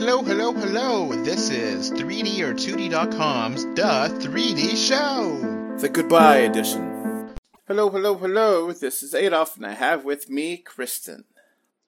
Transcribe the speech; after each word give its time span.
Hello, 0.00 0.22
hello, 0.22 0.52
hello. 0.52 1.12
This 1.24 1.50
is 1.50 1.90
3D 1.92 2.40
or 2.40 2.54
2D.com's 2.54 3.64
The 3.76 4.08
3D 4.26 4.74
Show. 4.74 5.76
The 5.78 5.88
goodbye 5.90 6.38
edition. 6.38 7.28
Hello, 7.68 7.90
hello, 7.90 8.14
hello. 8.16 8.72
This 8.72 9.02
is 9.02 9.14
Adolph, 9.14 9.56
and 9.56 9.66
I 9.66 9.74
have 9.74 10.04
with 10.04 10.30
me 10.30 10.62
Christin. 10.66 11.24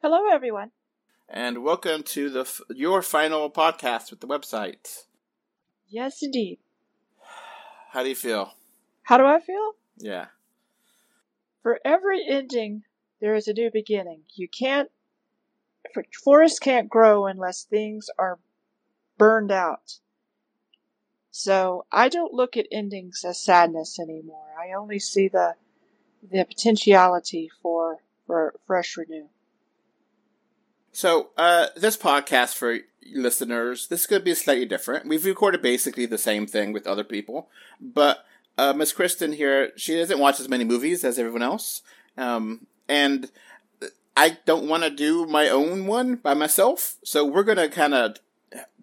Hello, 0.02 0.28
everyone. 0.30 0.72
And 1.28 1.64
welcome 1.64 2.02
to 2.04 2.28
the 2.28 2.40
f- 2.42 2.60
your 2.68 3.00
final 3.02 3.50
podcast 3.50 4.10
with 4.10 4.20
the 4.20 4.26
website. 4.28 5.04
Yes, 5.88 6.22
indeed. 6.22 6.58
How 7.92 8.02
do 8.02 8.10
you 8.10 8.14
feel? 8.14 8.52
How 9.04 9.16
do 9.16 9.24
I 9.24 9.40
feel? 9.40 9.72
Yeah. 9.96 10.26
For 11.62 11.80
every 11.84 12.26
ending, 12.28 12.82
there 13.20 13.34
is 13.34 13.48
a 13.48 13.54
new 13.54 13.70
beginning. 13.72 14.22
You 14.34 14.48
can't, 14.48 14.88
for- 14.88 15.01
forests 16.22 16.58
can't 16.58 16.88
grow 16.88 17.26
unless 17.26 17.64
things 17.64 18.08
are 18.18 18.38
burned 19.18 19.52
out. 19.52 19.98
So 21.30 21.86
I 21.90 22.08
don't 22.08 22.34
look 22.34 22.56
at 22.56 22.66
endings 22.70 23.24
as 23.24 23.42
sadness 23.42 23.98
anymore. 23.98 24.44
I 24.60 24.72
only 24.74 24.98
see 24.98 25.28
the 25.28 25.54
the 26.30 26.44
potentiality 26.44 27.50
for 27.62 27.98
for 28.26 28.54
fresh 28.66 28.96
renew. 28.96 29.28
So, 30.92 31.30
uh, 31.38 31.68
this 31.74 31.96
podcast 31.96 32.54
for 32.54 32.80
listeners, 33.14 33.88
this 33.88 34.06
to 34.06 34.20
be 34.20 34.34
slightly 34.34 34.66
different. 34.66 35.06
We've 35.06 35.24
recorded 35.24 35.62
basically 35.62 36.04
the 36.04 36.18
same 36.18 36.46
thing 36.46 36.72
with 36.72 36.86
other 36.86 37.02
people, 37.02 37.48
but 37.80 38.26
uh, 38.58 38.74
Miss 38.74 38.92
Christin 38.92 39.34
here, 39.34 39.72
she 39.76 39.96
doesn't 39.96 40.18
watch 40.18 40.38
as 40.38 40.50
many 40.50 40.64
movies 40.64 41.02
as 41.02 41.18
everyone 41.18 41.42
else, 41.42 41.80
um, 42.18 42.66
and 42.88 43.30
I 44.16 44.38
don't 44.44 44.68
want 44.68 44.82
to 44.82 44.90
do 44.90 45.26
my 45.26 45.48
own 45.48 45.86
one 45.86 46.16
by 46.16 46.34
myself. 46.34 46.96
So 47.02 47.24
we're 47.24 47.44
going 47.44 47.58
to 47.58 47.68
kind 47.68 47.94
of 47.94 48.16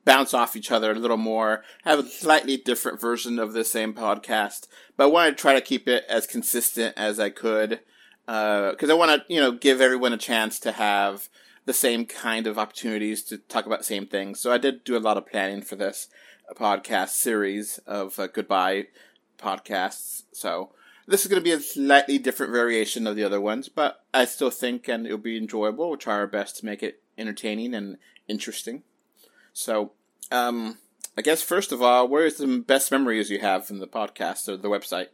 bounce 0.06 0.34
off 0.34 0.56
each 0.56 0.72
other 0.72 0.92
a 0.92 0.96
little 0.96 1.18
more, 1.18 1.64
have 1.84 2.00
a 2.00 2.08
slightly 2.08 2.58
different 2.58 3.00
version 3.00 3.38
of 3.38 3.54
the 3.54 3.64
same 3.64 3.94
podcast, 3.94 4.68
but 4.98 5.04
I 5.04 5.08
want 5.08 5.38
to 5.38 5.40
try 5.40 5.54
to 5.54 5.62
keep 5.62 5.88
it 5.88 6.04
as 6.10 6.26
consistent 6.26 6.96
as 6.98 7.20
I 7.20 7.30
could 7.30 7.82
because 8.26 8.90
I 8.90 8.94
want 8.94 9.12
to, 9.12 9.34
you 9.34 9.40
know, 9.40 9.52
give 9.52 9.82
everyone 9.82 10.14
a 10.14 10.18
chance 10.18 10.60
to 10.62 10.72
have 10.72 11.30
the 11.66 11.74
same 11.74 12.06
kind 12.06 12.48
of 12.48 12.58
opportunities 12.58 13.22
to 13.24 13.38
talk 13.38 13.66
about 13.68 13.80
the 13.80 13.86
same 13.86 14.08
things. 14.08 14.40
So 14.40 14.52
I 14.52 14.58
did 14.58 14.84
do 14.84 14.98
a 14.98 15.00
lot 15.00 15.18
of 15.18 15.28
planning 15.28 15.62
for 15.62 15.76
this 15.76 16.08
podcast 16.56 17.10
series 17.10 17.80
of 17.86 18.18
uh, 18.18 18.28
goodbye 18.28 18.88
podcasts. 19.38 20.24
So 20.32 20.72
this 21.10 21.22
is 21.22 21.28
going 21.28 21.42
to 21.42 21.44
be 21.44 21.52
a 21.52 21.60
slightly 21.60 22.20
different 22.20 22.52
variation 22.52 23.08
of 23.08 23.16
the 23.16 23.24
other 23.24 23.42
ones, 23.42 23.68
but 23.68 24.04
I 24.14 24.26
still 24.26 24.52
think 24.52 24.88
and 24.88 25.06
it'll 25.06 25.18
be 25.18 25.38
enjoyable. 25.38 25.90
We'll 25.90 25.98
try 25.98 26.16
our 26.16 26.28
best 26.28 26.58
to 26.58 26.66
make 26.66 26.84
it 26.84 27.02
entertaining 27.18 27.74
and 27.74 27.98
interesting. 28.28 28.84
So, 29.52 29.94
um, 30.32 30.78
I 31.18 31.22
guess 31.22 31.42
first 31.42 31.72
of 31.72 31.82
all, 31.82 32.08
what 32.08 32.22
are 32.22 32.30
some 32.30 32.62
best 32.62 32.92
memories 32.92 33.32
you 33.32 33.40
have 33.40 33.66
from 33.66 33.80
the 33.80 33.88
podcast 33.88 34.48
or 34.48 34.56
the 34.56 34.70
website? 34.70 35.08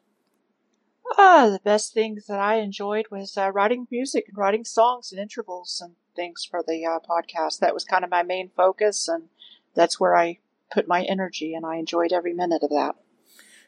Ah, 1.17 1.47
the 1.49 1.61
best 1.63 1.93
things 1.93 2.25
that 2.27 2.39
I 2.39 2.55
enjoyed 2.55 3.05
was 3.09 3.37
uh, 3.37 3.51
writing 3.51 3.87
music 3.89 4.25
and 4.27 4.37
writing 4.37 4.65
songs 4.65 5.11
and 5.11 5.21
intervals 5.21 5.81
and 5.83 5.95
things 6.15 6.45
for 6.49 6.61
the 6.67 6.85
uh, 6.85 6.99
podcast. 6.99 7.59
That 7.59 7.73
was 7.73 7.85
kind 7.85 8.03
of 8.03 8.09
my 8.09 8.23
main 8.23 8.49
focus, 8.55 9.07
and 9.07 9.29
that's 9.75 9.99
where 9.99 10.15
I 10.15 10.39
put 10.71 10.87
my 10.87 11.03
energy, 11.03 11.53
and 11.53 11.65
I 11.65 11.77
enjoyed 11.77 12.11
every 12.11 12.33
minute 12.33 12.63
of 12.63 12.71
that. 12.71 12.95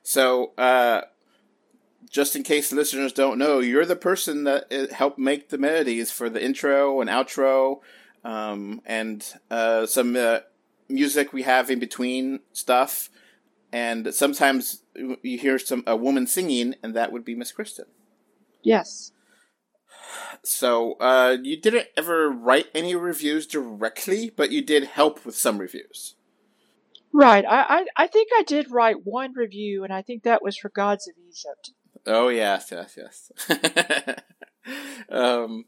So, 0.04 0.54
uh, 0.58 1.02
just 2.10 2.36
in 2.36 2.44
case 2.44 2.72
listeners 2.72 3.14
don't 3.14 3.38
know, 3.38 3.60
you're 3.60 3.86
the 3.86 3.96
person 3.96 4.44
that 4.46 4.72
uh, 4.72 4.94
helped 4.94 5.20
make 5.20 5.50
the 5.50 5.58
melodies 5.58 6.12
for 6.12 6.30
the 6.30 6.44
intro 6.44 7.02
and 7.02 7.10
outro, 7.10 7.80
um, 8.24 8.82
and 8.86 9.34
uh, 9.52 9.86
some 9.86 10.16
uh, 10.16 10.40
music 10.90 11.34
we 11.34 11.44
have 11.44 11.70
in 11.70 11.80
between 11.80 12.40
stuff. 12.54 13.10
And 13.72 14.14
sometimes 14.14 14.84
you 14.96 15.38
hear 15.38 15.60
some 15.60 15.84
a 15.86 15.96
woman 15.96 16.26
singing, 16.26 16.76
and 16.82 16.94
that 16.96 17.12
would 17.12 17.26
be 17.26 17.36
Miss 17.36 17.52
Kristen. 17.52 17.86
Yes. 18.64 19.12
So 20.44 20.94
uh, 20.94 21.38
you 21.42 21.60
didn't 21.60 21.88
ever 21.98 22.30
write 22.30 22.68
any 22.74 22.96
reviews 22.96 23.46
directly, 23.46 24.32
but 24.36 24.52
you 24.52 24.62
did 24.62 24.86
help 24.86 25.26
with 25.26 25.36
some 25.36 25.58
reviews. 25.58 26.16
Right. 27.14 27.46
I, 27.46 27.62
I, 27.62 27.86
I 27.98 28.08
think 28.08 28.30
I 28.38 28.44
did 28.44 28.72
write 28.72 29.06
one 29.06 29.34
review, 29.34 29.84
and 29.84 29.92
I 29.92 30.02
think 30.02 30.24
that 30.24 30.44
was 30.44 30.58
for 30.58 30.70
Gods 30.70 31.08
of 31.08 31.16
Egypt. 31.18 31.72
Oh 32.08 32.30
yes, 32.30 32.72
yes, 32.72 32.98
yes. 32.98 33.32
um, 35.10 35.66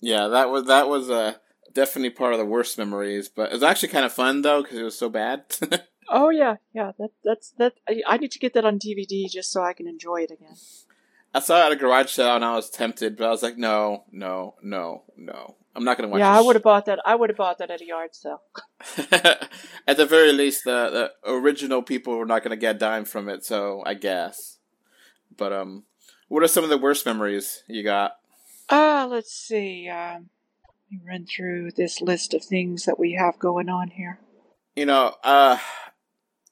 yeah, 0.00 0.28
that 0.28 0.50
was 0.50 0.64
that 0.66 0.88
was 0.88 1.10
uh, 1.10 1.34
definitely 1.72 2.10
part 2.10 2.32
of 2.32 2.38
the 2.38 2.44
worst 2.44 2.78
memories, 2.78 3.28
but 3.28 3.50
it 3.50 3.54
was 3.54 3.62
actually 3.62 3.90
kind 3.90 4.04
of 4.04 4.12
fun 4.12 4.42
though 4.42 4.62
because 4.62 4.78
it 4.78 4.82
was 4.82 4.98
so 4.98 5.08
bad. 5.08 5.44
Oh 6.10 6.30
yeah, 6.30 6.56
yeah. 6.72 6.92
That 6.98 7.10
that's 7.22 7.50
that. 7.58 7.74
I, 7.86 8.00
I 8.06 8.16
need 8.16 8.32
to 8.32 8.38
get 8.38 8.54
that 8.54 8.64
on 8.64 8.78
DVD 8.78 9.30
just 9.30 9.52
so 9.52 9.62
I 9.62 9.74
can 9.74 9.86
enjoy 9.86 10.22
it 10.22 10.30
again. 10.30 10.56
I 11.34 11.40
saw 11.40 11.62
it 11.62 11.66
at 11.66 11.72
a 11.72 11.76
garage 11.76 12.10
sale 12.10 12.34
and 12.34 12.44
I 12.44 12.54
was 12.54 12.70
tempted, 12.70 13.16
but 13.16 13.26
I 13.26 13.30
was 13.30 13.42
like, 13.42 13.58
no, 13.58 14.04
no, 14.10 14.54
no, 14.62 15.04
no. 15.18 15.56
I'm 15.76 15.84
not 15.84 15.98
gonna 15.98 16.08
watch. 16.08 16.20
yeah, 16.20 16.36
I 16.36 16.40
would 16.40 16.56
have 16.56 16.62
bought 16.62 16.86
that. 16.86 16.98
I 17.04 17.14
would 17.14 17.28
have 17.28 17.36
bought 17.36 17.58
that 17.58 17.70
at 17.70 17.82
a 17.82 17.86
yard 17.86 18.14
sale. 18.14 18.40
At 19.86 19.96
the 19.98 20.06
very 20.06 20.32
least, 20.32 20.64
the, 20.64 21.10
the 21.22 21.30
original 21.30 21.82
people 21.82 22.16
were 22.16 22.26
not 22.26 22.42
going 22.42 22.50
to 22.50 22.56
get 22.56 22.76
a 22.76 22.78
dime 22.78 23.04
from 23.04 23.28
it, 23.28 23.44
so 23.44 23.82
I 23.86 23.94
guess. 23.94 24.57
But 25.38 25.52
um, 25.54 25.84
what 26.28 26.42
are 26.42 26.48
some 26.48 26.64
of 26.64 26.70
the 26.70 26.76
worst 26.76 27.06
memories 27.06 27.62
you 27.66 27.82
got? 27.82 28.12
Ah, 28.68 29.06
let's 29.08 29.32
see. 29.32 29.88
Um, 29.88 30.28
let 30.90 30.90
me 30.90 31.00
run 31.06 31.24
through 31.26 31.70
this 31.70 32.02
list 32.02 32.34
of 32.34 32.44
things 32.44 32.84
that 32.84 32.98
we 32.98 33.12
have 33.14 33.38
going 33.38 33.70
on 33.70 33.88
here. 33.88 34.18
You 34.76 34.84
know, 34.84 35.14
uh, 35.24 35.58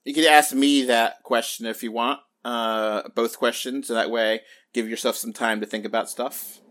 you 0.03 0.13
could 0.15 0.25
ask 0.25 0.53
me 0.55 0.83
that 0.85 1.21
question 1.23 1.67
if 1.67 1.83
you 1.83 1.91
want. 1.91 2.21
Uh, 2.43 3.09
both 3.13 3.37
questions, 3.37 3.87
so 3.87 3.93
that 3.93 4.09
way 4.09 4.41
give 4.73 4.87
yourself 4.87 5.15
some 5.17 5.33
time 5.33 5.59
to 5.59 5.65
think 5.65 5.83
about 5.85 6.09
stuff. 6.09 6.61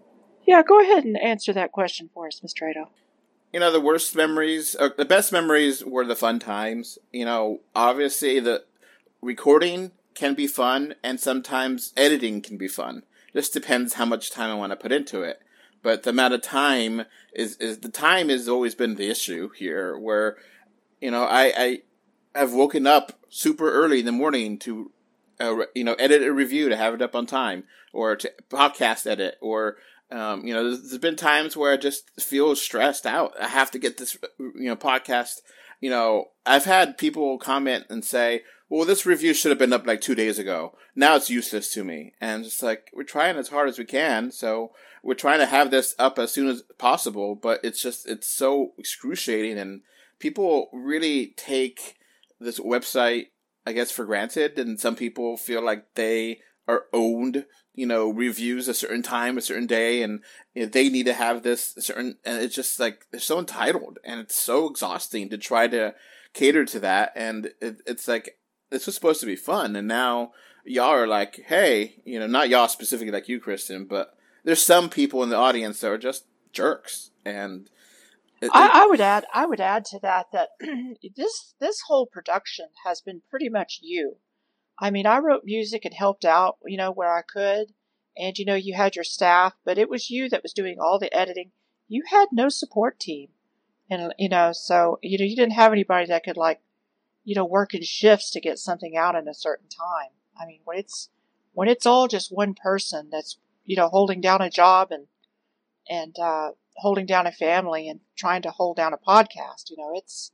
Yeah, 0.47 0.63
go 0.63 0.81
ahead 0.81 1.05
and 1.05 1.19
answer 1.21 1.53
that 1.53 1.73
question 1.73 2.09
for 2.15 2.27
us, 2.29 2.41
Miss 2.43 2.55
Trado. 2.55 2.87
you 3.53 3.61
know 3.61 3.71
the 3.71 3.81
worst 3.81 4.15
memories 4.17 4.75
or 4.75 4.95
the 4.97 5.05
best 5.05 5.33
memories 5.33 5.85
were 5.85 6.05
the 6.07 6.17
fun 6.17 6.39
times 6.39 6.99
you 7.13 7.25
know 7.25 7.61
obviously 7.75 8.41
the 8.41 8.65
recording 9.23 9.91
can 10.17 10.35
be 10.35 10.47
fun 10.47 10.95
and 11.03 11.21
sometimes 11.21 11.93
editing 11.97 12.41
can 12.41 12.57
be 12.57 12.69
fun 12.69 13.03
just 13.33 13.53
depends 13.53 13.95
how 13.95 14.05
much 14.05 14.31
time 14.31 14.51
i 14.51 14.55
want 14.55 14.73
to 14.73 14.77
put 14.77 14.93
into 14.93 15.23
it 15.23 15.41
but 15.83 16.03
the 16.03 16.11
amount 16.11 16.35
of 16.35 16.43
time 16.43 17.05
is 17.33 17.57
is 17.59 17.79
the 17.79 17.89
time 17.89 18.29
has 18.29 18.49
always 18.49 18.75
been 18.75 18.97
the 18.97 19.11
issue 19.11 19.51
here 19.51 19.97
where 19.97 20.37
you 21.01 21.11
know 21.11 21.25
i 21.25 21.53
i 21.57 21.79
have 22.35 22.53
woken 22.53 22.87
up 22.87 23.13
super 23.29 23.71
early 23.71 24.01
in 24.01 24.07
the 24.07 24.13
morning 24.13 24.59
to 24.59 24.91
uh, 25.39 25.55
you 25.75 25.85
know 25.85 25.95
edit 25.95 26.23
a 26.23 26.33
review 26.33 26.69
to 26.69 26.77
have 26.77 26.95
it 26.95 27.03
up 27.03 27.15
on 27.15 27.27
time 27.27 27.65
or 27.93 28.17
to 28.17 28.33
podcast 28.51 29.07
edit 29.07 29.37
or 29.41 29.77
um, 30.11 30.47
you 30.47 30.55
know, 30.55 30.63
there's, 30.63 30.83
there's 30.83 30.99
been 30.99 31.17
times 31.17 31.57
where 31.57 31.73
I 31.73 31.77
just 31.77 32.21
feel 32.21 32.55
stressed 32.55 33.07
out. 33.07 33.35
I 33.41 33.49
have 33.49 33.71
to 33.73 33.79
get 33.79 33.97
this, 33.99 34.17
you 34.39 34.53
know, 34.55 34.77
podcast. 34.77 35.41
You 35.81 35.91
know, 35.91 36.31
I've 36.45 36.65
had 36.65 36.99
people 36.99 37.39
comment 37.39 37.87
and 37.89 38.05
say, 38.05 38.43
"Well, 38.69 38.85
this 38.85 39.07
review 39.07 39.35
should 39.35 39.51
have 39.51 39.59
been 39.59 39.73
up 39.73 39.87
like 39.87 40.01
two 40.01 40.15
days 40.15 40.39
ago. 40.39 40.77
Now 40.95 41.17
it's 41.17 41.31
useless 41.31 41.73
to 41.75 41.85
me." 41.85 42.15
And 42.21 42.45
it's 42.45 42.63
like 42.63 42.91
we're 42.93 43.05
trying 43.05 43.37
as 43.37 43.49
hard 43.49 43.69
as 43.69 43.79
we 43.79 43.85
can, 43.85 44.31
so 44.31 44.73
we're 45.03 45.15
trying 45.15 45.39
to 45.41 45.47
have 45.47 45.71
this 45.71 45.95
up 45.99 46.19
as 46.19 46.33
soon 46.33 46.49
as 46.49 46.63
possible. 46.79 47.35
But 47.35 47.61
it's 47.63 47.81
just 47.81 48.09
it's 48.09 48.29
so 48.29 48.73
excruciating, 48.79 49.59
and 49.59 49.83
people 50.19 50.71
really 50.73 51.35
take 51.37 51.97
this 52.41 52.59
website, 52.59 53.29
I 53.67 53.73
guess, 53.73 53.91
for 53.91 54.05
granted. 54.05 54.59
And 54.59 54.81
some 54.81 54.97
people 54.97 55.37
feel 55.37 55.63
like 55.63 55.95
they 55.95 56.41
are 56.69 56.87
owned 56.93 57.47
you 57.77 57.87
know 57.87 58.11
reviews 58.11 58.67
a 58.67 58.75
certain 58.75 59.03
time 59.03 59.39
a 59.39 59.43
certain 59.43 59.67
day 59.67 60.03
and 60.03 60.23
they 60.55 60.89
need 60.89 61.07
to 61.07 61.13
have 61.13 61.43
this 61.43 61.75
certain 61.79 62.17
and 62.25 62.43
it's 62.43 62.55
just 62.55 62.81
like 62.81 63.07
they're 63.11 63.21
so 63.21 63.39
entitled 63.39 63.99
and 64.05 64.19
it's 64.19 64.35
so 64.35 64.69
exhausting 64.69 65.29
to 65.29 65.39
try 65.39 65.69
to 65.69 65.95
cater 66.33 66.65
to 66.65 66.81
that 66.81 67.13
and 67.15 67.51
it, 67.61 67.81
it's 67.87 68.09
like 68.09 68.39
this 68.71 68.87
was 68.87 68.95
supposed 68.95 69.21
to 69.21 69.27
be 69.27 69.37
fun 69.37 69.77
and 69.77 69.87
now 69.87 70.33
y'all 70.65 70.87
are 70.87 71.07
like 71.07 71.45
hey 71.47 71.97
you 72.05 72.19
know 72.19 72.27
not 72.27 72.49
y'all 72.49 72.67
specifically 72.67 73.13
like 73.13 73.29
you 73.29 73.41
christin 73.41 73.87
but 73.87 74.17
there's 74.43 74.63
some 74.63 74.89
people 74.89 75.23
in 75.23 75.29
the 75.29 75.37
audience 75.37 75.81
that 75.81 75.91
are 75.91 75.99
just 75.99 76.25
jerks 76.53 77.11
and 77.25 77.71
it, 78.41 78.51
I, 78.53 78.83
I 78.83 78.87
would 78.87 79.01
add. 79.01 79.25
I 79.33 79.47
would 79.47 79.61
add 79.61 79.87
to 79.87 79.99
that 80.03 80.27
that 80.33 80.51
this 81.17 81.55
this 81.59 81.81
whole 81.87 82.07
production 82.07 82.67
has 82.85 83.01
been 83.01 83.23
pretty 83.31 83.49
much 83.49 83.81
you. 83.83 84.17
I 84.79 84.91
mean, 84.91 85.07
I 85.07 85.19
wrote 85.19 85.45
music 85.45 85.85
and 85.85 85.95
helped 85.95 86.25
out, 86.25 86.59
you 86.67 86.77
know, 86.77 86.91
where 86.91 87.15
I 87.15 87.23
could, 87.23 87.73
and 88.17 88.39
you 88.39 88.45
know, 88.45 88.55
you 88.55 88.75
had 88.75 88.95
your 88.95 89.05
staff, 89.05 89.55
but 89.65 89.79
it 89.79 89.89
was 89.89 90.11
you 90.11 90.29
that 90.29 90.43
was 90.43 90.53
doing 90.53 90.79
all 90.79 90.99
the 90.99 91.15
editing. 91.15 91.53
You 91.89 92.03
had 92.09 92.29
no 92.33 92.49
support 92.49 92.99
team, 92.99 93.29
and 93.91 94.13
you 94.19 94.29
know, 94.29 94.53
so 94.53 94.99
you 95.03 95.19
know, 95.19 95.25
you 95.25 95.37
didn't 95.37 95.53
have 95.53 95.73
anybody 95.73 96.07
that 96.07 96.25
could 96.25 96.37
like, 96.37 96.61
you 97.25 97.35
know, 97.35 97.45
work 97.45 97.75
in 97.75 97.83
shifts 97.83 98.31
to 98.33 98.41
get 98.41 98.59
something 98.59 98.97
out 98.97 99.15
in 99.15 99.29
a 99.29 99.35
certain 99.35 99.69
time. 99.69 100.11
I 100.39 100.47
mean, 100.47 100.61
when 100.65 100.79
it's 100.79 101.11
when 101.53 101.69
it's 101.69 101.87
all 101.87 102.09
just 102.09 102.35
one 102.35 102.55
person 102.55 103.09
that's 103.11 103.39
you 103.65 103.77
know 103.77 103.89
holding 103.89 104.21
down 104.21 104.43
a 104.43 104.51
job 104.51 104.91
and 104.91 105.07
and 105.89 106.19
uh, 106.19 106.51
holding 106.77 107.07
down 107.07 107.27
a 107.27 107.33
family 107.33 107.89
and 107.89 108.01
trying 108.17 108.43
to 108.43 108.51
hold 108.51 108.77
down 108.77 108.93
a 108.93 108.99
podcast, 108.99 109.71
you 109.71 109.77
know, 109.77 109.93
it's 109.95 110.33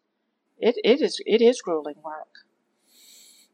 it, 0.58 0.76
it 0.84 1.00
is 1.00 1.20
it 1.26 1.42
is 1.42 1.62
grueling 1.62 2.02
work. 2.04 2.46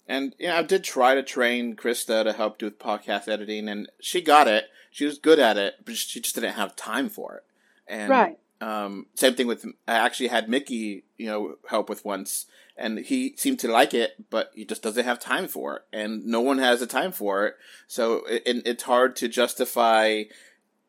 And 0.09 0.35
you 0.39 0.49
know, 0.49 0.57
I 0.57 0.63
did 0.63 0.83
try 0.83 1.15
to 1.15 1.23
train 1.23 1.77
Krista 1.77 2.25
to 2.25 2.33
help 2.33 2.59
do 2.59 2.67
with 2.67 2.79
podcast 2.79 3.29
editing, 3.29 3.69
and 3.69 3.91
she 4.01 4.23
got 4.23 4.49
it. 4.49 4.65
She 4.91 5.05
was 5.05 5.19
good 5.19 5.39
at 5.39 5.59
it, 5.59 5.75
but 5.85 5.97
she 5.97 6.21
just 6.21 6.35
didn't 6.35 6.55
have 6.55 6.75
time 6.75 7.11
for 7.11 7.37
it. 7.37 7.45
And 7.87 8.11
right. 8.11 8.39
Um, 8.61 9.07
same 9.15 9.35
thing 9.35 9.47
with 9.47 9.65
I 9.87 9.93
actually 9.93 10.29
had 10.29 10.49
Mickey, 10.49 11.05
you 11.17 11.27
know, 11.27 11.57
help 11.69 11.89
with 11.89 12.05
once, 12.05 12.47
and 12.77 12.99
he 12.99 13.35
seemed 13.37 13.61
to 13.61 13.71
like 13.71 13.95
it, 13.95 14.31
but 14.31 14.51
he 14.55 14.65
just 14.65 14.83
doesn't 14.83 15.05
have 15.05 15.21
time 15.21 15.47
for 15.47 15.77
it, 15.77 15.83
and 15.93 16.27
no 16.27 16.41
one 16.41 16.59
has 16.59 16.81
the 16.81 16.87
time 16.87 17.13
for 17.13 17.47
it. 17.47 17.55
So 17.87 18.25
it, 18.27 18.43
it's 18.67 18.83
hard 18.83 19.15
to 19.17 19.29
justify. 19.29 20.25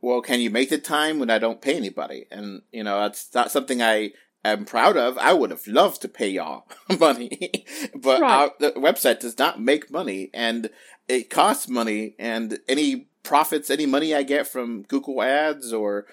Well, 0.02 0.22
can 0.22 0.40
you 0.40 0.50
make 0.50 0.70
the 0.70 0.78
time 0.80 1.20
when 1.20 1.30
I 1.30 1.40
don't 1.40 1.62
pay 1.62 1.76
anybody? 1.76 2.26
And 2.32 2.64
you 2.72 2.84
know, 2.84 3.02
that's 3.02 3.32
not 3.36 3.52
something 3.52 3.82
I 3.82 4.14
am 4.44 4.66
proud 4.66 4.98
of. 4.98 5.18
I 5.18 5.34
would 5.34 5.52
have 5.52 5.68
loved 5.68 6.02
to 6.02 6.08
pay 6.08 6.30
y'all 6.30 6.68
money, 7.00 7.66
but 7.96 8.22
right. 8.22 8.32
our, 8.32 8.52
the 8.60 8.72
website 8.72 9.20
does 9.20 9.38
not 9.38 9.62
make 9.62 9.92
money, 9.92 10.30
and 10.34 10.70
it 11.08 11.30
costs 11.30 11.68
money, 11.68 12.16
and 12.20 12.60
any 12.68 13.08
profits, 13.24 13.70
any 13.70 13.86
money 13.86 14.16
I 14.16 14.24
get 14.24 14.48
from 14.48 14.84
Google 14.84 15.22
Ads 15.22 15.74
or 15.74 16.06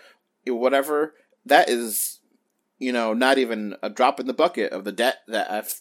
whatever 0.47 1.15
that 1.47 1.71
is, 1.71 2.21
you 2.79 2.93
know, 2.93 3.15
not 3.15 3.39
even 3.39 3.77
a 3.83 3.89
drop 3.89 4.21
in 4.21 4.27
the 4.27 4.35
bucket 4.35 4.73
of 4.73 4.85
the 4.85 4.93
debt 4.93 5.19
that 5.29 5.51
I've 5.51 5.81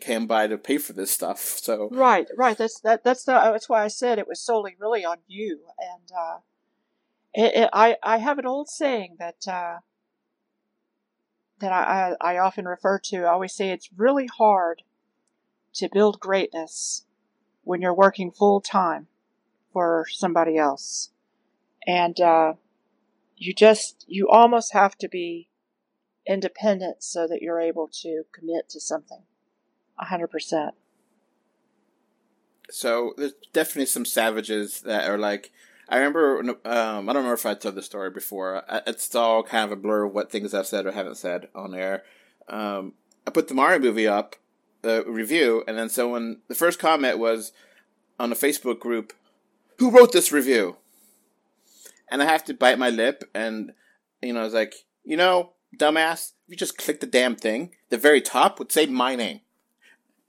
came 0.00 0.26
by 0.26 0.48
to 0.48 0.58
pay 0.58 0.78
for 0.78 0.92
this 0.92 1.10
stuff. 1.10 1.38
So 1.38 1.88
right, 1.90 2.26
right. 2.36 2.58
That's 2.58 2.80
that. 2.80 3.04
That's 3.04 3.24
the. 3.24 3.32
That's 3.32 3.68
why 3.68 3.84
I 3.84 3.88
said 3.88 4.18
it 4.18 4.28
was 4.28 4.40
solely 4.40 4.76
really 4.78 5.04
on 5.04 5.18
you. 5.26 5.60
And 5.78 6.10
uh, 6.16 6.38
it, 7.32 7.62
it, 7.62 7.70
I 7.72 7.96
I 8.02 8.18
have 8.18 8.38
an 8.38 8.46
old 8.46 8.68
saying 8.68 9.16
that 9.18 9.48
uh, 9.48 9.78
that 11.60 11.72
I, 11.72 12.16
I 12.20 12.34
I 12.34 12.38
often 12.38 12.66
refer 12.66 12.98
to. 13.04 13.24
I 13.24 13.30
always 13.30 13.54
say 13.54 13.70
it's 13.70 13.90
really 13.96 14.26
hard 14.26 14.82
to 15.74 15.88
build 15.92 16.20
greatness 16.20 17.04
when 17.62 17.80
you're 17.80 17.94
working 17.94 18.30
full 18.30 18.60
time 18.60 19.06
for 19.72 20.06
somebody 20.10 20.56
else, 20.56 21.10
and. 21.86 22.20
Uh, 22.20 22.52
you 23.40 23.54
just 23.54 24.04
you 24.06 24.28
almost 24.28 24.72
have 24.74 24.96
to 24.98 25.08
be 25.08 25.48
independent 26.26 27.02
so 27.02 27.26
that 27.26 27.40
you're 27.40 27.60
able 27.60 27.88
to 27.88 28.24
commit 28.32 28.68
to 28.68 28.78
something 28.78 29.22
100% 30.00 30.70
so 32.70 33.14
there's 33.16 33.32
definitely 33.52 33.86
some 33.86 34.04
savages 34.04 34.82
that 34.82 35.08
are 35.08 35.18
like 35.18 35.50
i 35.90 35.96
remember 35.96 36.38
um, 36.40 36.56
i 36.64 37.12
don't 37.12 37.22
remember 37.22 37.34
if 37.34 37.44
i 37.44 37.54
told 37.54 37.74
the 37.74 37.82
story 37.82 38.10
before 38.10 38.62
it's 38.86 39.14
all 39.14 39.42
kind 39.42 39.64
of 39.64 39.72
a 39.72 39.80
blur 39.80 40.04
of 40.04 40.14
what 40.14 40.30
things 40.30 40.54
i've 40.54 40.66
said 40.66 40.86
or 40.86 40.92
haven't 40.92 41.16
said 41.16 41.48
on 41.54 41.74
air 41.74 42.02
um, 42.48 42.94
i 43.26 43.30
put 43.30 43.48
the 43.48 43.54
mario 43.54 43.78
movie 43.78 44.08
up 44.08 44.36
the 44.82 45.04
review 45.06 45.62
and 45.68 45.76
then 45.76 45.90
someone 45.90 46.38
the 46.48 46.54
first 46.54 46.78
comment 46.78 47.18
was 47.18 47.52
on 48.18 48.32
a 48.32 48.36
facebook 48.36 48.78
group 48.78 49.12
who 49.78 49.90
wrote 49.90 50.12
this 50.12 50.32
review 50.32 50.76
and 52.10 52.20
I 52.22 52.26
have 52.26 52.44
to 52.44 52.54
bite 52.54 52.78
my 52.78 52.90
lip, 52.90 53.24
and 53.34 53.72
you 54.20 54.32
know, 54.32 54.40
I 54.40 54.44
was 54.44 54.54
like, 54.54 54.74
you 55.04 55.16
know, 55.16 55.52
dumbass, 55.76 56.32
if 56.46 56.50
you 56.50 56.56
just 56.56 56.76
click 56.76 57.00
the 57.00 57.06
damn 57.06 57.36
thing, 57.36 57.70
the 57.88 57.96
very 57.96 58.20
top 58.20 58.58
would 58.58 58.72
say 58.72 58.86
my 58.86 59.14
name, 59.14 59.40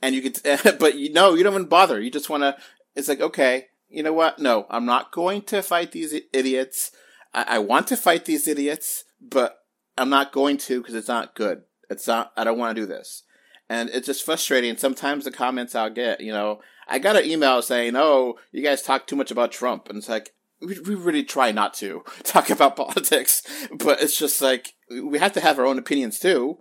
and 0.02 0.13
you 0.13 0.22
could, 0.22 0.40
but 0.80 0.98
you 0.98 1.12
know, 1.12 1.34
you 1.34 1.44
don't 1.44 1.54
even 1.54 1.66
bother. 1.66 2.00
You 2.00 2.12
just 2.12 2.30
want 2.30 2.44
to. 2.44 2.56
It's 2.96 3.08
like, 3.08 3.22
okay, 3.22 3.68
you 3.92 4.04
know 4.04 4.14
what? 4.14 4.40
No, 4.40 4.66
I'm 4.70 4.86
not 4.86 5.12
going 5.12 5.42
to 5.44 5.62
fight 5.62 5.92
these 5.92 6.14
idiots. 6.34 6.92
I, 7.34 7.46
I 7.48 7.60
want 7.60 7.88
to 7.88 7.98
fight 7.98 8.26
these 8.26 8.48
idiots, 8.48 9.04
but 9.22 9.60
I'm 9.98 10.10
not 10.10 10.32
going 10.32 10.58
to 10.60 10.82
because 10.82 10.96
it's 10.96 11.08
not 11.08 11.36
good. 11.36 11.64
It's 11.90 12.08
not. 12.08 12.32
I 12.38 12.44
don't 12.44 12.58
want 12.58 12.76
to 12.76 12.82
do 12.82 12.88
this, 12.88 13.24
and 13.70 13.90
it's 13.90 14.08
just 14.08 14.24
frustrating. 14.24 14.78
Sometimes 14.78 15.26
the 15.26 15.32
comments 15.32 15.76
I'll 15.76 15.90
get, 15.90 16.22
you 16.22 16.32
know, 16.32 16.62
I 16.88 17.00
got 17.00 17.18
an 17.18 17.26
email 17.26 17.62
saying, 17.62 17.96
"Oh, 17.96 18.36
you 18.52 18.64
guys 18.64 18.82
talk 18.82 19.08
too 19.08 19.16
much 19.16 19.32
about 19.32 19.52
Trump," 19.52 19.90
and 19.90 19.98
it's 19.98 20.10
like, 20.10 20.34
we, 20.62 20.80
we 20.80 20.96
really 20.96 21.24
try 21.24 21.52
not 21.52 21.74
to 21.76 22.04
talk 22.24 22.50
about 22.50 22.78
politics, 22.78 23.44
but 23.72 24.02
it's 24.02 24.18
just 24.18 24.42
like 24.42 24.74
we 24.90 25.20
have 25.20 25.34
to 25.34 25.42
have 25.42 25.60
our 25.60 25.66
own 25.66 25.78
opinions 25.78 26.20
too. 26.20 26.60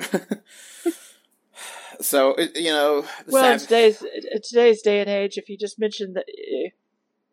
so 2.00 2.34
it, 2.34 2.56
you 2.56 2.70
know, 2.70 3.04
well, 3.26 3.52
in 3.52 3.58
today's 3.58 4.02
in 4.02 4.42
today's 4.42 4.82
day 4.82 5.00
and 5.00 5.08
age, 5.08 5.38
if 5.38 5.48
you 5.48 5.56
just 5.56 5.78
mention 5.78 6.14
that, 6.14 6.24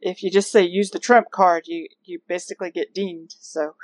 if 0.02 0.24
you 0.24 0.32
just 0.32 0.52
say 0.52 0.64
use 0.64 0.92
the 0.92 1.00
Trump 1.00 1.32
card, 1.32 1.64
you 1.68 1.88
you 2.04 2.20
basically 2.28 2.72
get 2.72 2.94
deemed. 2.94 3.36
So, 3.40 3.76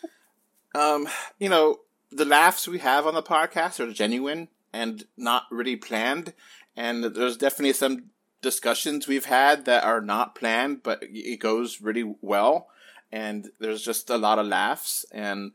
um, 0.74 1.08
you 1.38 1.48
know, 1.48 1.80
the 2.10 2.24
laughs 2.24 2.68
we 2.68 2.78
have 2.78 3.06
on 3.06 3.14
the 3.14 3.22
podcast 3.22 3.80
are 3.80 3.92
genuine 3.92 4.48
and 4.72 5.04
not 5.16 5.44
really 5.50 5.76
planned, 5.76 6.34
and 6.76 7.04
there's 7.04 7.36
definitely 7.36 7.72
some 7.72 8.10
discussions 8.46 9.08
we've 9.08 9.24
had 9.24 9.64
that 9.64 9.84
are 9.84 10.00
not 10.00 10.34
planned, 10.34 10.82
but 10.82 11.00
it 11.02 11.40
goes 11.40 11.80
really 11.80 12.14
well. 12.20 12.68
And 13.10 13.50
there's 13.58 13.82
just 13.82 14.10
a 14.10 14.16
lot 14.16 14.38
of 14.38 14.46
laughs. 14.46 15.04
And, 15.12 15.52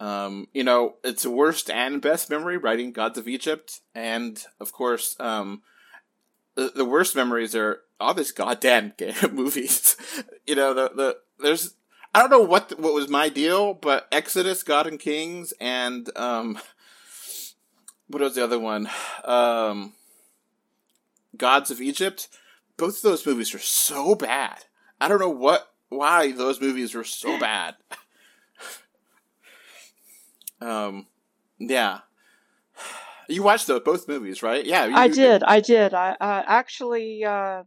um, 0.00 0.48
you 0.52 0.64
know, 0.64 0.96
it's 1.04 1.26
worst 1.26 1.70
and 1.70 2.00
best 2.00 2.30
memory 2.30 2.56
writing 2.56 2.90
Gods 2.92 3.18
of 3.18 3.28
Egypt. 3.28 3.80
And, 3.94 4.42
of 4.58 4.72
course, 4.72 5.14
um, 5.20 5.62
the, 6.54 6.72
the 6.74 6.84
worst 6.84 7.14
memories 7.14 7.54
are 7.54 7.82
all 8.00 8.14
these 8.14 8.32
goddamn 8.32 8.94
movies. 9.32 9.96
you 10.46 10.56
know, 10.56 10.74
the, 10.74 10.90
the, 10.94 11.16
there's, 11.38 11.74
I 12.14 12.20
don't 12.20 12.30
know 12.30 12.40
what, 12.40 12.80
what 12.80 12.94
was 12.94 13.08
my 13.08 13.28
deal, 13.28 13.74
but 13.74 14.08
Exodus, 14.10 14.62
God 14.62 14.86
and 14.86 14.98
Kings, 14.98 15.52
and, 15.60 16.10
um, 16.16 16.58
what 18.08 18.22
was 18.22 18.34
the 18.34 18.42
other 18.42 18.58
one? 18.58 18.88
Um, 19.24 19.92
Gods 21.36 21.70
of 21.70 21.80
Egypt, 21.80 22.28
both 22.76 22.96
of 22.96 23.02
those 23.02 23.24
movies 23.24 23.54
are 23.54 23.60
so 23.60 24.14
bad. 24.14 24.64
I 25.00 25.08
don't 25.08 25.20
know 25.20 25.30
what 25.30 25.72
why 25.90 26.32
those 26.32 26.60
movies 26.60 26.94
were 26.94 27.04
so 27.04 27.38
bad. 27.40 27.76
Um, 30.60 31.06
yeah. 31.58 32.00
You 33.28 33.42
watched 33.42 33.66
those 33.66 33.82
both 33.82 34.08
movies, 34.08 34.42
right? 34.42 34.64
Yeah, 34.64 34.86
you, 34.86 34.96
I 34.96 35.08
did. 35.08 35.42
I 35.44 35.60
did. 35.60 35.94
I 35.94 36.16
uh, 36.20 36.42
actually, 36.46 37.24
uh, 37.24 37.62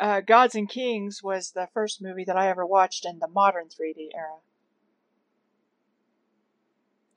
uh, 0.00 0.20
Gods 0.22 0.54
and 0.54 0.68
Kings 0.68 1.22
was 1.22 1.50
the 1.50 1.68
first 1.74 2.00
movie 2.00 2.24
that 2.24 2.36
I 2.36 2.48
ever 2.48 2.64
watched 2.64 3.04
in 3.04 3.18
the 3.18 3.28
modern 3.28 3.66
3D 3.66 4.08
era, 4.14 4.38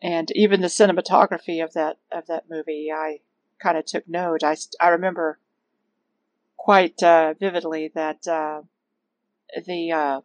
and 0.01 0.30
even 0.36 0.62
the 0.62 0.68
cinematography 0.68 1.63
of 1.63 1.74
that 1.74 1.98
of 2.12 2.27
that 2.27 2.50
movie, 2.50 2.92
I 2.92 3.19
kind 3.61 3.78
of 3.78 3.85
took 3.85 4.07
note. 4.07 4.44
I, 4.44 4.57
I 4.81 4.90
remember 4.90 5.40
quite 6.57 7.02
uh, 7.02 7.35
vividly 7.40 7.90
that 7.95 8.28
uh, 8.28 8.64
the 9.66 9.92
uh, 9.92 10.21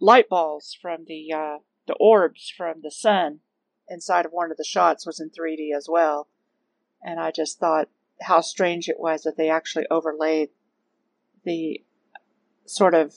light 0.00 0.28
balls 0.28 0.76
from 0.80 1.04
the 1.06 1.32
uh, 1.32 1.58
the 1.86 1.94
orbs 1.94 2.52
from 2.54 2.82
the 2.82 2.90
sun 2.90 3.40
inside 3.90 4.26
of 4.26 4.32
one 4.32 4.50
of 4.50 4.56
the 4.56 4.64
shots 4.64 5.06
was 5.06 5.20
in 5.20 5.30
3D 5.30 5.74
as 5.76 5.88
well, 5.88 6.28
and 7.02 7.18
I 7.20 7.30
just 7.30 7.58
thought 7.58 7.88
how 8.22 8.40
strange 8.40 8.88
it 8.88 8.98
was 8.98 9.22
that 9.22 9.36
they 9.36 9.48
actually 9.48 9.86
overlaid 9.90 10.50
the 11.44 11.82
sort 12.66 12.94
of 12.94 13.16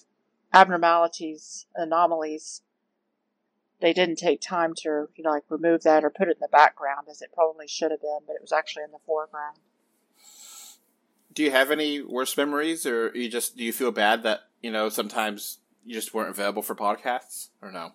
abnormalities, 0.54 1.66
anomalies. 1.76 2.62
They 3.80 3.94
didn't 3.94 4.18
take 4.18 4.42
time 4.42 4.74
to, 4.78 5.10
you 5.16 5.24
know, 5.24 5.32
like 5.32 5.44
remove 5.50 5.82
that 5.84 6.04
or 6.04 6.12
put 6.12 6.28
it 6.28 6.38
in 6.38 6.42
the 6.42 6.48
background 6.48 7.08
as 7.10 7.22
it 7.22 7.34
probably 7.34 7.68
should 7.68 7.90
have 7.90 8.02
been, 8.02 8.20
but 8.28 8.36
it 8.36 8.42
was 8.42 8.52
actually 8.52 8.84
in 8.84 8.92
the 8.92 9.00
foreground 9.06 9.58
do 11.34 11.44
you 11.44 11.52
have 11.52 11.72
any 11.72 12.02
worse 12.02 12.36
memories, 12.36 12.86
or 12.86 13.16
you 13.16 13.30
just 13.30 13.58
do 13.58 13.64
you 13.64 13.74
feel 13.74 13.92
bad 13.92 14.24
that 14.24 14.42
you 14.62 14.72
know 14.72 14.90
sometimes 14.90 15.60
you 15.86 15.94
just 15.94 16.14
weren't 16.14 16.30
available 16.30 16.62
for 16.62 16.76
podcasts, 16.76 17.50
or 17.62 17.72
no? 17.72 17.92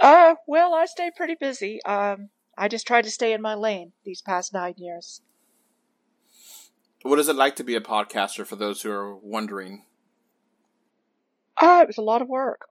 Uh, 0.00 0.34
well, 0.46 0.74
I 0.74 0.86
stay 0.86 1.10
pretty 1.16 1.36
busy. 1.38 1.82
Um, 1.84 2.30
I 2.56 2.68
just 2.68 2.86
try 2.86 3.02
to 3.02 3.10
stay 3.10 3.32
in 3.32 3.42
my 3.42 3.54
lane 3.54 3.92
these 4.04 4.22
past 4.22 4.52
nine 4.52 4.74
years. 4.76 5.22
What 7.02 7.18
is 7.18 7.28
it 7.28 7.36
like 7.36 7.56
to 7.56 7.64
be 7.64 7.74
a 7.74 7.80
podcaster 7.80 8.46
for 8.46 8.56
those 8.56 8.82
who 8.82 8.90
are 8.90 9.14
wondering? 9.14 9.84
Uh, 11.56 11.80
it 11.82 11.86
was 11.86 11.98
a 11.98 12.02
lot 12.02 12.22
of 12.22 12.28
work. 12.28 12.68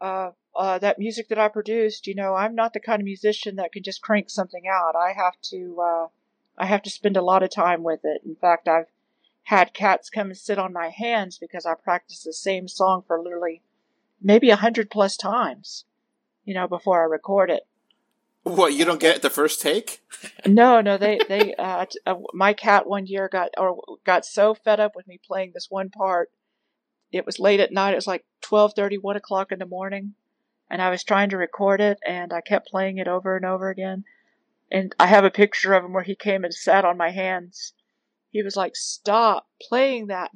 Uh, 0.00 0.30
uh, 0.54 0.78
that 0.78 0.98
music 0.98 1.28
that 1.28 1.38
I 1.38 1.48
produced, 1.48 2.06
you 2.06 2.14
know, 2.14 2.34
I'm 2.34 2.54
not 2.54 2.74
the 2.74 2.80
kind 2.80 3.00
of 3.00 3.04
musician 3.04 3.56
that 3.56 3.72
can 3.72 3.82
just 3.82 4.02
crank 4.02 4.30
something 4.30 4.64
out. 4.68 4.94
I 4.94 5.12
have 5.12 5.40
to, 5.50 5.80
uh, 5.80 6.06
I 6.58 6.66
have 6.66 6.82
to 6.82 6.90
spend 6.90 7.16
a 7.16 7.22
lot 7.22 7.42
of 7.42 7.50
time 7.50 7.82
with 7.82 8.00
it. 8.04 8.22
In 8.24 8.36
fact, 8.36 8.68
I've 8.68 8.86
had 9.44 9.74
cats 9.74 10.10
come 10.10 10.28
and 10.28 10.36
sit 10.36 10.58
on 10.58 10.72
my 10.72 10.90
hands 10.90 11.38
because 11.38 11.66
I 11.66 11.74
practice 11.74 12.22
the 12.22 12.32
same 12.32 12.68
song 12.68 13.02
for 13.06 13.20
literally 13.20 13.62
maybe 14.22 14.50
a 14.50 14.56
hundred 14.56 14.90
plus 14.90 15.16
times, 15.16 15.84
you 16.44 16.54
know, 16.54 16.66
before 16.68 17.00
I 17.02 17.06
record 17.06 17.50
it. 17.50 17.66
What 18.42 18.74
you 18.74 18.84
don't 18.84 19.00
get 19.00 19.22
the 19.22 19.30
first 19.30 19.62
take? 19.62 20.02
no, 20.46 20.80
no, 20.82 20.98
they 20.98 21.18
they 21.28 21.54
uh, 21.58 21.86
uh, 22.06 22.14
my 22.34 22.52
cat 22.52 22.86
one 22.86 23.06
year 23.06 23.28
got 23.30 23.50
or 23.56 23.82
got 24.04 24.26
so 24.26 24.54
fed 24.54 24.80
up 24.80 24.94
with 24.94 25.06
me 25.08 25.18
playing 25.26 25.52
this 25.54 25.70
one 25.70 25.88
part. 25.90 26.30
It 27.10 27.24
was 27.24 27.38
late 27.38 27.60
at 27.60 27.72
night. 27.72 27.92
It 27.92 27.96
was 27.96 28.06
like 28.06 28.24
twelve 28.42 28.74
thirty, 28.74 28.98
one 28.98 29.16
o'clock 29.16 29.50
in 29.52 29.58
the 29.58 29.66
morning, 29.66 30.14
and 30.70 30.82
I 30.82 30.90
was 30.90 31.04
trying 31.04 31.30
to 31.30 31.38
record 31.38 31.80
it, 31.80 31.98
and 32.06 32.32
I 32.32 32.40
kept 32.42 32.68
playing 32.68 32.98
it 32.98 33.08
over 33.08 33.36
and 33.36 33.46
over 33.46 33.70
again. 33.70 34.04
and 34.70 34.94
I 34.98 35.06
have 35.06 35.24
a 35.24 35.30
picture 35.30 35.72
of 35.72 35.84
him 35.84 35.92
where 35.92 36.02
he 36.02 36.14
came 36.14 36.44
and 36.44 36.52
sat 36.52 36.84
on 36.84 36.96
my 36.98 37.10
hands. 37.10 37.72
He 38.30 38.42
was 38.42 38.56
like, 38.56 38.76
"Stop 38.76 39.46
playing 39.62 40.08
that." 40.08 40.32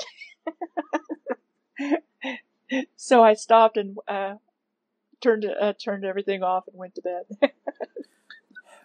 so 2.97 3.23
I 3.23 3.35
stopped 3.35 3.77
and 3.77 3.97
uh, 4.07 4.35
turned 5.21 5.45
uh, 5.45 5.73
turned 5.75 6.05
everything 6.05 6.43
off 6.43 6.65
and 6.69 6.77
went 6.77 6.95
to 6.97 7.03
bed. 7.03 7.53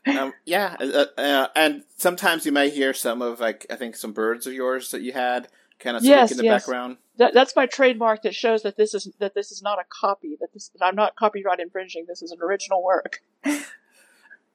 um, 0.18 0.34
yeah, 0.46 0.76
uh, 0.80 1.06
uh, 1.18 1.48
and 1.56 1.84
sometimes 1.98 2.46
you 2.46 2.52
may 2.52 2.70
hear 2.70 2.94
some 2.94 3.22
of 3.22 3.40
like 3.40 3.66
I 3.70 3.76
think 3.76 3.96
some 3.96 4.14
birds 4.14 4.48
of 4.48 4.54
yours 4.54 4.92
that 4.92 5.02
you 5.02 5.14
had 5.14 5.48
kind 5.80 5.98
of 5.98 6.04
yes, 6.04 6.32
in 6.32 6.38
the 6.38 6.44
yes. 6.44 6.62
background. 6.64 6.98
That, 7.18 7.34
that's 7.34 7.56
my 7.56 7.68
trademark 7.68 8.24
that 8.24 8.34
shows 8.34 8.64
that 8.64 8.78
this 8.78 8.94
is 8.94 9.10
that 9.20 9.36
this 9.36 9.52
is 9.52 9.62
not 9.62 9.80
a 9.80 9.84
copy. 10.02 10.38
That 10.40 10.54
this 10.54 10.70
that 10.70 10.86
I'm 10.86 10.96
not 10.96 11.16
copyright 11.16 11.60
infringing. 11.60 12.06
This 12.08 12.22
is 12.22 12.32
an 12.32 12.40
original 12.42 12.84
work. 12.84 13.22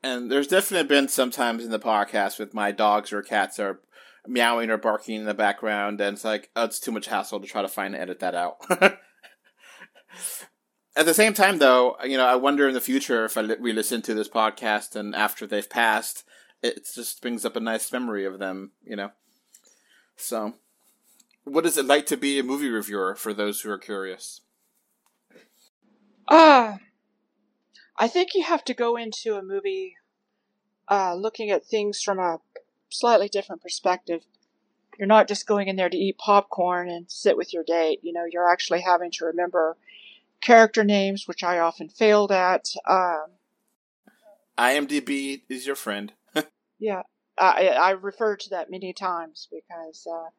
And 0.03 0.31
there's 0.31 0.47
definitely 0.47 0.87
been 0.87 1.09
some 1.09 1.31
times 1.31 1.65
in 1.65 1.71
the 1.71 1.79
podcast 1.79 2.39
with 2.39 2.55
my 2.55 2.71
dogs 2.71 3.13
or 3.13 3.23
cats 3.23 3.59
are 3.59 3.81
meowing 4.27 4.71
or 4.71 4.77
barking 4.77 5.17
in 5.17 5.25
the 5.25 5.35
background, 5.35 6.01
and 6.01 6.15
it's 6.15 6.25
like, 6.25 6.51
oh, 6.55 6.65
it's 6.67 6.79
too 6.79 6.93
much 6.93 7.09
hassle 7.09 7.41
to 7.41 7.47
try 7.47 7.63
to 7.63 7.69
find 7.69 7.95
and 7.95 8.03
edit 8.03 8.21
that 8.21 8.35
out. 8.35 8.59
At 10.99 11.07
the 11.07 11.15
same 11.15 11.33
time, 11.33 11.59
though, 11.59 11.97
you 12.03 12.17
know, 12.17 12.27
I 12.27 12.35
wonder 12.35 12.67
in 12.67 12.75
the 12.75 12.81
future 12.81 13.25
if 13.25 13.37
I 13.37 13.43
li- 13.43 13.55
we 13.61 13.73
listen 13.73 14.03
to 14.03 14.15
this 14.15 14.29
podcast 14.29 14.97
and 14.97 15.15
after 15.15 15.47
they've 15.47 15.71
passed, 15.71 16.25
it 16.61 16.89
just 16.93 17.23
brings 17.23 17.45
up 17.45 17.55
a 17.55 17.61
nice 17.61 17.93
memory 17.93 18.25
of 18.25 18.41
them, 18.41 18.73
you 18.83 18.97
know. 18.97 19.13
So, 20.17 20.55
what 21.45 21.65
is 21.67 21.79
it 21.79 21.87
like 21.87 22.07
to 22.07 22.17
be 22.17 22.41
a 22.41 22.43
movie 22.43 22.69
reviewer 22.69 23.15
for 23.15 23.33
those 23.33 23.61
who 23.61 23.71
are 23.71 23.79
curious? 23.79 24.41
Ah, 26.27 26.79
I 27.97 28.09
think 28.09 28.31
you 28.35 28.43
have 28.43 28.65
to 28.65 28.75
go 28.75 28.97
into 28.97 29.37
a 29.37 29.43
movie 29.43 29.95
uh, 30.89 31.15
looking 31.15 31.49
at 31.49 31.65
things 31.65 32.03
from 32.03 32.19
a 32.19 32.41
slightly 32.89 33.29
different 33.29 33.63
perspective. 33.63 34.23
You're 34.99 35.07
not 35.07 35.29
just 35.29 35.47
going 35.47 35.69
in 35.69 35.77
there 35.77 35.91
to 35.91 35.97
eat 35.97 36.19
popcorn 36.19 36.89
and 36.89 37.09
sit 37.09 37.37
with 37.37 37.55
your 37.55 37.63
date. 37.63 38.01
You 38.03 38.13
know, 38.13 38.25
you're 38.29 38.51
actually 38.51 38.81
having 38.81 39.13
to 39.13 39.27
remember 39.27 39.77
character 40.41 40.85
names, 40.85 41.27
which 41.27 41.43
I 41.43 41.59
often 41.59 41.89
failed 41.89 42.33
at. 42.33 42.69
Um, 42.89 43.27
IMDb 44.59 45.43
is 45.49 45.67
your 45.67 45.77
friend. 45.77 46.13
yeah, 46.79 47.03
I, 47.39 47.69
I 47.69 47.91
referred 47.91 48.41
to 48.41 48.51
that 48.51 48.71
many 48.71 48.93
times 48.93 49.49
because, 49.51 50.07
uh, 50.11 50.31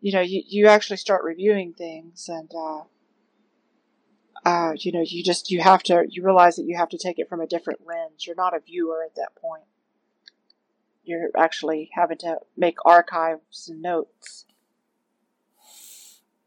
you 0.00 0.12
know, 0.12 0.20
you, 0.20 0.42
you 0.46 0.66
actually 0.68 0.98
start 0.98 1.24
reviewing 1.24 1.72
things 1.72 2.28
and, 2.28 2.50
uh, 2.54 2.82
uh, 4.44 4.72
you 4.76 4.92
know, 4.92 5.04
you 5.04 5.22
just, 5.22 5.50
you 5.50 5.60
have 5.60 5.82
to, 5.84 6.04
you 6.08 6.24
realize 6.24 6.56
that 6.56 6.64
you 6.66 6.76
have 6.76 6.88
to 6.90 6.98
take 6.98 7.18
it 7.18 7.28
from 7.28 7.40
a 7.40 7.46
different 7.46 7.86
lens. 7.86 8.26
You're 8.26 8.36
not 8.36 8.54
a 8.54 8.60
viewer 8.60 9.02
at 9.04 9.14
that 9.14 9.36
point. 9.40 9.64
You're 11.04 11.30
actually 11.36 11.90
having 11.94 12.18
to 12.18 12.38
make 12.56 12.76
archives 12.84 13.68
and 13.68 13.80
notes. 13.80 14.44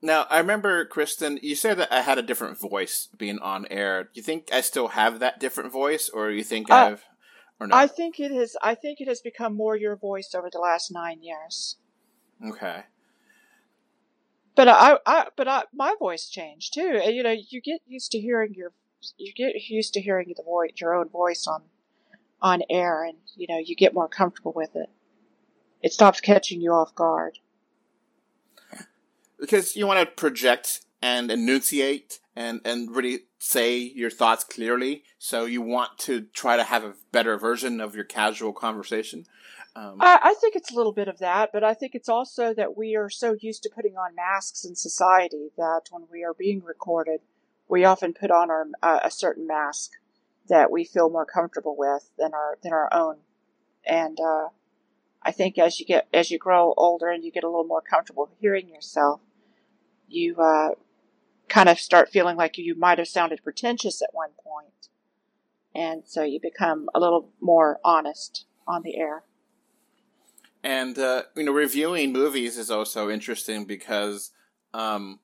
Now, 0.06 0.28
I 0.30 0.38
remember, 0.38 0.86
Christin, 0.86 1.42
you 1.42 1.56
said 1.56 1.78
that 1.80 1.92
I 1.92 2.02
had 2.02 2.20
a 2.20 2.22
different 2.22 2.60
voice 2.60 3.10
being 3.18 3.40
on 3.40 3.66
air. 3.72 4.04
Do 4.04 4.12
you 4.14 4.22
think 4.22 4.50
I 4.54 4.62
still 4.62 4.90
have 4.90 5.18
that 5.18 5.40
different 5.40 5.72
voice, 5.72 6.10
or 6.10 6.30
you 6.30 6.44
think 6.44 6.70
Uh, 6.70 6.76
I've, 6.76 7.06
or 7.60 7.66
no? 7.66 7.76
I 7.76 7.88
think 7.88 8.20
it 8.20 8.32
is, 8.32 8.56
I 8.62 8.76
think 8.76 9.02
it 9.02 9.08
has 9.08 9.20
become 9.20 9.56
more 9.56 9.76
your 9.76 9.96
voice 9.96 10.36
over 10.36 10.48
the 10.52 10.60
last 10.60 10.92
nine 10.92 11.24
years. 11.24 11.78
okay. 12.48 12.84
But 14.56 14.68
I, 14.68 15.00
I, 15.08 15.28
but 15.36 15.48
I, 15.48 15.64
my 15.74 15.96
voice 15.98 16.30
changed 16.30 16.76
too. 16.76 17.02
And, 17.04 17.16
you 17.16 17.24
know, 17.24 17.36
you 17.50 17.60
get 17.60 17.82
used 17.88 18.12
to 18.12 18.20
hearing 18.20 18.54
your, 18.54 18.74
you 19.18 19.34
get 19.34 19.56
used 19.70 19.94
to 19.96 20.02
hearing 20.02 20.36
the 20.38 20.44
voice, 20.44 20.74
your 20.76 20.94
own 20.94 21.10
voice 21.10 21.48
on, 21.48 21.64
on 22.44 22.62
air, 22.70 23.04
and 23.04 23.18
you 23.36 23.48
know, 23.50 23.58
you 23.58 23.76
get 23.76 23.96
more 23.96 24.08
comfortable 24.08 24.54
with 24.56 24.76
it. 24.76 24.90
It 25.82 25.94
stops 25.94 26.22
catching 26.22 26.62
you 26.62 26.72
off 26.74 26.94
guard. 26.94 27.40
Because 29.40 29.76
you 29.76 29.88
want 29.88 30.00
to 30.00 30.16
project 30.16 30.82
and 31.02 31.30
enunciate 31.30 32.20
and, 32.36 32.62
and 32.66 32.96
really 32.96 33.22
say 33.40 33.78
your 33.78 34.10
thoughts 34.10 34.44
clearly. 34.44 35.04
So 35.20 35.46
you 35.46 35.62
want 35.62 35.98
to 36.00 36.22
try 36.34 36.58
to 36.58 36.64
have 36.64 36.84
a 36.84 36.96
better 37.12 37.38
version 37.38 37.80
of 37.80 37.96
your 37.96 38.06
casual 38.06 38.54
conversation. 38.54 39.26
Um, 39.76 39.98
I, 40.00 40.20
I 40.24 40.34
think 40.40 40.56
it's 40.56 40.72
a 40.72 40.76
little 40.76 40.94
bit 40.94 41.08
of 41.08 41.20
that, 41.20 41.52
but 41.52 41.64
I 41.64 41.74
think 41.74 41.96
it's 41.96 42.08
also 42.08 42.54
that 42.54 42.78
we 42.78 42.96
are 42.96 43.10
so 43.10 43.36
used 43.40 43.62
to 43.64 43.70
putting 43.70 43.98
on 43.98 44.16
masks 44.16 44.64
in 44.64 44.76
society 44.76 45.50
that 45.58 45.82
when 45.92 46.04
we 46.10 46.24
are 46.24 46.34
being 46.34 46.64
recorded, 46.64 47.20
we 47.68 47.84
often 47.84 48.14
put 48.14 48.32
on 48.32 48.50
our 48.50 48.66
uh, 48.82 49.00
a 49.04 49.12
certain 49.12 49.46
mask 49.46 49.92
that 50.48 50.72
we 50.72 50.86
feel 50.86 51.10
more 51.10 51.26
comfortable 51.26 51.76
with 51.78 52.10
than 52.18 52.34
our 52.34 52.58
than 52.64 52.72
our 52.72 52.94
own. 52.94 53.18
And 53.86 54.18
uh, 54.20 54.50
I 55.22 55.32
think 55.32 55.58
as 55.58 55.80
you 55.80 55.86
get 55.86 56.08
as 56.14 56.32
you 56.32 56.38
grow 56.38 56.74
older 56.78 57.10
and 57.10 57.24
you 57.24 57.32
get 57.32 57.44
a 57.44 57.50
little 57.50 57.66
more 57.66 57.82
comfortable 57.82 58.30
hearing 58.40 58.70
yourself, 58.70 59.20
you 60.08 60.36
uh, 60.38 60.72
kind 61.48 61.70
of 61.70 61.80
start 61.80 62.10
feeling 62.10 62.38
like 62.38 62.58
you 62.58 62.76
might 62.78 62.98
have 62.98 63.08
sounded 63.08 63.44
pretentious 63.44 64.02
at 64.02 64.10
one 64.14 64.32
point, 64.44 64.90
and 65.74 66.04
so 66.06 66.24
you 66.24 66.40
become 66.42 66.90
a 66.94 67.00
little 67.00 67.30
more 67.42 67.80
honest 67.84 68.46
on 68.68 68.82
the 68.84 68.98
air. 68.98 69.24
And 70.64 70.98
uh, 70.98 71.24
you 71.36 71.44
know, 71.44 71.52
reviewing 71.52 72.12
movies 72.12 72.58
is 72.58 72.72
also 72.72 73.10
interesting 73.10 73.66
because 73.66 74.32
um, 74.74 75.20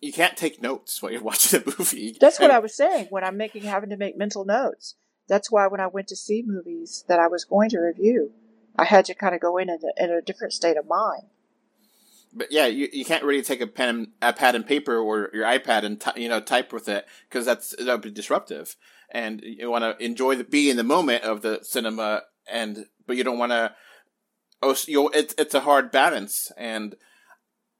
you 0.00 0.12
can't 0.12 0.36
take 0.36 0.62
notes 0.62 1.02
while 1.02 1.12
you're 1.12 1.22
watching 1.30 1.60
a 1.60 1.64
movie. 1.78 2.16
That's 2.20 2.40
what 2.40 2.50
I 2.50 2.58
was 2.58 2.74
saying 2.74 3.08
when 3.10 3.24
I'm 3.24 3.36
making 3.36 3.62
having 3.62 3.90
to 3.90 3.96
make 3.96 4.16
mental 4.16 4.44
notes. 4.44 4.94
That's 5.28 5.50
why 5.50 5.66
when 5.66 5.80
I 5.80 5.86
went 5.86 6.08
to 6.08 6.16
see 6.16 6.42
movies 6.44 7.04
that 7.06 7.18
I 7.18 7.26
was 7.28 7.44
going 7.44 7.68
to 7.70 7.78
review, 7.78 8.32
I 8.76 8.84
had 8.84 9.04
to 9.06 9.14
kind 9.14 9.34
of 9.34 9.40
go 9.40 9.58
in 9.58 9.68
a, 9.68 9.76
in 9.98 10.10
a 10.10 10.22
different 10.22 10.54
state 10.54 10.78
of 10.78 10.86
mind. 10.86 11.24
But 12.38 12.52
yeah, 12.52 12.66
you, 12.66 12.88
you 12.92 13.04
can't 13.04 13.24
really 13.24 13.42
take 13.42 13.60
a 13.60 13.66
pen, 13.66 13.88
and, 13.88 14.08
a 14.22 14.32
pad 14.32 14.54
and 14.54 14.64
paper 14.66 14.96
or 14.96 15.28
your 15.34 15.44
iPad 15.44 15.82
and 15.82 16.00
ty- 16.00 16.12
you 16.16 16.28
know 16.28 16.40
type 16.40 16.72
with 16.72 16.88
it 16.88 17.04
because 17.28 17.44
that's 17.44 17.74
that 17.76 17.86
would 17.86 18.00
be 18.00 18.10
disruptive. 18.10 18.76
And 19.10 19.42
you 19.42 19.70
want 19.70 19.82
to 19.82 20.04
enjoy 20.04 20.36
the 20.36 20.44
be 20.44 20.70
in 20.70 20.76
the 20.76 20.84
moment 20.84 21.24
of 21.24 21.42
the 21.42 21.60
cinema, 21.62 22.22
and 22.50 22.86
but 23.06 23.16
you 23.16 23.24
don't 23.24 23.38
want 23.38 23.52
to. 23.52 23.74
Oh, 24.62 24.76
you 24.86 25.10
it's 25.12 25.34
it's 25.36 25.54
a 25.54 25.60
hard 25.60 25.90
balance, 25.90 26.52
and 26.56 26.94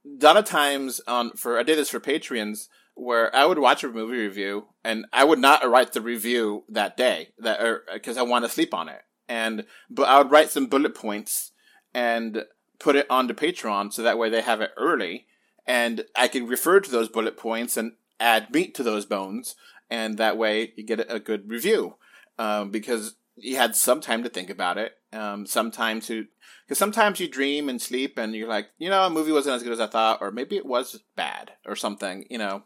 a 0.04 0.24
lot 0.24 0.36
of 0.36 0.44
times 0.44 1.00
on 1.06 1.32
for 1.32 1.58
I 1.58 1.62
did 1.62 1.78
this 1.78 1.90
for 1.90 2.00
Patreons 2.00 2.66
where 2.94 3.34
I 3.34 3.46
would 3.46 3.60
watch 3.60 3.84
a 3.84 3.88
movie 3.88 4.18
review 4.18 4.66
and 4.82 5.06
I 5.12 5.22
would 5.22 5.38
not 5.38 5.68
write 5.68 5.92
the 5.92 6.00
review 6.00 6.64
that 6.68 6.96
day 6.96 7.28
that 7.38 7.60
er, 7.60 7.84
because 7.92 8.16
I 8.16 8.22
want 8.22 8.44
to 8.44 8.50
sleep 8.50 8.74
on 8.74 8.88
it, 8.88 9.02
and 9.28 9.64
but 9.88 10.08
I 10.08 10.18
would 10.18 10.32
write 10.32 10.50
some 10.50 10.66
bullet 10.66 10.96
points 10.96 11.52
and 11.94 12.44
put 12.78 12.96
it 12.96 13.06
onto 13.10 13.34
Patreon 13.34 13.92
so 13.92 14.02
that 14.02 14.18
way 14.18 14.30
they 14.30 14.42
have 14.42 14.60
it 14.60 14.72
early 14.76 15.26
and 15.66 16.04
I 16.16 16.28
can 16.28 16.46
refer 16.46 16.80
to 16.80 16.90
those 16.90 17.08
bullet 17.08 17.36
points 17.36 17.76
and 17.76 17.92
add 18.18 18.52
meat 18.52 18.74
to 18.76 18.82
those 18.82 19.06
bones 19.06 19.56
and 19.90 20.18
that 20.18 20.36
way 20.36 20.72
you 20.76 20.84
get 20.84 21.10
a 21.10 21.18
good 21.18 21.48
review. 21.48 21.96
Um, 22.38 22.70
because 22.70 23.16
you 23.36 23.56
had 23.56 23.74
some 23.74 24.00
time 24.00 24.22
to 24.22 24.28
think 24.28 24.48
about 24.48 24.78
it 24.78 24.98
um, 25.12 25.46
some 25.46 25.70
time 25.70 26.00
to 26.02 26.26
because 26.64 26.78
sometimes 26.78 27.18
you 27.18 27.28
dream 27.28 27.68
and 27.68 27.80
sleep 27.80 28.18
and 28.18 28.34
you're 28.34 28.48
like 28.48 28.68
you 28.78 28.90
know 28.90 29.04
a 29.04 29.10
movie 29.10 29.32
wasn't 29.32 29.56
as 29.56 29.62
good 29.62 29.72
as 29.72 29.80
I 29.80 29.86
thought 29.86 30.18
or 30.20 30.30
maybe 30.30 30.56
it 30.56 30.66
was 30.66 31.00
bad 31.16 31.52
or 31.66 31.76
something 31.76 32.26
you 32.30 32.38
know? 32.38 32.62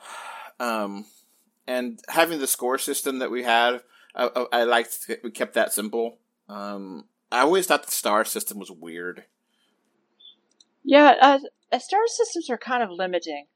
Um, 0.60 1.06
and 1.66 1.98
having 2.08 2.38
the 2.38 2.46
score 2.46 2.78
system 2.78 3.18
that 3.18 3.30
we 3.32 3.42
had 3.42 3.82
I, 4.14 4.30
I, 4.36 4.60
I 4.60 4.62
liked 4.62 5.10
we 5.24 5.32
kept 5.32 5.54
that 5.54 5.72
simple. 5.72 6.18
Um, 6.48 7.06
I 7.34 7.40
always 7.40 7.66
thought 7.66 7.84
the 7.84 7.90
star 7.90 8.24
system 8.24 8.60
was 8.60 8.70
weird. 8.70 9.24
Yeah, 10.84 11.14
uh, 11.20 11.38
uh, 11.72 11.78
star 11.80 12.06
systems 12.06 12.48
are 12.48 12.56
kind 12.56 12.80
of 12.80 12.90
limiting. 12.90 13.46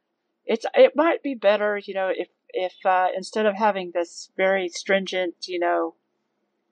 It's 0.44 0.66
it 0.74 0.96
might 0.96 1.22
be 1.22 1.34
better, 1.34 1.78
you 1.78 1.94
know, 1.94 2.10
if 2.12 2.26
if 2.48 2.74
uh, 2.84 3.06
instead 3.16 3.46
of 3.46 3.54
having 3.54 3.92
this 3.92 4.30
very 4.36 4.68
stringent, 4.68 5.46
you 5.46 5.60
know, 5.60 5.94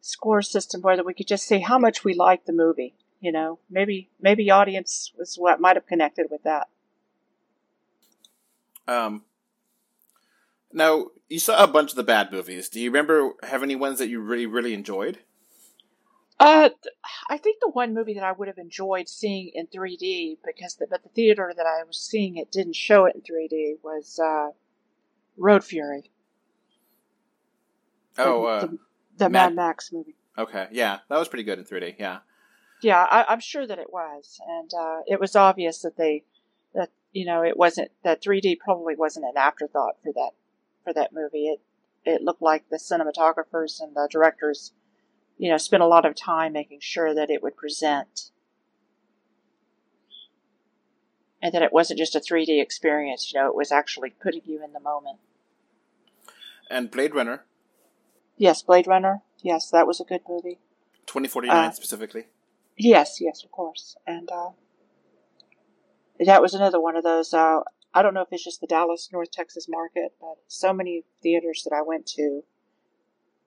score 0.01 0.43
system, 0.43 0.83
whether 0.83 1.05
we 1.05 1.15
could 1.15 1.29
just 1.29 1.47
say 1.47 1.61
how 1.61 1.79
much 1.79 2.03
we 2.03 2.13
like 2.13 2.45
the 2.45 2.53
movie. 2.53 2.97
You 3.21 3.31
know, 3.31 3.61
maybe 3.71 4.11
maybe 4.21 4.51
audience 4.51 5.13
was 5.17 5.37
what 5.37 5.61
might 5.61 5.77
have 5.77 5.87
connected 5.87 6.27
with 6.29 6.43
that. 6.43 6.67
Um, 8.89 9.23
now 10.73 11.07
you 11.29 11.39
saw 11.39 11.63
a 11.63 11.69
bunch 11.69 11.91
of 11.91 11.97
the 11.97 12.03
bad 12.03 12.33
movies. 12.33 12.69
Do 12.69 12.81
you 12.81 12.91
remember 12.91 13.35
have 13.45 13.63
any 13.63 13.77
ones 13.77 14.01
that 14.01 14.09
you 14.09 14.21
really 14.21 14.47
really 14.47 14.75
enjoyed? 14.75 15.21
Uh, 16.39 16.69
I 17.31 17.39
think 17.39 17.59
the 17.61 17.71
one 17.71 17.95
movie 17.95 18.15
that 18.15 18.23
I 18.25 18.33
would 18.33 18.49
have 18.49 18.59
enjoyed 18.59 19.09
seeing 19.09 19.51
in 19.55 19.69
3D 19.69 20.37
because 20.45 20.75
the, 20.77 20.87
but 20.89 21.03
the 21.03 21.09
theater 21.09 21.53
that 21.57 21.65
I 21.67 21.83
was 21.85 21.99
seeing 21.99 22.37
it 22.37 22.53
didn't 22.53 22.77
show 22.77 23.07
it 23.07 23.15
in 23.15 23.23
3D 23.23 23.77
was 23.83 24.19
uh, 24.23 24.51
Road 25.39 25.65
Fury. 25.65 26.11
Oh, 28.19 28.43
the, 28.43 28.49
uh, 28.49 28.61
the, 28.61 28.79
the 29.17 29.29
Mad- 29.31 29.49
Mad 29.49 29.55
Max 29.55 29.93
movie. 29.93 30.15
okay, 30.37 30.69
yeah, 30.73 30.99
that 31.09 31.19
was 31.19 31.29
pretty 31.29 31.45
good 31.45 31.59
in 31.59 31.65
3D. 31.65 31.97
Yeah, 31.99 32.19
Yeah, 32.83 33.07
I, 33.11 33.25
I'm 33.29 33.41
sure 33.41 33.67
that 33.67 33.79
it 33.79 33.93
was, 33.93 34.39
and 34.47 34.71
uh, 34.79 35.01
it 35.07 35.21
was 35.21 35.37
obvious 35.37 35.81
that 35.81 35.97
they 35.97 36.25
that 36.75 36.91
you 37.13 37.25
know 37.25 37.43
it 37.43 37.57
wasn't 37.57 37.91
that 38.05 38.23
3D 38.23 38.59
probably 38.59 38.95
wasn't 38.95 39.25
an 39.25 39.37
afterthought 39.37 39.97
for 40.03 40.13
that 40.13 40.31
for 40.85 40.93
that 40.93 41.13
movie. 41.13 41.49
It 41.49 41.61
it 42.05 42.23
looked 42.23 42.43
like 42.43 42.69
the 42.71 42.77
cinematographers 42.77 43.81
and 43.81 43.95
the 43.97 44.09
directors 44.11 44.73
you 45.39 45.51
know, 45.51 45.57
spent 45.57 45.83
a 45.83 45.87
lot 45.87 46.07
of 46.07 46.15
time 46.15 46.53
making 46.53 46.81
sure 46.81 47.15
that 47.15 47.31
it 47.31 47.43
would 47.43 47.57
present 47.57 48.31
and 51.43 51.53
that 51.55 51.63
it 51.63 51.73
wasn't 51.73 51.99
just 51.99 52.17
a 52.17 52.21
3D 52.21 52.61
experience, 52.61 53.33
you 53.33 53.41
know, 53.41 53.47
it 53.47 53.55
was 53.55 53.71
actually 53.71 54.11
putting 54.11 54.43
you 54.45 54.65
in 54.65 54.73
the 54.73 54.81
moment. 54.81 55.19
And 56.71 56.91
Blade 56.91 57.15
Runner. 57.15 57.45
Yes, 58.37 58.63
Blade 58.63 58.87
Runner. 58.87 59.23
Yes, 59.43 59.71
that 59.71 59.87
was 59.87 60.01
a 60.01 60.05
good 60.05 60.23
movie. 60.29 60.59
2049 61.07 61.57
uh, 61.57 61.71
specifically. 61.71 62.25
Yes, 62.77 63.21
yes, 63.21 63.45
of 63.45 63.53
course. 63.53 63.97
And 64.07 64.29
uh, 64.31 64.51
that 66.25 66.43
was 66.43 66.55
another 66.55 66.81
one 66.81 66.97
of 66.97 67.05
those. 67.05 67.33
Uh, 67.33 67.61
I 67.95 68.03
don't 68.03 68.13
know 68.13 68.23
if 68.23 68.29
it's 68.33 68.45
just 68.45 68.61
the 68.61 68.67
Dallas, 68.67 69.11
North 69.13 69.31
Texas 69.31 69.67
market, 69.69 70.15
but 70.21 70.39
so 70.49 70.73
many 70.73 71.05
theaters 71.23 71.63
that 71.65 71.75
I 71.75 71.83
went 71.83 72.07
to 72.17 72.43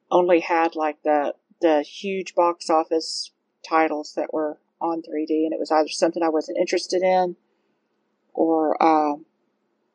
only 0.09 0.39
had 0.39 0.75
like 0.75 1.03
the 1.03 1.33
the 1.61 1.81
huge 1.81 2.35
box 2.35 2.69
office 2.69 3.31
titles 3.67 4.13
that 4.15 4.33
were 4.33 4.57
on 4.81 5.01
3D, 5.01 5.45
and 5.45 5.53
it 5.53 5.59
was 5.59 5.71
either 5.71 5.89
something 5.89 6.23
I 6.23 6.29
wasn't 6.29 6.57
interested 6.57 7.01
in, 7.01 7.35
or 8.33 8.81
um, 8.81 9.25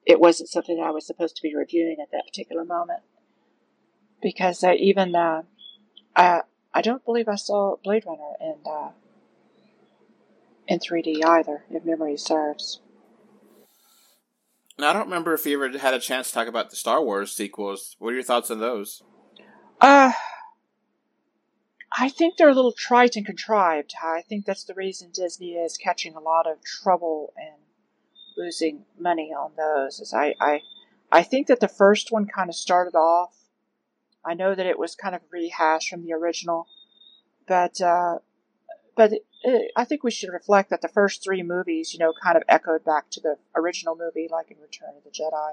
it 0.07 0.21
wasn't 0.21 0.51
something 0.51 0.81
I 0.81 0.91
was 0.91 1.07
supposed 1.07 1.37
to 1.37 1.43
be 1.43 1.55
reviewing 1.55 1.97
at 2.03 2.11
that 2.13 2.27
particular 2.27 2.65
moment. 2.65 3.01
Because 4.23 4.63
uh, 4.63 4.75
even 4.79 5.15
uh, 5.15 5.43
I, 6.15 6.43
I 6.73 6.83
don't 6.83 7.05
believe 7.05 7.29
I 7.29 7.37
saw 7.37 7.77
Blade 7.83 8.05
Runner 8.07 8.33
in 8.41 8.57
uh, 8.67 8.91
in 10.67 10.79
3D 10.79 11.25
either, 11.25 11.65
if 11.71 11.85
memory 11.85 12.17
serves. 12.17 12.81
Now, 14.79 14.91
I 14.91 14.93
don't 14.93 15.05
remember 15.05 15.35
if 15.35 15.47
you 15.47 15.63
ever 15.63 15.79
had 15.79 15.95
a 15.95 16.01
chance 16.01 16.29
to 16.29 16.35
talk 16.35 16.49
about 16.49 16.71
the 16.71 16.77
Star 16.77 17.03
Wars 17.03 17.33
sequels. 17.33 17.97
What 17.99 18.11
are 18.11 18.15
your 18.15 18.23
thoughts 18.23 18.51
on 18.51 18.61
those? 18.61 19.03
Uh, 19.81 20.13
I 21.97 22.09
think 22.09 22.37
they're 22.37 22.49
a 22.49 22.55
little 22.55 22.73
trite 22.73 23.15
and 23.15 23.25
contrived. 23.25 23.95
I 24.03 24.23
think 24.23 24.45
that's 24.45 24.65
the 24.65 24.75
reason 24.75 25.11
Disney 25.13 25.53
is 25.53 25.77
catching 25.77 26.17
a 26.17 26.21
lot 26.21 26.47
of 26.47 26.63
trouble 26.65 27.33
and 27.37 27.63
losing 28.37 28.85
money 28.99 29.33
on 29.33 29.53
those. 29.57 30.01
Is 30.01 30.13
I, 30.13 30.35
I, 30.41 30.63
I 31.13 31.23
think 31.23 31.47
that 31.47 31.61
the 31.61 31.69
first 31.69 32.11
one 32.11 32.27
kind 32.27 32.49
of 32.49 32.57
started 32.57 32.97
off. 32.97 33.37
I 34.25 34.35
know 34.35 34.55
that 34.55 34.67
it 34.67 34.79
was 34.79 34.97
kind 34.97 35.15
of 35.15 35.21
rehashed 35.31 35.91
from 35.91 36.05
the 36.05 36.15
original, 36.15 36.67
but 37.47 37.81
uh, 37.81 38.19
but 38.97 39.13
it, 39.13 39.27
it, 39.45 39.71
I 39.77 39.85
think 39.85 40.03
we 40.03 40.11
should 40.11 40.33
reflect 40.33 40.71
that 40.71 40.81
the 40.81 40.89
first 40.89 41.23
three 41.23 41.43
movies, 41.43 41.93
you 41.93 42.01
know, 42.01 42.13
kind 42.23 42.37
of 42.37 42.43
echoed 42.49 42.85
back 42.85 43.11
to 43.11 43.21
the 43.21 43.37
original 43.55 43.97
movie, 43.97 44.29
like 44.29 44.51
in 44.51 44.57
Return 44.61 44.95
of 44.97 45.05
the 45.05 45.11
Jedi, 45.11 45.53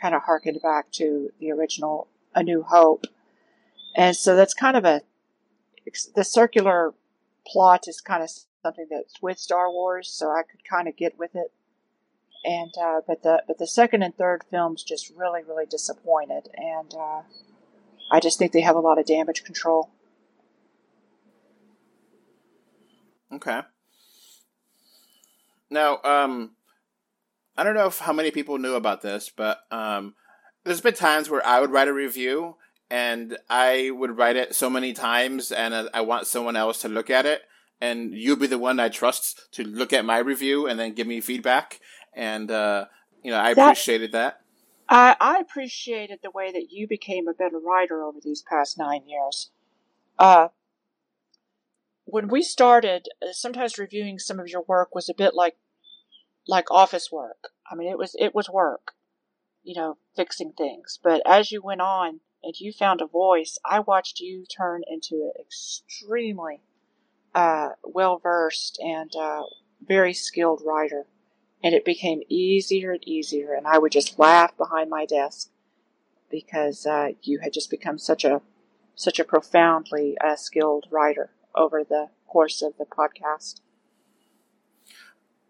kind 0.00 0.14
of 0.14 0.22
harkened 0.22 0.60
back 0.62 0.92
to 0.92 1.30
the 1.40 1.50
original 1.50 2.06
A 2.34 2.44
New 2.44 2.62
Hope, 2.62 3.06
and 3.96 4.14
so 4.14 4.36
that's 4.36 4.54
kind 4.54 4.76
of 4.76 4.84
a 4.84 5.02
the 6.14 6.24
circular 6.24 6.94
plot 7.46 7.88
is 7.88 8.00
kind 8.00 8.22
of 8.22 8.30
something 8.62 8.86
that's 8.90 9.22
with 9.22 9.38
Star 9.38 9.70
Wars, 9.70 10.08
so 10.10 10.30
I 10.30 10.42
could 10.42 10.64
kind 10.68 10.88
of 10.88 10.96
get 10.96 11.18
with 11.18 11.34
it. 11.34 11.52
And 12.44 12.72
uh, 12.80 13.00
but 13.06 13.22
the 13.22 13.42
but 13.46 13.58
the 13.58 13.66
second 13.66 14.02
and 14.02 14.16
third 14.16 14.44
films 14.50 14.82
just 14.82 15.12
really 15.16 15.42
really 15.42 15.66
disappointed, 15.66 16.48
and 16.54 16.94
uh, 16.94 17.22
I 18.10 18.20
just 18.20 18.38
think 18.38 18.52
they 18.52 18.60
have 18.60 18.76
a 18.76 18.80
lot 18.80 18.98
of 18.98 19.06
damage 19.06 19.44
control. 19.44 19.90
Okay. 23.32 23.62
Now, 25.68 26.00
um, 26.04 26.52
I 27.56 27.64
don't 27.64 27.74
know 27.74 27.86
if 27.86 27.98
how 27.98 28.12
many 28.12 28.30
people 28.30 28.58
knew 28.58 28.74
about 28.74 29.02
this, 29.02 29.30
but 29.34 29.62
um, 29.72 30.14
there's 30.64 30.80
been 30.80 30.94
times 30.94 31.28
where 31.28 31.44
I 31.44 31.60
would 31.60 31.70
write 31.70 31.88
a 31.88 31.92
review 31.92 32.56
and 32.90 33.36
I 33.48 33.90
would 33.90 34.16
write 34.16 34.36
it 34.36 34.54
so 34.54 34.70
many 34.70 34.92
times, 34.92 35.52
and 35.52 35.88
I 35.92 36.00
want 36.02 36.26
someone 36.26 36.56
else 36.56 36.80
to 36.82 36.88
look 36.88 37.10
at 37.10 37.26
it, 37.26 37.42
and 37.80 38.14
you 38.14 38.36
be 38.36 38.46
the 38.46 38.58
one 38.58 38.80
I 38.80 38.88
trust 38.88 39.52
to 39.52 39.64
look 39.64 39.92
at 39.92 40.04
my 40.04 40.18
review 40.18 40.66
and 40.66 40.78
then 40.78 40.94
give 40.94 41.06
me 41.06 41.20
feedback. 41.20 41.80
And 42.14 42.50
uh, 42.50 42.86
you 43.22 43.30
know, 43.30 43.38
I 43.38 43.54
that, 43.54 43.62
appreciated 43.62 44.12
that. 44.12 44.40
I, 44.88 45.16
I 45.20 45.38
appreciated 45.38 46.20
the 46.22 46.30
way 46.30 46.52
that 46.52 46.68
you 46.70 46.86
became 46.86 47.26
a 47.28 47.34
better 47.34 47.58
writer 47.58 48.02
over 48.02 48.18
these 48.22 48.42
past 48.42 48.78
nine 48.78 49.02
years. 49.08 49.50
Uh, 50.18 50.48
when 52.04 52.28
we 52.28 52.42
started, 52.42 53.08
uh, 53.20 53.32
sometimes 53.32 53.78
reviewing 53.78 54.18
some 54.18 54.38
of 54.38 54.48
your 54.48 54.62
work 54.62 54.94
was 54.94 55.08
a 55.08 55.14
bit 55.14 55.34
like 55.34 55.56
like 56.48 56.70
office 56.70 57.10
work. 57.10 57.48
I 57.70 57.74
mean, 57.74 57.90
it 57.90 57.98
was 57.98 58.14
it 58.18 58.34
was 58.34 58.48
work, 58.48 58.92
you 59.64 59.74
know, 59.74 59.98
fixing 60.14 60.52
things. 60.52 60.98
But 61.02 61.20
as 61.26 61.50
you 61.50 61.60
went 61.62 61.80
on, 61.80 62.20
and 62.42 62.58
you 62.58 62.72
found 62.72 63.00
a 63.00 63.06
voice, 63.06 63.58
I 63.64 63.80
watched 63.80 64.20
you 64.20 64.44
turn 64.46 64.82
into 64.86 65.16
an 65.16 65.32
extremely 65.40 66.62
uh, 67.34 67.70
well 67.84 68.18
versed 68.18 68.78
and 68.80 69.14
uh, 69.16 69.42
very 69.80 70.14
skilled 70.14 70.62
writer. 70.64 71.06
And 71.62 71.74
it 71.74 71.84
became 71.84 72.22
easier 72.28 72.92
and 72.92 73.08
easier, 73.08 73.54
and 73.54 73.66
I 73.66 73.78
would 73.78 73.90
just 73.90 74.18
laugh 74.18 74.56
behind 74.56 74.90
my 74.90 75.06
desk 75.06 75.50
because 76.30 76.86
uh, 76.86 77.08
you 77.22 77.38
had 77.40 77.52
just 77.52 77.70
become 77.70 77.98
such 77.98 78.24
a 78.24 78.42
such 78.94 79.18
a 79.18 79.24
profoundly 79.24 80.16
uh, 80.24 80.36
skilled 80.36 80.86
writer 80.90 81.30
over 81.54 81.84
the 81.84 82.08
course 82.26 82.62
of 82.62 82.76
the 82.78 82.84
podcast. 82.84 83.60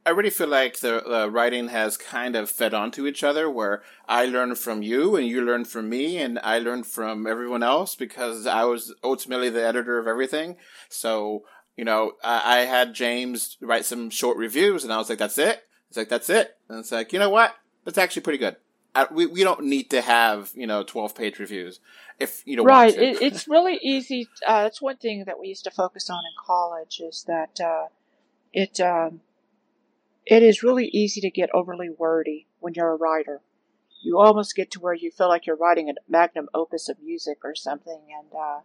I 0.07 0.11
really 0.11 0.31
feel 0.31 0.47
like 0.47 0.79
the, 0.79 1.03
the, 1.05 1.29
writing 1.29 1.67
has 1.69 1.97
kind 1.97 2.37
of 2.37 2.49
fed 2.49 2.73
onto 2.73 3.09
each 3.09 3.25
other, 3.25 3.51
where 3.51 3.83
I 4.09 4.27
learn 4.27 4.55
from 4.55 4.81
you 4.81 5.17
and 5.17 5.27
you 5.27 5.43
learn 5.43 5.65
from 5.65 5.89
me, 5.89 6.19
and 6.19 6.39
I 6.45 6.61
learn 6.61 6.85
from 6.85 7.27
everyone 7.27 7.65
else 7.65 7.97
because 7.97 8.47
I 8.47 8.63
was 8.65 8.95
ultimately 9.03 9.51
the 9.51 9.67
editor 9.67 9.99
of 9.99 10.07
everything. 10.07 10.59
So, 10.89 11.43
you 11.77 11.85
know, 11.85 12.13
I, 12.23 12.59
I 12.59 12.65
had 12.67 12.95
James 12.95 13.57
write 13.61 13.85
some 13.85 14.09
short 14.09 14.37
reviews, 14.37 14.85
and 14.85 14.93
I 14.93 14.99
was 14.99 15.11
like, 15.11 15.19
"That's 15.19 15.39
it." 15.39 15.65
It's 15.89 15.97
like, 15.97 16.09
"That's 16.09 16.31
it," 16.31 16.57
and 16.69 16.79
it's 16.79 16.93
like, 16.93 17.13
you 17.13 17.19
know 17.19 17.31
what? 17.31 17.57
That's 17.85 17.99
actually 17.99 18.23
pretty 18.23 18.39
good. 18.39 18.57
I, 18.95 19.09
we 19.11 19.27
we 19.27 19.43
don't 19.43 19.65
need 19.65 19.91
to 19.91 20.03
have 20.03 20.53
you 20.55 20.69
know 20.69 20.85
twelve 20.85 21.17
page 21.17 21.41
reviews 21.41 21.81
if 22.21 22.47
you 22.47 22.57
don't 22.57 22.67
right. 22.67 22.95
It, 22.97 23.21
it's 23.23 23.49
really 23.49 23.81
easy. 23.83 24.29
Uh, 24.47 24.63
that's 24.63 24.81
one 24.81 24.99
thing 24.99 25.25
that 25.27 25.41
we 25.41 25.49
used 25.49 25.65
to 25.65 25.71
focus 25.73 26.09
on 26.09 26.19
in 26.19 26.33
college 26.39 27.01
is 27.01 27.25
that 27.27 27.61
uh, 27.61 27.87
it. 28.53 28.79
Um, 28.79 29.23
it 30.27 30.43
is 30.43 30.63
really 30.63 30.87
easy 30.87 31.21
to 31.21 31.31
get 31.31 31.51
overly 31.55 31.89
wordy 31.89 32.49
when 32.59 32.75
you're 32.75 32.93
a 32.93 32.97
writer. 32.97 33.41
You 34.03 34.19
almost 34.19 34.57
get 34.57 34.71
to 34.73 34.81
where 34.81 34.95
you 34.95 35.11
feel 35.11 35.29
like 35.29 35.47
you're 35.47 35.57
writing 35.57 35.89
a 35.89 35.95
magnum 36.09 36.49
opus 36.53 36.89
of 36.89 37.01
music 37.01 37.39
or 37.45 37.55
something 37.55 38.01
and 38.17 38.29
uh, 38.39 38.61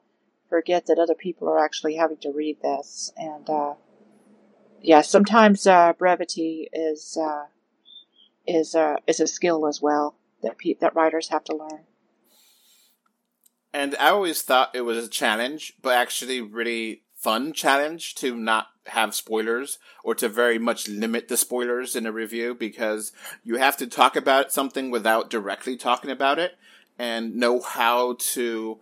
forget 0.49 0.87
that 0.87 0.99
other 0.99 1.15
people 1.15 1.47
are 1.47 1.63
actually 1.63 1.95
having 1.95 2.17
to 2.17 2.31
read 2.31 2.57
this. 2.61 3.13
And 3.15 3.49
uh, 3.49 3.73
yeah, 4.81 5.01
sometimes 5.01 5.65
uh, 5.67 5.93
brevity 5.93 6.67
is 6.73 7.17
uh, 7.17 7.45
is 8.47 8.75
uh, 8.75 8.97
is 9.07 9.19
a 9.19 9.27
skill 9.27 9.67
as 9.67 9.81
well 9.81 10.15
that 10.41 10.57
pe- 10.57 10.75
that 10.81 10.95
writers 10.95 11.29
have 11.29 11.43
to 11.45 11.55
learn. 11.55 11.81
And 13.73 13.95
I 13.99 14.09
always 14.09 14.41
thought 14.41 14.75
it 14.75 14.81
was 14.81 15.05
a 15.05 15.09
challenge, 15.09 15.73
but 15.81 15.95
actually 15.95 16.41
really 16.41 17.03
fun 17.21 17.53
challenge 17.53 18.15
to 18.15 18.35
not 18.35 18.67
have 18.87 19.13
spoilers 19.13 19.77
or 20.03 20.15
to 20.15 20.27
very 20.27 20.57
much 20.57 20.89
limit 20.89 21.27
the 21.27 21.37
spoilers 21.37 21.95
in 21.95 22.07
a 22.07 22.11
review 22.11 22.55
because 22.55 23.11
you 23.43 23.57
have 23.57 23.77
to 23.77 23.85
talk 23.85 24.15
about 24.15 24.51
something 24.51 24.89
without 24.89 25.29
directly 25.29 25.77
talking 25.77 26.09
about 26.09 26.39
it 26.39 26.57
and 26.97 27.35
know 27.35 27.61
how 27.61 28.15
to 28.19 28.79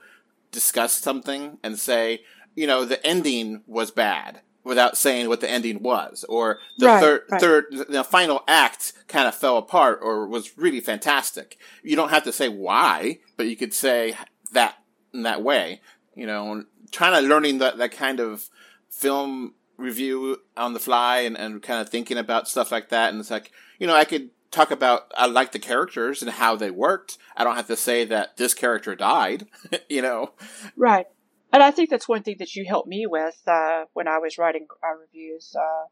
discuss 0.52 0.94
something 0.94 1.58
and 1.64 1.78
say, 1.78 2.22
you 2.56 2.66
know, 2.66 2.86
the 2.86 3.06
ending 3.06 3.62
was 3.68 3.92
bad 3.92 4.42
without 4.64 4.98
saying 4.98 5.28
what 5.28 5.42
the 5.42 5.50
ending 5.50 5.82
was 5.82 6.24
or 6.30 6.60
the 6.78 6.86
right, 6.86 7.02
third 7.02 7.22
right. 7.30 7.42
third 7.42 7.66
the 7.90 8.04
final 8.04 8.44
act 8.48 8.94
kind 9.08 9.28
of 9.28 9.34
fell 9.34 9.58
apart 9.58 10.00
or 10.02 10.28
was 10.28 10.58
really 10.58 10.80
fantastic. 10.80 11.58
You 11.84 11.96
don't 11.96 12.10
have 12.10 12.24
to 12.24 12.32
say 12.32 12.48
why, 12.50 13.20
but 13.36 13.48
you 13.48 13.56
could 13.56 13.74
say 13.74 14.16
that 14.52 14.76
in 15.14 15.24
that 15.24 15.42
way, 15.42 15.82
you 16.20 16.28
know, 16.28 16.64
trying 16.92 17.22
to 17.22 17.28
learning 17.28 17.60
that 17.60 17.78
that 17.78 17.92
kind 17.92 18.20
of 18.20 18.50
film 18.90 19.54
review 19.78 20.42
on 20.58 20.74
the 20.74 20.80
fly 20.80 21.20
and, 21.20 21.38
and 21.38 21.62
kind 21.64 21.82
of 21.82 21.90
thinking 21.90 22.18
about 22.18 22.48
stuff 22.48 22.72
like 22.72 22.90
that. 22.90 23.10
And 23.12 23.20
it's 23.20 23.32
like, 23.32 23.52
you 23.80 23.88
know, 23.88 23.96
I 23.96 24.04
could 24.04 24.30
talk 24.52 24.72
about, 24.72 25.12
I 25.16 25.28
like 25.28 25.52
the 25.52 25.60
characters 25.60 26.22
and 26.22 26.32
how 26.32 26.56
they 26.56 26.72
worked. 26.72 27.18
I 27.38 27.44
don't 27.44 27.56
have 27.56 27.68
to 27.68 27.78
say 27.78 28.04
that 28.06 28.36
this 28.38 28.54
character 28.54 28.96
died, 28.96 29.48
you 29.90 30.02
know? 30.02 30.34
Right. 30.76 31.06
And 31.54 31.64
I 31.64 31.72
think 31.72 31.90
that's 31.90 32.10
one 32.10 32.24
thing 32.24 32.36
that 32.40 32.56
you 32.56 32.66
helped 32.66 32.90
me 32.90 33.06
with 33.08 33.42
uh, 33.48 33.86
when 33.94 34.08
I 34.08 34.20
was 34.20 34.38
writing 34.38 34.68
our 34.84 35.00
reviews 35.00 35.56
uh, 35.56 35.86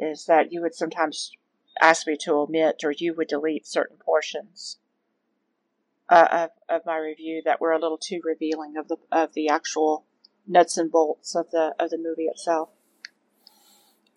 is 0.00 0.24
that 0.26 0.52
you 0.52 0.62
would 0.62 0.74
sometimes 0.74 1.32
ask 1.80 2.06
me 2.06 2.16
to 2.20 2.32
omit 2.32 2.80
or 2.84 2.92
you 2.96 3.14
would 3.14 3.28
delete 3.28 3.66
certain 3.66 3.98
portions 3.98 4.78
uh, 6.08 6.48
of, 6.68 6.76
of 6.76 6.86
my 6.86 6.98
review 6.98 7.42
that 7.44 7.60
were 7.60 7.72
a 7.72 7.78
little 7.78 7.98
too 7.98 8.20
revealing 8.24 8.76
of 8.76 8.88
the 8.88 8.96
of 9.10 9.32
the 9.34 9.48
actual 9.48 10.04
nuts 10.46 10.76
and 10.76 10.90
bolts 10.90 11.34
of 11.34 11.50
the 11.50 11.74
of 11.78 11.90
the 11.90 11.98
movie 11.98 12.24
itself. 12.24 12.68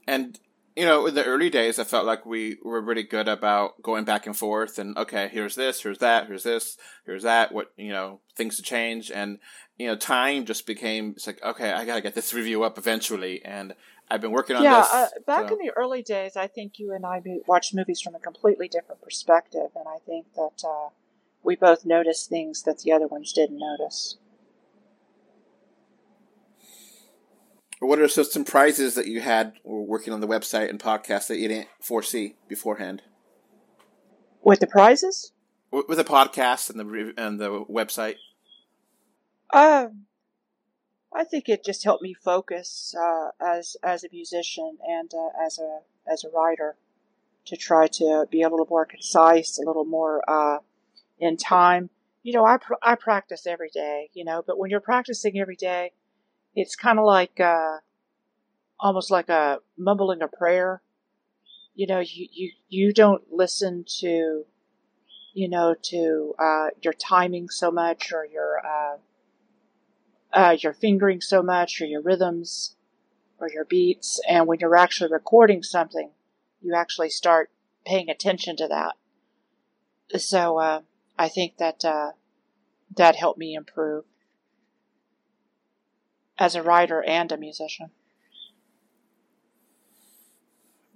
And 0.07 0.39
you 0.75 0.85
know, 0.85 1.07
in 1.07 1.15
the 1.15 1.25
early 1.25 1.49
days, 1.49 1.79
I 1.79 1.83
felt 1.85 2.05
like 2.05 2.25
we 2.25 2.57
were 2.63 2.81
really 2.81 3.01
good 3.01 3.27
about 3.27 3.81
going 3.81 4.03
back 4.03 4.27
and 4.27 4.37
forth 4.37 4.77
and 4.77 4.95
okay, 4.97 5.29
here's 5.31 5.55
this, 5.55 5.81
here's 5.81 5.97
that, 5.99 6.27
here's 6.27 6.43
this, 6.43 6.77
here's 7.05 7.23
that. 7.23 7.51
What 7.51 7.71
you 7.77 7.89
know, 7.89 8.19
things 8.35 8.57
to 8.57 8.61
change, 8.61 9.09
and 9.09 9.39
you 9.77 9.87
know, 9.87 9.95
time 9.95 10.45
just 10.45 10.67
became 10.67 11.13
it's 11.15 11.27
like 11.27 11.43
okay, 11.43 11.71
I 11.71 11.85
gotta 11.85 12.01
get 12.01 12.15
this 12.15 12.33
review 12.33 12.63
up 12.63 12.77
eventually, 12.77 13.43
and 13.43 13.73
I've 14.09 14.21
been 14.21 14.31
working 14.31 14.55
on 14.55 14.63
yeah, 14.63 14.81
this. 14.81 14.93
uh, 14.93 15.07
back 15.25 15.49
so- 15.49 15.55
in 15.55 15.65
the 15.65 15.73
early 15.75 16.01
days, 16.01 16.37
I 16.37 16.47
think 16.47 16.79
you 16.79 16.93
and 16.93 17.05
I 17.05 17.21
watched 17.47 17.73
movies 17.73 17.99
from 17.99 18.15
a 18.15 18.19
completely 18.19 18.67
different 18.67 19.01
perspective, 19.01 19.69
and 19.75 19.85
I 19.87 19.97
think 20.05 20.27
that 20.35 20.63
uh, 20.63 20.89
we 21.47 21.55
both 21.55 21.85
noticed 21.85 22.29
things 22.29 22.63
that 22.63 22.79
the 22.79 22.91
other 22.91 23.07
ones 23.07 23.31
didn't 23.31 23.57
notice. 23.57 24.17
What 27.79 27.99
are 27.99 28.07
some 28.09 28.25
surprises 28.25 28.95
that 28.95 29.07
you 29.07 29.21
had 29.21 29.53
working 29.63 30.11
on 30.11 30.19
the 30.19 30.27
website 30.27 30.69
and 30.69 30.77
podcast 30.77 31.27
that 31.27 31.37
you 31.37 31.47
didn't 31.47 31.69
foresee 31.79 32.35
beforehand? 32.49 33.01
With 34.43 34.59
the 34.59 34.67
prizes, 34.67 35.31
With 35.71 35.97
the 35.97 36.03
podcast 36.03 36.69
and 36.69 36.79
the 36.79 37.13
and 37.17 37.39
the 37.39 37.63
website. 37.63 38.15
um, 39.53 40.05
I 41.13 41.23
think 41.23 41.47
it 41.47 41.63
just 41.63 41.85
helped 41.85 42.03
me 42.03 42.13
focus 42.13 42.93
uh, 42.99 43.29
as 43.39 43.77
as 43.81 44.03
a 44.03 44.09
musician 44.11 44.79
and 44.85 45.09
uh, 45.13 45.45
as 45.45 45.59
a 45.59 45.79
as 46.11 46.25
a 46.25 46.29
writer 46.29 46.75
to 47.45 47.55
try 47.55 47.87
to 47.87 48.25
be 48.29 48.41
a 48.41 48.49
little 48.49 48.67
more 48.69 48.85
concise, 48.85 49.57
a 49.57 49.65
little 49.65 49.85
more 49.85 50.21
uh, 50.29 50.59
in 51.19 51.37
time. 51.37 51.89
You 52.23 52.33
know, 52.33 52.45
I 52.45 52.57
pr- 52.57 52.73
I 52.81 52.95
practice 52.95 53.47
every 53.47 53.69
day. 53.69 54.09
You 54.13 54.25
know, 54.25 54.43
but 54.45 54.57
when 54.57 54.69
you're 54.69 54.79
practicing 54.79 55.39
every 55.39 55.55
day, 55.55 55.91
it's 56.55 56.75
kind 56.75 56.99
of 56.99 57.05
like 57.05 57.39
uh, 57.39 57.77
almost 58.79 59.11
like 59.11 59.29
a 59.29 59.59
mumbling 59.77 60.21
a 60.21 60.27
prayer. 60.27 60.81
You 61.75 61.87
know, 61.87 61.99
you 61.99 62.27
you 62.31 62.51
you 62.69 62.93
don't 62.93 63.23
listen 63.31 63.85
to 63.99 64.45
you 65.33 65.49
know 65.49 65.75
to 65.83 66.35
uh, 66.39 66.67
your 66.81 66.93
timing 66.93 67.49
so 67.49 67.71
much 67.71 68.11
or 68.11 68.25
your 68.25 68.59
uh, 68.65 68.97
uh, 70.33 70.57
your 70.59 70.73
fingering 70.73 71.21
so 71.21 71.41
much 71.41 71.81
or 71.81 71.85
your 71.85 72.01
rhythms 72.01 72.75
or 73.39 73.49
your 73.49 73.65
beats. 73.65 74.19
And 74.27 74.47
when 74.47 74.59
you're 74.59 74.75
actually 74.75 75.11
recording 75.11 75.63
something, 75.63 76.11
you 76.61 76.73
actually 76.75 77.09
start 77.09 77.49
paying 77.85 78.09
attention 78.09 78.55
to 78.57 78.67
that. 78.67 78.95
So 80.19 80.57
uh, 80.57 80.81
I 81.17 81.29
think 81.29 81.57
that 81.57 81.83
uh, 81.83 82.11
that 82.95 83.15
helped 83.15 83.39
me 83.39 83.55
improve 83.55 84.05
as 86.37 86.55
a 86.55 86.61
writer 86.63 87.03
and 87.03 87.31
a 87.31 87.37
musician. 87.37 87.89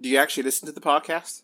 Do 0.00 0.08
you 0.08 0.18
actually 0.18 0.44
listen 0.44 0.66
to 0.66 0.72
the 0.72 0.80
podcast? 0.80 1.42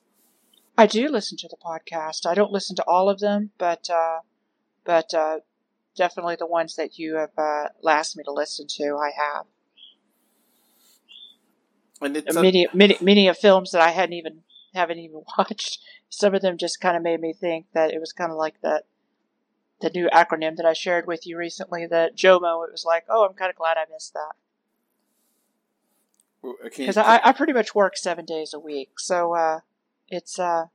I 0.77 0.87
do 0.87 1.09
listen 1.09 1.37
to 1.39 1.49
the 1.49 1.57
podcast. 1.57 2.27
I 2.27 2.35
don't 2.35 2.53
listen 2.53 2.77
to 2.77 2.85
all 2.87 3.09
of 3.09 3.19
them, 3.19 3.51
but 3.59 3.89
uh, 3.91 4.21
but 4.85 5.13
uh, 5.15 5.39
definitely 5.97 6.37
the 6.37 6.47
ones 6.47 6.77
that 6.77 6.99
you 6.99 7.17
have 7.17 7.37
uh, 7.37 7.69
asked 7.89 8.17
me 8.17 8.23
to 8.25 8.33
listen 8.33 8.67
to, 8.69 8.97
I 8.97 9.11
have. 9.17 9.47
And 12.01 12.17
it's 12.17 12.37
a- 12.37 12.43
many 12.43 12.69
many 12.73 12.97
many 13.01 13.27
of 13.29 13.37
films 13.37 13.73
that 13.73 13.81
I 13.81 13.91
hadn't 13.91 14.13
even 14.15 14.43
haven't 14.79 14.99
even 14.99 15.23
watched. 15.39 15.81
Some 16.09 16.35
of 16.35 16.43
them 16.43 16.57
just 16.57 16.81
kind 16.81 16.97
of 16.97 17.03
made 17.03 17.21
me 17.21 17.33
think 17.33 17.67
that 17.75 17.93
it 17.93 18.01
was 18.01 18.13
kind 18.13 18.31
of 18.31 18.39
like 18.39 18.61
that 18.63 18.85
the 19.81 19.91
new 19.91 20.09
acronym 20.13 20.57
that 20.57 20.67
I 20.67 20.73
shared 20.73 21.07
with 21.07 21.27
you 21.27 21.37
recently, 21.37 21.87
that 21.87 22.17
JOMO. 22.17 22.67
It 22.67 22.73
was 22.73 22.85
like, 22.85 23.05
oh, 23.09 23.25
I'm 23.25 23.35
kind 23.35 23.51
of 23.51 23.57
glad 23.57 23.77
I 23.77 23.85
missed 23.93 24.15
that 24.15 24.35
because 26.77 26.97
I, 26.97 27.21
I 27.23 27.33
pretty 27.33 27.53
much 27.53 27.75
work 27.75 27.97
seven 27.97 28.25
days 28.25 28.55
a 28.55 28.61
week, 28.61 28.99
so 28.99 29.35
uh, 29.35 29.61
it's 30.09 30.39
uh, 30.39 30.67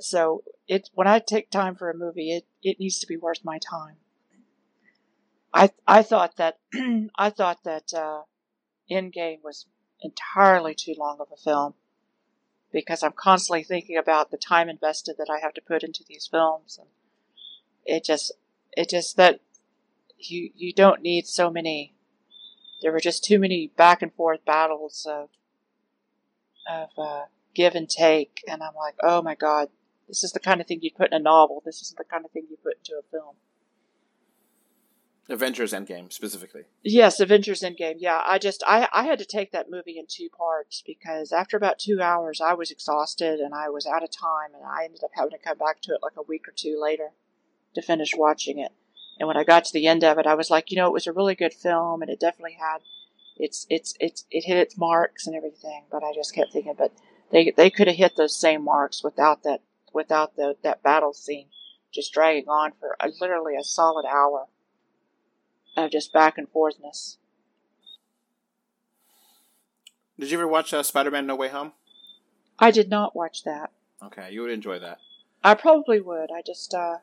so 0.00 0.42
it 0.68 0.90
when 0.94 1.06
I 1.06 1.18
take 1.18 1.50
time 1.50 1.76
for 1.76 1.90
a 1.90 1.96
movie, 1.96 2.32
it 2.32 2.46
it 2.62 2.80
needs 2.80 2.98
to 3.00 3.06
be 3.06 3.16
worth 3.16 3.44
my 3.44 3.58
time. 3.58 3.96
I 5.52 5.70
I 5.86 6.02
thought 6.02 6.36
that 6.36 6.58
I 7.16 7.30
thought 7.30 7.64
that 7.64 7.94
uh, 7.94 8.22
Endgame 8.90 9.42
was 9.42 9.66
entirely 10.00 10.74
too 10.74 10.94
long 10.98 11.18
of 11.20 11.28
a 11.32 11.36
film 11.36 11.74
because 12.74 13.04
I'm 13.04 13.12
constantly 13.12 13.62
thinking 13.62 13.96
about 13.96 14.32
the 14.32 14.36
time 14.36 14.68
invested 14.68 15.14
that 15.18 15.30
I 15.30 15.38
have 15.38 15.54
to 15.54 15.62
put 15.62 15.84
into 15.84 16.02
these 16.06 16.28
films, 16.30 16.76
and 16.76 16.88
it 17.86 18.04
just 18.04 18.32
it 18.72 18.90
just 18.90 19.16
that 19.16 19.40
you 20.18 20.50
you 20.54 20.72
don't 20.74 21.00
need 21.00 21.26
so 21.28 21.50
many. 21.50 21.94
There 22.82 22.90
were 22.90 23.00
just 23.00 23.24
too 23.24 23.38
many 23.38 23.70
back 23.76 24.02
and 24.02 24.12
forth 24.12 24.44
battles 24.44 25.06
of 25.08 25.30
of 26.68 26.88
uh, 26.98 27.22
give 27.54 27.76
and 27.76 27.88
take, 27.88 28.42
and 28.48 28.60
I'm 28.60 28.74
like, 28.74 28.96
oh 29.02 29.22
my 29.22 29.36
god, 29.36 29.68
this 30.08 30.24
is 30.24 30.32
the 30.32 30.40
kind 30.40 30.60
of 30.60 30.66
thing 30.66 30.80
you'd 30.82 30.96
put 30.96 31.12
in 31.12 31.20
a 31.20 31.22
novel. 31.22 31.62
This 31.64 31.80
isn't 31.80 31.96
the 31.96 32.04
kind 32.04 32.24
of 32.24 32.32
thing 32.32 32.48
you 32.50 32.56
put 32.60 32.78
into 32.78 32.98
a 32.98 33.08
film. 33.08 33.36
Avengers 35.28 35.72
Endgame 35.72 36.12
specifically. 36.12 36.64
Yes, 36.82 37.18
Avengers 37.18 37.62
Endgame. 37.62 37.96
Yeah, 37.98 38.22
I 38.24 38.38
just 38.38 38.62
I 38.66 38.88
I 38.92 39.04
had 39.04 39.18
to 39.20 39.24
take 39.24 39.52
that 39.52 39.70
movie 39.70 39.98
in 39.98 40.04
two 40.06 40.28
parts 40.28 40.82
because 40.86 41.32
after 41.32 41.56
about 41.56 41.78
two 41.78 42.02
hours 42.02 42.40
I 42.40 42.52
was 42.52 42.70
exhausted 42.70 43.40
and 43.40 43.54
I 43.54 43.70
was 43.70 43.86
out 43.86 44.02
of 44.02 44.10
time 44.10 44.54
and 44.54 44.64
I 44.64 44.84
ended 44.84 45.02
up 45.02 45.12
having 45.14 45.30
to 45.30 45.38
come 45.38 45.56
back 45.56 45.80
to 45.82 45.92
it 45.92 46.02
like 46.02 46.16
a 46.16 46.22
week 46.22 46.46
or 46.46 46.52
two 46.54 46.78
later 46.80 47.10
to 47.74 47.80
finish 47.82 48.12
watching 48.14 48.58
it. 48.58 48.72
And 49.18 49.26
when 49.26 49.36
I 49.36 49.44
got 49.44 49.64
to 49.64 49.72
the 49.72 49.86
end 49.86 50.04
of 50.04 50.18
it, 50.18 50.26
I 50.26 50.34
was 50.34 50.50
like, 50.50 50.70
you 50.70 50.76
know, 50.76 50.88
it 50.88 50.92
was 50.92 51.06
a 51.06 51.12
really 51.12 51.34
good 51.34 51.54
film 51.54 52.02
and 52.02 52.10
it 52.10 52.20
definitely 52.20 52.58
had 52.60 52.78
its 53.36 53.66
its 53.70 53.94
its 54.00 54.26
it 54.30 54.44
hit 54.44 54.58
its 54.58 54.76
marks 54.76 55.26
and 55.26 55.34
everything. 55.34 55.84
But 55.90 56.04
I 56.04 56.12
just 56.14 56.34
kept 56.34 56.52
thinking, 56.52 56.74
but 56.76 56.92
they 57.30 57.50
they 57.50 57.70
could 57.70 57.86
have 57.86 57.96
hit 57.96 58.16
those 58.16 58.36
same 58.38 58.62
marks 58.62 59.02
without 59.02 59.42
that 59.44 59.62
without 59.94 60.36
the 60.36 60.56
that 60.62 60.82
battle 60.82 61.14
scene 61.14 61.46
just 61.92 62.12
dragging 62.12 62.48
on 62.48 62.72
for 62.78 62.96
a, 63.00 63.08
literally 63.20 63.56
a 63.56 63.62
solid 63.62 64.04
hour 64.04 64.48
of 65.76 65.90
just 65.90 66.12
back 66.12 66.38
and 66.38 66.50
forthness. 66.52 67.16
Did 70.18 70.30
you 70.30 70.38
ever 70.38 70.46
watch 70.48 70.72
uh, 70.72 70.82
Spider-Man: 70.82 71.26
No 71.26 71.34
Way 71.34 71.48
Home? 71.48 71.72
I 72.58 72.70
did 72.70 72.88
not 72.88 73.16
watch 73.16 73.42
that. 73.44 73.70
Okay, 74.02 74.30
you 74.30 74.42
would 74.42 74.50
enjoy 74.50 74.78
that. 74.78 74.98
I 75.42 75.54
probably 75.54 76.00
would. 76.00 76.30
I 76.30 76.40
just 76.42 76.72
uh, 76.72 76.98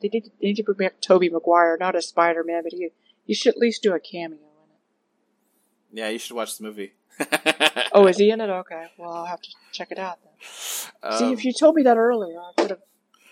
they 0.00 0.08
need, 0.08 0.30
they 0.40 0.46
need 0.48 0.56
to 0.56 0.62
bring 0.62 0.78
back 0.78 1.00
Tobey 1.00 1.28
Maguire, 1.28 1.76
not 1.78 1.96
as 1.96 2.06
Spider 2.06 2.44
Man, 2.44 2.62
but 2.62 2.72
he 2.72 2.90
he 3.26 3.34
should 3.34 3.54
at 3.54 3.58
least 3.58 3.82
do 3.82 3.92
a 3.92 4.00
cameo 4.00 4.38
in 4.38 4.70
it. 4.70 5.98
Yeah, 5.98 6.08
you 6.08 6.18
should 6.18 6.36
watch 6.36 6.56
the 6.58 6.64
movie. 6.64 6.92
Oh, 7.92 8.06
is 8.06 8.18
he 8.18 8.28
in 8.30 8.42
it? 8.42 8.50
Okay, 8.50 8.88
well 8.98 9.10
I'll 9.10 9.24
have 9.24 9.40
to 9.40 9.48
check 9.72 9.90
it 9.90 9.98
out 9.98 10.18
then. 10.22 10.32
See, 10.42 11.24
Um, 11.24 11.32
if 11.32 11.46
you 11.46 11.52
told 11.54 11.76
me 11.76 11.82
that 11.84 11.96
earlier, 11.96 12.38
I 12.38 12.52
could 12.60 12.68
have 12.70 12.80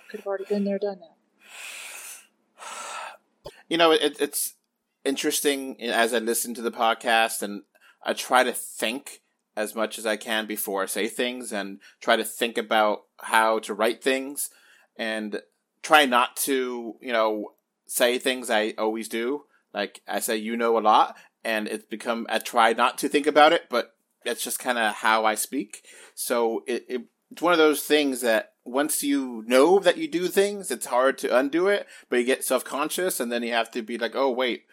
could 0.08 0.20
have 0.20 0.26
already 0.26 0.44
been 0.48 0.64
there, 0.64 0.78
done 0.78 1.00
that. 1.00 1.13
You 3.68 3.76
know, 3.76 3.92
it, 3.92 4.16
it's 4.20 4.54
interesting 5.04 5.80
as 5.82 6.14
I 6.14 6.18
listen 6.18 6.54
to 6.54 6.62
the 6.62 6.70
podcast 6.70 7.42
and 7.42 7.62
I 8.02 8.12
try 8.12 8.44
to 8.44 8.52
think 8.52 9.20
as 9.56 9.74
much 9.74 9.98
as 9.98 10.06
I 10.06 10.16
can 10.16 10.46
before 10.46 10.82
I 10.82 10.86
say 10.86 11.06
things 11.06 11.52
and 11.52 11.80
try 12.00 12.16
to 12.16 12.24
think 12.24 12.58
about 12.58 13.02
how 13.18 13.58
to 13.60 13.74
write 13.74 14.02
things 14.02 14.50
and 14.96 15.40
try 15.82 16.06
not 16.06 16.36
to, 16.36 16.96
you 17.00 17.12
know, 17.12 17.52
say 17.86 18.18
things 18.18 18.50
I 18.50 18.74
always 18.78 19.08
do. 19.08 19.44
Like 19.72 20.00
I 20.08 20.20
say, 20.20 20.36
you 20.36 20.56
know 20.56 20.78
a 20.78 20.80
lot 20.80 21.16
and 21.44 21.68
it's 21.68 21.84
become, 21.84 22.26
I 22.28 22.38
try 22.38 22.72
not 22.72 22.98
to 22.98 23.08
think 23.08 23.26
about 23.26 23.52
it, 23.52 23.62
but 23.70 23.94
that's 24.24 24.42
just 24.42 24.58
kind 24.58 24.78
of 24.78 24.94
how 24.94 25.24
I 25.24 25.34
speak. 25.34 25.84
So 26.14 26.64
it, 26.66 26.84
it, 26.88 27.02
it's 27.30 27.42
one 27.42 27.52
of 27.52 27.58
those 27.58 27.82
things 27.82 28.22
that 28.22 28.53
once 28.64 29.02
you 29.02 29.44
know 29.46 29.78
that 29.78 29.98
you 29.98 30.08
do 30.08 30.28
things, 30.28 30.70
it's 30.70 30.86
hard 30.86 31.18
to 31.18 31.36
undo 31.36 31.68
it, 31.68 31.86
but 32.08 32.18
you 32.18 32.24
get 32.24 32.44
self 32.44 32.64
conscious 32.64 33.20
and 33.20 33.30
then 33.30 33.42
you 33.42 33.52
have 33.52 33.70
to 33.72 33.82
be 33.82 33.98
like, 33.98 34.14
oh, 34.14 34.30
wait. 34.30 34.64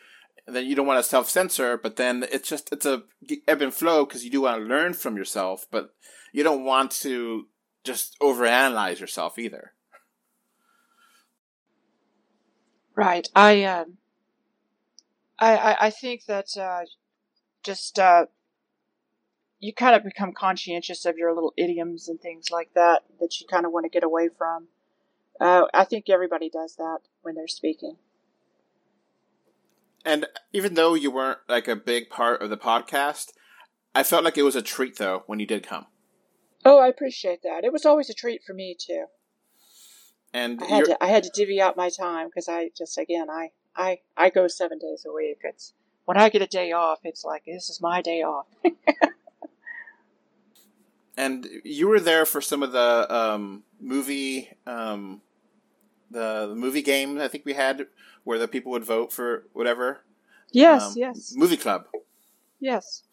And 0.47 0.55
then 0.55 0.65
you 0.65 0.75
don't 0.75 0.87
want 0.87 1.03
to 1.03 1.09
self 1.09 1.29
censor, 1.29 1.77
but 1.77 1.97
then 1.97 2.25
it's 2.31 2.49
just, 2.49 2.71
it's 2.71 2.85
a 2.85 3.03
ebb 3.47 3.61
and 3.61 3.73
flow 3.73 4.05
because 4.05 4.23
you 4.23 4.31
do 4.31 4.41
want 4.41 4.61
to 4.61 4.67
learn 4.67 4.93
from 4.93 5.17
yourself, 5.17 5.65
but 5.69 5.93
you 6.31 6.43
don't 6.43 6.63
want 6.63 6.91
to 6.91 7.47
just 7.83 8.17
overanalyze 8.19 8.99
yourself 8.99 9.37
either. 9.37 9.73
Right. 12.95 13.27
I 13.35 13.63
um. 13.63 13.97
I 15.39 15.57
I, 15.57 15.77
I 15.87 15.89
think 15.89 16.25
that 16.25 16.55
uh, 16.57 16.81
just 17.63 17.97
uh, 17.97 18.25
you 19.61 19.71
kind 19.71 19.95
of 19.95 20.03
become 20.03 20.33
conscientious 20.33 21.05
of 21.05 21.17
your 21.17 21.33
little 21.33 21.53
idioms 21.55 22.09
and 22.09 22.19
things 22.19 22.49
like 22.51 22.73
that 22.73 23.03
that 23.19 23.39
you 23.39 23.47
kind 23.47 23.65
of 23.65 23.71
want 23.71 23.85
to 23.85 23.89
get 23.89 24.03
away 24.03 24.27
from. 24.35 24.67
Uh, 25.39 25.65
I 25.73 25.85
think 25.85 26.09
everybody 26.09 26.49
does 26.49 26.75
that 26.75 26.99
when 27.21 27.35
they're 27.35 27.47
speaking. 27.47 27.95
And 30.03 30.25
even 30.51 30.73
though 30.73 30.95
you 30.95 31.11
weren't 31.11 31.37
like 31.47 31.67
a 31.67 31.75
big 31.75 32.09
part 32.09 32.41
of 32.41 32.49
the 32.49 32.57
podcast, 32.57 33.33
I 33.93 34.01
felt 34.01 34.23
like 34.23 34.37
it 34.37 34.43
was 34.43 34.55
a 34.55 34.63
treat 34.63 34.97
though 34.97 35.23
when 35.27 35.39
you 35.39 35.45
did 35.45 35.65
come. 35.65 35.85
Oh, 36.65 36.79
I 36.79 36.87
appreciate 36.87 37.43
that. 37.43 37.63
It 37.63 37.71
was 37.71 37.85
always 37.85 38.09
a 38.09 38.15
treat 38.15 38.41
for 38.43 38.53
me 38.53 38.75
too. 38.77 39.05
And 40.33 40.61
I 40.63 40.65
had 40.65 40.85
to 40.85 41.03
I 41.03 41.07
had 41.07 41.23
to 41.23 41.31
divvy 41.33 41.61
out 41.61 41.77
my 41.77 41.89
time 41.89 42.27
because 42.27 42.47
I 42.47 42.71
just 42.75 42.97
again 42.97 43.29
I 43.29 43.51
I 43.75 43.99
I 44.17 44.31
go 44.31 44.47
seven 44.47 44.79
days 44.79 45.05
a 45.07 45.13
week. 45.13 45.39
It's 45.43 45.73
when 46.05 46.17
I 46.17 46.29
get 46.29 46.41
a 46.41 46.47
day 46.47 46.71
off, 46.71 46.99
it's 47.03 47.23
like 47.23 47.43
this 47.45 47.69
is 47.69 47.79
my 47.79 48.01
day 48.01 48.23
off. 48.23 48.47
And 51.17 51.47
you 51.63 51.87
were 51.87 51.99
there 51.99 52.25
for 52.25 52.41
some 52.41 52.63
of 52.63 52.71
the 52.71 53.13
um, 53.13 53.63
movie, 53.79 54.49
um, 54.65 55.21
the, 56.09 56.47
the 56.47 56.55
movie 56.55 56.81
game 56.81 57.19
I 57.19 57.27
think 57.27 57.45
we 57.45 57.53
had, 57.53 57.87
where 58.23 58.39
the 58.39 58.47
people 58.47 58.71
would 58.71 58.85
vote 58.85 59.11
for 59.11 59.45
whatever. 59.53 60.01
Yes, 60.51 60.83
um, 60.83 60.93
yes, 60.97 61.33
Movie 61.35 61.57
club, 61.57 61.87
yes. 62.59 63.03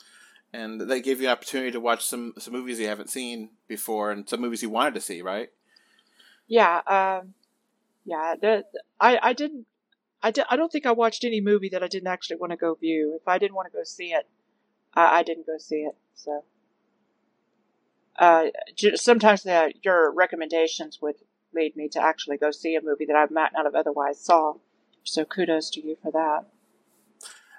and 0.52 0.80
they 0.80 1.00
gave 1.00 1.20
you 1.20 1.28
an 1.28 1.32
opportunity 1.32 1.70
to 1.70 1.78
watch 1.78 2.04
some 2.04 2.34
some 2.36 2.52
movies 2.52 2.80
you 2.80 2.88
haven't 2.88 3.10
seen 3.10 3.50
before, 3.68 4.10
and 4.10 4.28
some 4.28 4.40
movies 4.40 4.60
you 4.60 4.70
wanted 4.70 4.94
to 4.94 5.00
see, 5.00 5.22
right? 5.22 5.50
Yeah, 6.48 6.80
um, 6.86 7.34
yeah. 8.04 8.34
The, 8.40 8.64
I 9.00 9.18
I 9.22 9.32
didn't. 9.34 9.66
I, 10.20 10.32
I 10.50 10.56
don't 10.56 10.72
think 10.72 10.84
I 10.84 10.90
watched 10.90 11.22
any 11.22 11.40
movie 11.40 11.68
that 11.68 11.84
I 11.84 11.86
didn't 11.86 12.08
actually 12.08 12.36
want 12.38 12.50
to 12.50 12.56
go 12.56 12.74
view. 12.74 13.16
If 13.20 13.28
I 13.28 13.38
didn't 13.38 13.54
want 13.54 13.70
to 13.70 13.76
go 13.76 13.84
see 13.84 14.12
it, 14.12 14.26
I, 14.94 15.20
I 15.20 15.22
didn't 15.22 15.46
go 15.46 15.58
see 15.58 15.82
it. 15.82 15.94
So, 16.14 16.42
uh, 18.18 18.46
sometimes 18.94 19.44
the, 19.44 19.72
your 19.82 20.12
recommendations 20.12 20.98
would 21.00 21.16
lead 21.54 21.76
me 21.76 21.88
to 21.88 22.02
actually 22.02 22.36
go 22.36 22.50
see 22.50 22.74
a 22.74 22.82
movie 22.82 23.06
that 23.06 23.16
I 23.16 23.32
might 23.32 23.52
not 23.52 23.64
have 23.64 23.74
otherwise 23.74 24.20
saw. 24.20 24.54
So 25.04 25.24
kudos 25.24 25.70
to 25.70 25.86
you 25.86 25.96
for 26.02 26.12
that. 26.12 26.46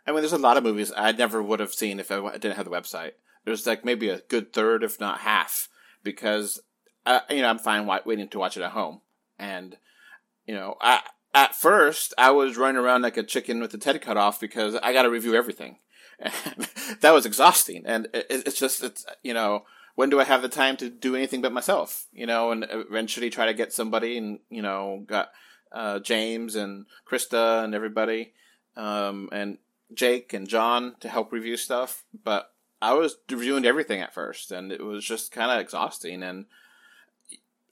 I 0.05 0.11
mean, 0.11 0.21
there's 0.21 0.33
a 0.33 0.37
lot 0.37 0.57
of 0.57 0.63
movies 0.63 0.91
I 0.95 1.11
never 1.11 1.41
would 1.41 1.59
have 1.59 1.73
seen 1.73 1.99
if 1.99 2.11
I 2.11 2.31
didn't 2.33 2.55
have 2.55 2.65
the 2.65 2.71
website. 2.71 3.11
There's 3.45 3.65
like 3.65 3.85
maybe 3.85 4.09
a 4.09 4.19
good 4.19 4.53
third, 4.53 4.83
if 4.83 4.99
not 4.99 5.19
half, 5.19 5.69
because 6.03 6.59
I, 7.05 7.21
you 7.29 7.41
know 7.41 7.49
I'm 7.49 7.59
fine 7.59 7.87
waiting 8.05 8.27
to 8.29 8.39
watch 8.39 8.57
it 8.57 8.63
at 8.63 8.71
home, 8.71 9.01
and 9.37 9.77
you 10.45 10.53
know 10.53 10.75
I 10.81 11.01
at 11.33 11.55
first 11.55 12.13
I 12.17 12.31
was 12.31 12.57
running 12.57 12.81
around 12.81 13.01
like 13.01 13.17
a 13.17 13.23
chicken 13.23 13.61
with 13.61 13.71
the 13.71 13.83
head 13.83 14.01
cut 14.01 14.17
off 14.17 14.39
because 14.39 14.75
I 14.75 14.93
got 14.93 15.03
to 15.03 15.09
review 15.09 15.35
everything. 15.35 15.77
And 16.19 16.33
that 17.01 17.11
was 17.11 17.25
exhausting, 17.25 17.83
and 17.85 18.07
it, 18.13 18.27
it's 18.29 18.59
just 18.59 18.83
it's 18.83 19.05
you 19.23 19.33
know 19.33 19.63
when 19.99 20.09
do 20.09 20.21
I 20.21 20.23
have 20.23 20.41
the 20.41 20.47
time 20.47 20.77
to 20.77 20.89
do 20.89 21.13
anything 21.13 21.41
but 21.41 21.51
myself? 21.51 22.07
You 22.13 22.25
know, 22.25 22.51
and 22.51 22.65
eventually 22.69 23.29
try 23.29 23.47
to 23.47 23.53
get 23.53 23.73
somebody, 23.73 24.17
and 24.17 24.39
you 24.49 24.61
know 24.61 25.03
got 25.05 25.31
uh, 25.73 25.99
James 25.99 26.55
and 26.55 26.85
Krista 27.05 27.65
and 27.65 27.75
everybody, 27.75 28.31
um, 28.77 29.27
and 29.33 29.57
Jake 29.93 30.31
and 30.31 30.47
John 30.47 30.95
to 31.01 31.09
help 31.09 31.33
review 31.33 31.57
stuff, 31.57 32.05
but 32.23 32.53
I 32.81 32.93
was 32.93 33.17
reviewing 33.29 33.65
everything 33.65 33.99
at 33.99 34.13
first, 34.13 34.53
and 34.53 34.71
it 34.71 34.81
was 34.81 35.03
just 35.03 35.33
kind 35.33 35.51
of 35.51 35.59
exhausting. 35.59 36.23
And 36.23 36.45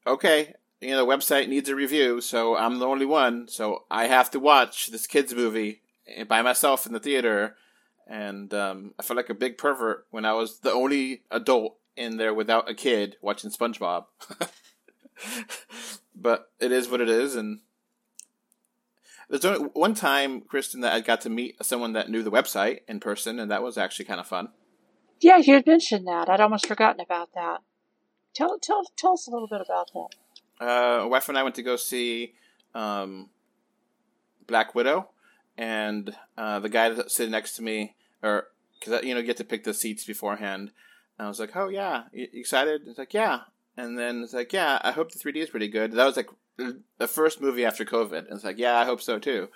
okay, 0.06 0.56
you 0.82 0.90
know, 0.90 1.06
the 1.06 1.10
website 1.10 1.48
needs 1.48 1.70
a 1.70 1.76
review, 1.76 2.20
so 2.20 2.58
I'm 2.58 2.80
the 2.80 2.88
only 2.88 3.06
one, 3.06 3.48
so 3.48 3.86
I 3.90 4.08
have 4.08 4.30
to 4.32 4.40
watch 4.42 4.88
this 4.88 5.08
kids 5.08 5.34
movie 5.34 5.80
by 6.28 6.42
myself 6.42 6.86
in 6.86 6.92
the 6.92 7.00
theater. 7.00 7.56
And 8.06 8.54
um, 8.54 8.96
I 9.00 9.04
felt 9.04 9.16
like 9.16 9.30
a 9.30 9.34
big 9.34 9.58
pervert 9.58 10.08
when 10.12 10.26
I 10.26 10.34
was 10.34 10.60
the 10.60 10.74
only 10.74 11.22
adult 11.32 11.78
in 11.98 12.18
there 12.18 12.34
without 12.34 12.70
a 12.70 12.74
kid 12.74 13.18
watching 13.22 13.52
SpongeBob. 13.52 14.06
but 16.16 16.52
it 16.60 16.72
is 16.72 16.90
what 16.90 17.02
it 17.02 17.10
is, 17.10 17.36
and 17.36 17.60
there's 19.30 19.46
only 19.46 19.70
one 19.74 19.94
time, 19.94 20.42
Christin, 20.42 20.82
that 20.82 20.94
I 20.94 21.02
got 21.02 21.22
to 21.22 21.30
meet 21.30 21.64
someone 21.64 21.94
that 21.94 22.10
knew 22.10 22.24
the 22.24 22.32
website 22.32 22.80
in 22.88 23.00
person, 23.00 23.40
and 23.40 23.52
that 23.52 23.64
was 23.64 23.78
actually 23.78 24.06
kind 24.06 24.20
of 24.20 24.28
fun. 24.28 24.50
Yeah, 25.20 25.38
you 25.38 25.56
had 25.56 25.66
mentioned 25.66 26.08
that. 26.08 26.30
I'd 26.30 26.40
almost 26.40 26.68
forgotten 26.68 27.02
about 27.02 27.34
that. 27.34 27.62
Tell 28.34 28.60
tell 28.60 28.84
tell 28.96 29.14
us 29.14 29.28
a 29.28 29.32
little 29.32 29.48
bit 29.48 29.62
about 29.62 29.90
that. 29.94 30.66
Uh, 30.66 31.00
my 31.00 31.06
wife 31.06 31.30
and 31.30 31.38
I 31.38 31.44
went 31.44 31.56
to 31.56 31.64
go 31.64 31.76
see 31.76 32.34
um, 32.74 33.30
Black 34.46 34.76
Widow, 34.76 35.10
and 35.58 36.16
uh, 36.38 36.60
the 36.60 36.70
guy 36.70 36.90
that 36.90 37.12
sitting 37.12 37.32
next 37.32 37.56
to 37.56 37.64
me, 37.64 37.96
or 38.22 38.48
because 38.80 39.04
you 39.04 39.14
know, 39.14 39.20
you 39.20 39.26
get 39.26 39.38
to 39.38 39.44
pick 39.44 39.64
the 39.64 39.74
seats 39.74 40.06
beforehand. 40.06 40.72
And 41.18 41.26
I 41.26 41.30
was 41.30 41.40
like, 41.40 41.56
"Oh 41.56 41.70
yeah, 41.70 42.04
excited?" 42.14 42.82
It's 42.88 43.00
like, 43.00 43.14
"Yeah," 43.14 43.42
and 43.76 43.98
then 43.98 44.24
it's 44.24 44.34
like, 44.34 44.54
"Yeah, 44.54 44.80
I 44.84 44.92
hope 44.92 45.12
the 45.12 45.20
3D 45.20 45.38
is 45.38 45.50
pretty 45.50 45.68
good." 45.68 45.92
That 45.94 46.06
was 46.06 46.18
like 46.18 46.30
the 46.98 47.08
first 47.08 47.42
movie 47.42 47.66
after 47.66 47.86
COVID. 47.86 48.18
And 48.18 48.34
it's 48.34 48.44
like, 48.44 48.58
"Yeah, 48.58 48.78
I 48.78 48.86
hope 48.86 49.02
so 49.02 49.20
too." 49.20 49.50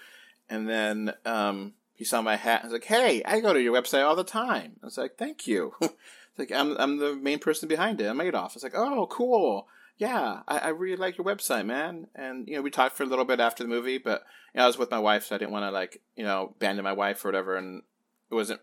And 0.49 0.67
then 0.67 1.13
um, 1.25 1.73
he 1.93 2.03
saw 2.03 2.21
my 2.21 2.35
hat. 2.35 2.63
and 2.63 2.71
was 2.71 2.73
like, 2.73 2.85
"Hey, 2.85 3.21
I 3.23 3.39
go 3.39 3.53
to 3.53 3.61
your 3.61 3.79
website 3.79 4.05
all 4.05 4.15
the 4.15 4.23
time." 4.23 4.73
I 4.81 4.85
was 4.85 4.97
like, 4.97 5.17
"Thank 5.17 5.47
you." 5.47 5.73
it's 5.81 6.39
like 6.39 6.51
I'm 6.51 6.75
I'm 6.77 6.97
the 6.97 7.15
main 7.15 7.39
person 7.39 7.69
behind 7.69 8.01
it. 8.01 8.07
I'm 8.07 8.21
Adolph. 8.21 8.55
It's 8.55 8.63
like, 8.63 8.75
"Oh, 8.75 9.07
cool." 9.07 9.67
Yeah, 9.97 10.41
I, 10.47 10.57
I 10.57 10.67
really 10.69 10.95
like 10.97 11.19
your 11.19 11.25
website, 11.25 11.67
man. 11.67 12.07
And 12.15 12.47
you 12.47 12.55
know, 12.55 12.63
we 12.63 12.71
talked 12.71 12.97
for 12.97 13.03
a 13.03 13.07
little 13.07 13.25
bit 13.25 13.39
after 13.39 13.63
the 13.63 13.69
movie, 13.69 13.99
but 13.99 14.23
you 14.53 14.57
know, 14.57 14.63
I 14.63 14.67
was 14.67 14.79
with 14.79 14.89
my 14.89 14.97
wife, 14.97 15.25
so 15.25 15.35
I 15.35 15.37
didn't 15.37 15.51
want 15.51 15.63
to 15.63 15.71
like 15.71 16.01
you 16.15 16.23
know 16.23 16.53
abandon 16.55 16.83
my 16.83 16.93
wife 16.93 17.23
or 17.23 17.27
whatever. 17.27 17.55
And 17.55 17.83
it 18.31 18.33
wasn't 18.33 18.61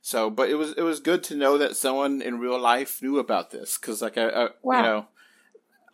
so, 0.00 0.30
but 0.30 0.48
it 0.48 0.54
was 0.54 0.72
it 0.72 0.82
was 0.82 1.00
good 1.00 1.22
to 1.24 1.36
know 1.36 1.58
that 1.58 1.76
someone 1.76 2.22
in 2.22 2.38
real 2.38 2.58
life 2.58 3.02
knew 3.02 3.18
about 3.18 3.50
this 3.50 3.78
because 3.78 4.00
like 4.02 4.16
I, 4.18 4.28
I 4.28 4.48
Wow. 4.62 4.76
you 4.76 4.82
know 4.82 5.06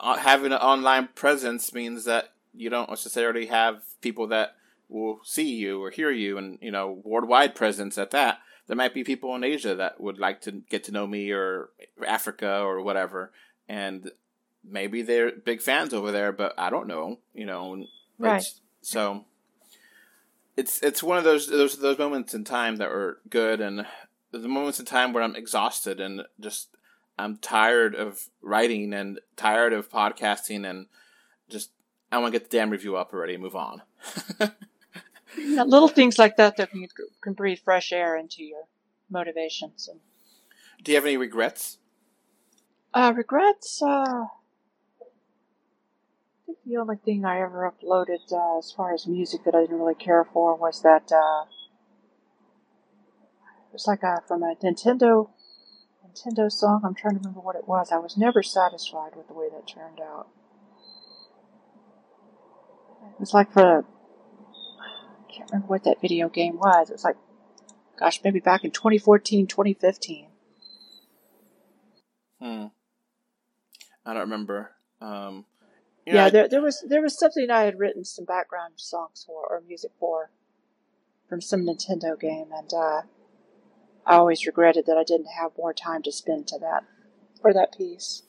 uh, 0.01 0.17
having 0.19 0.53
an 0.53 0.59
online 0.59 1.09
presence 1.15 1.73
means 1.73 2.05
that 2.05 2.33
you 2.55 2.71
don't 2.71 2.91
necessarily 2.91 3.47
have 3.47 3.83
people 4.01 4.27
that 4.29 4.57
will 4.89 5.21
see 5.25 5.55
you 5.55 5.83
or 5.83 5.91
hear 5.91 6.11
you, 6.11 6.39
and 6.39 6.59
you 6.61 6.71
know 6.71 7.01
worldwide 7.05 7.55
presence 7.55 7.99
at 7.99 8.11
that. 8.13 8.39
There 8.67 8.77
might 8.77 8.95
be 8.95 9.05
people 9.05 9.35
in 9.37 9.45
Asia 9.45 9.75
that 9.77 10.01
would 10.01 10.19
like 10.19 10.41
to 10.43 10.51
get 10.53 10.85
to 10.85 10.93
know 10.93 11.07
me 11.07 11.31
or 11.31 11.71
Africa 12.07 12.61
or 12.61 12.83
whatever, 12.83 13.33
and 13.69 14.11
maybe 14.69 15.03
they're 15.03 15.31
big 15.31 15.61
fans 15.63 15.95
over 15.95 16.11
there, 16.11 16.33
but 16.33 16.53
I 16.59 16.71
don't 16.71 16.89
know, 16.89 17.19
you 17.35 17.47
know. 17.47 17.85
Right. 18.19 18.45
So 18.83 19.25
it's 20.57 20.81
it's 20.83 21.03
one 21.03 21.19
of 21.19 21.25
those 21.25 21.49
those 21.49 21.79
those 21.79 21.99
moments 21.99 22.35
in 22.35 22.45
time 22.45 22.77
that 22.77 22.91
were 22.91 23.19
good, 23.29 23.61
and 23.61 23.87
the 24.33 24.39
moments 24.49 24.79
in 24.81 24.87
time 24.87 25.13
where 25.13 25.23
I'm 25.23 25.37
exhausted 25.37 26.01
and 26.01 26.23
just 26.41 26.77
I'm 27.19 27.37
tired 27.39 27.95
of 27.95 28.29
writing 28.43 28.93
and 28.93 29.21
tired 29.37 29.73
of 29.73 29.91
podcasting 29.91 30.69
and 30.69 30.87
just 31.49 31.71
I 32.13 32.19
want 32.19 32.33
to 32.33 32.39
get 32.39 32.51
the 32.51 32.57
damn 32.57 32.71
review 32.71 32.97
up 32.97 33.13
already 33.13 33.35
and 33.35 33.43
move 33.43 33.57
on. 33.57 33.83
Yeah, 35.39 35.65
little 35.65 35.89
things 35.89 36.19
like 36.19 36.37
that 36.39 36.57
that 36.57 36.71
can, 36.71 36.87
can 37.21 37.33
breathe 37.35 37.59
fresh 37.63 37.93
air 37.93 38.17
into 38.17 38.43
your 38.43 38.63
motivations 39.11 39.87
and 39.87 40.01
Do 40.83 40.93
you 40.93 40.97
have 40.97 41.05
any 41.05 41.19
regrets? 41.19 41.77
uh, 42.95 43.13
regrets. 43.15 43.83
Uh, 43.83 44.27
I 46.47 46.53
think 46.53 46.59
the 46.65 46.77
only 46.77 46.97
thing 46.97 47.25
I 47.25 47.41
ever 47.41 47.69
uploaded 47.69 48.31
uh, 48.31 48.59
as 48.59 48.71
far 48.71 48.95
as 48.95 49.09
music 49.09 49.43
that 49.45 49.55
I 49.57 49.63
didn't 49.63 49.81
really 49.81 49.97
care 49.97 50.25
for 50.33 50.55
was 50.55 50.81
that 50.83 51.11
uh, 51.11 51.43
it 53.69 53.73
was 53.73 53.89
like 53.89 54.05
a, 54.05 54.23
from 54.29 54.45
a 54.45 54.55
Nintendo 54.55 55.31
Nintendo 56.07 56.51
song. 56.51 56.83
I'm 56.85 56.95
trying 56.95 57.15
to 57.15 57.19
remember 57.19 57.41
what 57.41 57.57
it 57.57 57.67
was. 57.67 57.91
I 57.91 57.99
was 57.99 58.17
never 58.17 58.45
satisfied 58.45 59.17
with 59.17 59.27
the 59.27 59.35
way 59.35 59.49
that 59.53 59.67
turned 59.67 59.99
out. 60.01 60.29
It 63.15 63.19
was 63.19 63.35
like 63.35 63.53
for 63.53 63.85
I 63.85 65.33
can't 65.33 65.51
remember 65.51 65.67
what 65.67 65.83
that 65.83 66.01
video 66.01 66.29
game 66.29 66.59
was. 66.59 66.91
It 66.91 66.93
was 66.93 67.05
like, 67.05 67.17
gosh, 67.99 68.21
maybe 68.23 68.39
back 68.39 68.63
in 68.63 68.71
2014, 68.71 69.49
2015. 69.49 70.29
Hmm. 72.41 72.67
I 74.05 74.13
don't 74.13 74.23
remember. 74.23 74.71
Um, 75.01 75.45
you 76.07 76.13
know, 76.13 76.25
yeah, 76.25 76.31
there, 76.31 76.49
there 76.49 76.63
was 76.63 76.85
there 76.89 77.03
was 77.03 77.19
something 77.19 77.51
I 77.51 77.63
had 77.63 77.79
written 77.79 78.05
some 78.05 78.25
background 78.25 78.75
songs 78.77 79.25
for 79.27 79.45
or 79.47 79.63
music 79.67 79.91
for 79.99 80.31
from 81.29 81.41
some 81.41 81.63
Nintendo 81.67 82.19
game, 82.19 82.47
and 82.57 82.73
uh, 82.73 83.03
I 84.07 84.15
always 84.15 84.47
regretted 84.47 84.87
that 84.87 84.97
I 84.97 85.05
didn't 85.05 85.27
have 85.39 85.53
more 85.59 85.75
time 85.75 86.03
to 86.05 86.13
spend 86.13 86.47
to 86.49 86.59
that 86.61 86.85
for 87.43 87.53
that 87.53 87.77
piece. 87.77 88.23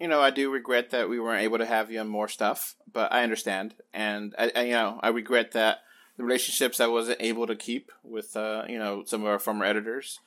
you 0.00 0.08
know, 0.08 0.20
I 0.20 0.30
do 0.30 0.50
regret 0.50 0.90
that 0.90 1.10
we 1.10 1.20
weren't 1.20 1.42
able 1.42 1.58
to 1.58 1.66
have 1.66 1.90
you 1.90 2.00
on 2.00 2.08
more 2.08 2.26
stuff, 2.28 2.74
but 2.90 3.12
I 3.12 3.22
understand, 3.22 3.74
and 3.92 4.34
I, 4.38 4.50
I 4.56 4.62
you 4.62 4.72
know, 4.72 4.98
I 5.02 5.08
regret 5.10 5.52
that 5.52 5.80
the 6.16 6.24
relationships 6.24 6.80
I 6.80 6.86
wasn't 6.86 7.20
able 7.20 7.46
to 7.46 7.54
keep 7.54 7.92
with, 8.02 8.34
uh, 8.34 8.64
you 8.68 8.78
know, 8.78 9.04
some 9.04 9.20
of 9.20 9.28
our 9.28 9.38
former 9.38 9.66
editors. 9.66 10.18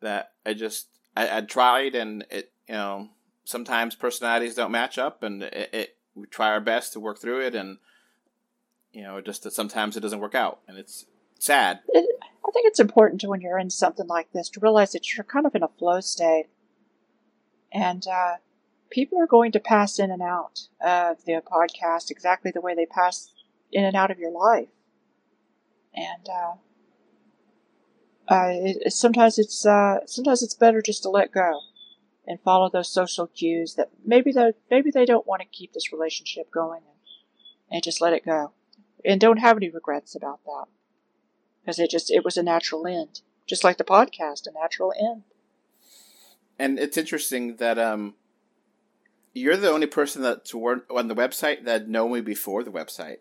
That 0.00 0.32
I 0.44 0.54
just, 0.54 0.88
I, 1.16 1.38
I 1.38 1.40
tried, 1.40 1.94
and 1.94 2.24
it, 2.30 2.52
you 2.68 2.74
know, 2.74 3.08
sometimes 3.46 3.94
personalities 3.94 4.56
don't 4.56 4.72
match 4.72 4.98
up, 4.98 5.22
and 5.22 5.42
it, 5.42 5.70
it, 5.72 5.96
we 6.14 6.26
try 6.26 6.48
our 6.48 6.60
best 6.60 6.92
to 6.92 7.00
work 7.00 7.18
through 7.18 7.40
it, 7.40 7.54
and 7.54 7.78
you 8.92 9.02
know, 9.02 9.20
just 9.20 9.44
that 9.44 9.52
sometimes 9.52 9.96
it 9.96 10.00
doesn't 10.00 10.20
work 10.20 10.34
out, 10.34 10.60
and 10.68 10.76
it's 10.76 11.06
sad. 11.38 11.80
It, 11.88 12.04
I 12.22 12.50
think 12.52 12.66
it's 12.66 12.80
important 12.80 13.20
to 13.22 13.28
when 13.28 13.40
you're 13.40 13.58
in 13.58 13.70
something 13.70 14.06
like 14.06 14.32
this 14.32 14.50
to 14.50 14.60
realize 14.60 14.92
that 14.92 15.14
you're 15.14 15.24
kind 15.24 15.46
of 15.46 15.54
in 15.54 15.62
a 15.62 15.68
flow 15.68 16.00
state, 16.00 16.46
and 17.72 18.06
uh, 18.06 18.34
people 18.90 19.18
are 19.18 19.26
going 19.26 19.52
to 19.52 19.60
pass 19.60 19.98
in 19.98 20.10
and 20.10 20.22
out 20.22 20.68
of 20.80 21.24
the 21.24 21.40
podcast 21.50 22.10
exactly 22.10 22.50
the 22.50 22.60
way 22.60 22.74
they 22.74 22.86
pass 22.86 23.32
in 23.72 23.84
and 23.84 23.96
out 23.96 24.10
of 24.10 24.18
your 24.18 24.32
life, 24.32 24.68
and 25.94 26.28
uh, 26.28 26.54
uh, 28.28 28.48
it, 28.50 28.92
sometimes 28.92 29.38
it's 29.38 29.64
uh, 29.64 30.00
sometimes 30.04 30.42
it's 30.42 30.54
better 30.54 30.82
just 30.82 31.04
to 31.04 31.10
let 31.10 31.30
go 31.30 31.60
and 32.26 32.40
follow 32.40 32.68
those 32.68 32.92
social 32.92 33.26
cues 33.26 33.74
that 33.74 33.90
maybe 34.04 34.32
they 34.32 34.52
maybe 34.70 34.90
they 34.90 35.04
don't 35.04 35.26
want 35.26 35.42
to 35.42 35.48
keep 35.48 35.72
this 35.72 35.92
relationship 35.92 36.50
going, 36.50 36.82
and, 36.86 36.98
and 37.70 37.82
just 37.82 38.00
let 38.00 38.12
it 38.12 38.24
go, 38.24 38.52
and 39.04 39.20
don't 39.20 39.38
have 39.38 39.56
any 39.56 39.70
regrets 39.70 40.14
about 40.14 40.40
that 40.44 40.66
because 41.60 41.78
it 41.78 41.90
just 41.90 42.10
it 42.10 42.24
was 42.24 42.36
a 42.36 42.42
natural 42.42 42.86
end, 42.86 43.20
just 43.46 43.64
like 43.64 43.76
the 43.76 43.84
podcast, 43.84 44.46
a 44.46 44.52
natural 44.52 44.92
end. 44.98 45.22
And 46.58 46.78
it's 46.78 46.96
interesting 46.96 47.56
that 47.56 47.78
um, 47.78 48.14
you're 49.34 49.56
the 49.56 49.70
only 49.70 49.86
person 49.86 50.22
that's 50.22 50.54
on 50.54 51.08
the 51.08 51.14
website 51.14 51.64
that 51.64 51.88
know 51.88 52.08
me 52.08 52.20
before 52.20 52.62
the 52.62 52.70
website. 52.70 53.18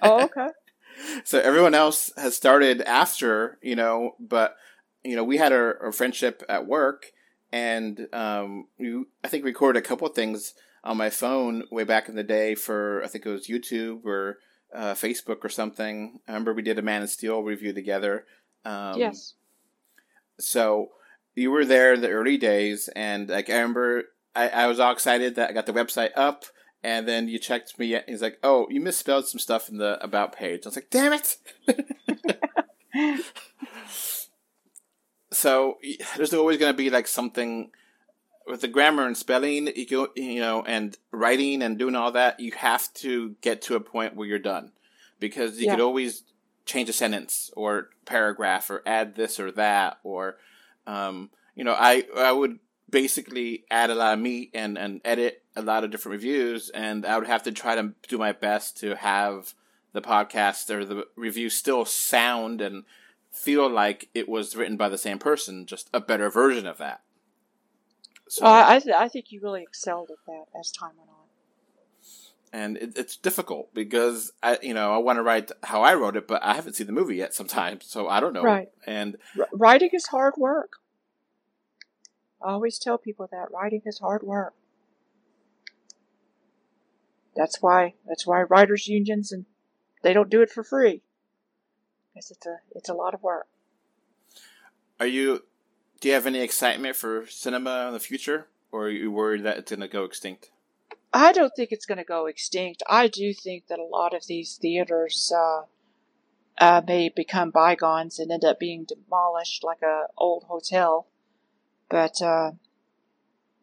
oh, 0.00 0.24
okay. 0.24 0.48
so 1.24 1.38
everyone 1.40 1.74
else 1.74 2.10
has 2.16 2.34
started 2.34 2.80
after, 2.82 3.58
you 3.60 3.76
know, 3.76 4.14
but 4.18 4.56
you 5.04 5.14
know, 5.14 5.24
we 5.24 5.36
had 5.36 5.52
our, 5.52 5.78
our 5.82 5.92
friendship 5.92 6.42
at 6.48 6.66
work, 6.66 7.12
and 7.52 8.08
um, 8.12 8.66
you, 8.78 9.08
I 9.22 9.28
think 9.28 9.44
recorded 9.44 9.82
a 9.82 9.86
couple 9.86 10.06
of 10.06 10.14
things 10.14 10.54
on 10.84 10.96
my 10.96 11.10
phone 11.10 11.64
way 11.70 11.84
back 11.84 12.08
in 12.08 12.16
the 12.16 12.22
day 12.22 12.54
for 12.54 13.02
I 13.02 13.08
think 13.08 13.26
it 13.26 13.30
was 13.30 13.48
YouTube 13.48 14.04
or 14.04 14.38
uh, 14.74 14.94
Facebook 14.94 15.44
or 15.44 15.48
something. 15.48 16.20
I 16.26 16.32
remember 16.32 16.54
we 16.54 16.62
did 16.62 16.78
a 16.78 16.82
Man 16.82 17.02
of 17.02 17.10
Steel 17.10 17.42
review 17.42 17.72
together. 17.72 18.26
Um, 18.64 18.98
yes. 18.98 19.34
So 20.38 20.90
you 21.34 21.50
were 21.50 21.64
there 21.64 21.94
in 21.94 22.00
the 22.00 22.10
early 22.10 22.36
days, 22.36 22.88
and 22.94 23.28
like 23.28 23.50
I 23.50 23.54
remember, 23.54 24.04
I, 24.34 24.48
I 24.48 24.66
was 24.66 24.80
all 24.80 24.92
excited 24.92 25.34
that 25.36 25.50
I 25.50 25.52
got 25.52 25.66
the 25.66 25.72
website 25.72 26.10
up, 26.16 26.44
and 26.82 27.06
then 27.08 27.28
you 27.28 27.38
checked 27.38 27.78
me. 27.78 27.94
And 27.94 28.04
he's 28.06 28.22
like, 28.22 28.38
"Oh, 28.42 28.66
you 28.70 28.80
misspelled 28.80 29.28
some 29.28 29.38
stuff 29.38 29.68
in 29.68 29.78
the 29.78 30.02
about 30.02 30.34
page." 30.34 30.62
I 30.64 30.68
was 30.68 30.76
like, 30.76 30.90
"Damn 30.90 31.12
it!" 31.12 31.36
so 35.36 35.78
there's 36.16 36.34
always 36.34 36.58
going 36.58 36.72
to 36.72 36.76
be 36.76 36.90
like 36.90 37.06
something 37.06 37.70
with 38.46 38.60
the 38.60 38.68
grammar 38.68 39.06
and 39.06 39.16
spelling, 39.16 39.68
you 39.74 39.86
go, 39.86 40.08
you 40.14 40.40
know, 40.40 40.62
and 40.62 40.96
writing 41.10 41.62
and 41.62 41.78
doing 41.78 41.96
all 41.96 42.12
that. 42.12 42.40
You 42.40 42.52
have 42.52 42.92
to 42.94 43.36
get 43.40 43.62
to 43.62 43.74
a 43.74 43.80
point 43.80 44.14
where 44.14 44.26
you're 44.26 44.38
done, 44.38 44.72
because 45.18 45.58
you 45.58 45.66
yeah. 45.66 45.72
could 45.72 45.82
always 45.82 46.22
change 46.64 46.88
a 46.88 46.92
sentence 46.92 47.50
or 47.56 47.90
paragraph 48.04 48.70
or 48.70 48.82
add 48.86 49.14
this 49.14 49.38
or 49.38 49.52
that 49.52 49.98
or 50.02 50.36
um, 50.86 51.30
you 51.54 51.64
know 51.64 51.74
I 51.78 52.04
I 52.16 52.32
would 52.32 52.58
basically 52.90 53.64
add 53.70 53.90
a 53.90 53.94
lot 53.94 54.14
of 54.14 54.20
meat 54.20 54.50
and 54.52 54.76
and 54.76 55.00
edit 55.04 55.42
a 55.54 55.62
lot 55.62 55.84
of 55.84 55.90
different 55.90 56.14
reviews 56.14 56.68
and 56.70 57.06
I 57.06 57.16
would 57.18 57.28
have 57.28 57.44
to 57.44 57.52
try 57.52 57.76
to 57.76 57.94
do 58.08 58.18
my 58.18 58.32
best 58.32 58.78
to 58.78 58.96
have 58.96 59.54
the 59.92 60.02
podcast 60.02 60.70
or 60.70 60.84
the 60.84 61.06
review 61.16 61.48
still 61.48 61.84
sound 61.84 62.60
and 62.60 62.84
feel 63.36 63.68
like 63.68 64.08
it 64.14 64.28
was 64.28 64.56
written 64.56 64.76
by 64.76 64.88
the 64.88 64.98
same 64.98 65.18
person, 65.18 65.66
just 65.66 65.90
a 65.92 66.00
better 66.00 66.30
version 66.30 66.66
of 66.66 66.78
that. 66.78 67.02
So, 68.28 68.44
uh, 68.44 68.64
I 68.66 68.78
th- 68.80 68.94
I 68.94 69.08
think 69.08 69.30
you 69.30 69.40
really 69.42 69.62
excelled 69.62 70.10
at 70.10 70.24
that 70.26 70.58
as 70.58 70.72
time 70.72 70.92
went 70.96 71.10
on 71.10 71.26
and 72.56 72.78
it, 72.78 72.96
it's 72.96 73.16
difficult 73.16 73.72
because 73.74 74.32
I, 74.42 74.58
you 74.62 74.72
know, 74.72 74.94
I 74.94 74.98
want 74.98 75.18
to 75.18 75.22
write 75.22 75.50
how 75.62 75.82
I 75.82 75.94
wrote 75.94 76.16
it, 76.16 76.26
but 76.26 76.42
I 76.42 76.54
haven't 76.54 76.74
seen 76.74 76.86
the 76.86 76.92
movie 76.92 77.16
yet. 77.16 77.34
Sometimes, 77.34 77.84
so 77.86 78.08
I 78.08 78.18
don't 78.18 78.32
know. 78.32 78.42
Right. 78.42 78.68
And 78.86 79.16
R- 79.38 79.48
writing 79.52 79.90
is 79.92 80.06
hard 80.06 80.34
work. 80.38 80.74
I 82.42 82.52
always 82.52 82.78
tell 82.78 82.96
people 82.96 83.28
that 83.30 83.48
writing 83.52 83.82
is 83.84 83.98
hard 83.98 84.22
work. 84.22 84.54
That's 87.34 87.60
why 87.60 87.94
that's 88.06 88.26
why 88.26 88.42
writers 88.42 88.88
unions 88.88 89.32
and 89.32 89.44
they 90.02 90.14
don't 90.14 90.30
do 90.30 90.40
it 90.40 90.50
for 90.50 90.64
free. 90.64 91.02
Because 92.16 92.30
it's 92.30 92.46
a 92.46 92.56
it's 92.70 92.88
a 92.88 92.94
lot 92.94 93.12
of 93.12 93.22
work. 93.22 93.46
Are 94.98 95.06
you? 95.06 95.44
Do 96.00 96.08
you 96.08 96.14
have 96.14 96.24
any 96.24 96.40
excitement 96.40 96.96
for 96.96 97.26
cinema 97.26 97.88
in 97.88 97.92
the 97.92 98.00
future, 98.00 98.46
or 98.72 98.86
are 98.86 98.90
you 98.90 99.12
worried 99.12 99.44
that 99.44 99.58
it's 99.58 99.70
going 99.70 99.80
to 99.80 99.88
go 99.88 100.04
extinct? 100.04 100.50
I 101.12 101.32
don't 101.32 101.52
think 101.54 101.72
it's 101.72 101.84
going 101.84 101.98
to 101.98 102.04
go 102.04 102.24
extinct. 102.24 102.82
I 102.88 103.08
do 103.08 103.34
think 103.34 103.66
that 103.66 103.78
a 103.78 103.84
lot 103.84 104.14
of 104.14 104.26
these 104.26 104.56
theaters 104.56 105.30
uh, 105.30 105.64
uh, 106.56 106.80
may 106.86 107.10
become 107.14 107.50
bygones 107.50 108.18
and 108.18 108.32
end 108.32 108.46
up 108.46 108.58
being 108.58 108.86
demolished 108.86 109.62
like 109.62 109.82
a 109.82 110.06
old 110.16 110.44
hotel. 110.44 111.08
But 111.90 112.22
uh, 112.22 112.52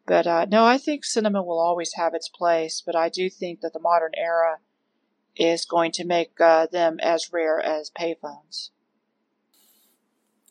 but 0.06 0.28
uh, 0.28 0.46
no, 0.46 0.64
I 0.64 0.78
think 0.78 1.06
cinema 1.06 1.42
will 1.42 1.60
always 1.60 1.94
have 1.96 2.14
its 2.14 2.30
place. 2.30 2.84
But 2.86 2.96
I 2.96 3.10
do 3.10 3.32
think 3.32 3.62
that 3.62 3.74
the 3.74 3.80
modern 3.80 4.12
era 4.16 4.60
is 5.36 5.66
going 5.66 5.92
to 5.94 6.06
make 6.06 6.40
uh, 6.40 6.68
them 6.68 7.00
as 7.02 7.32
rare 7.32 7.62
as 7.62 7.90
payphones. 7.90 8.70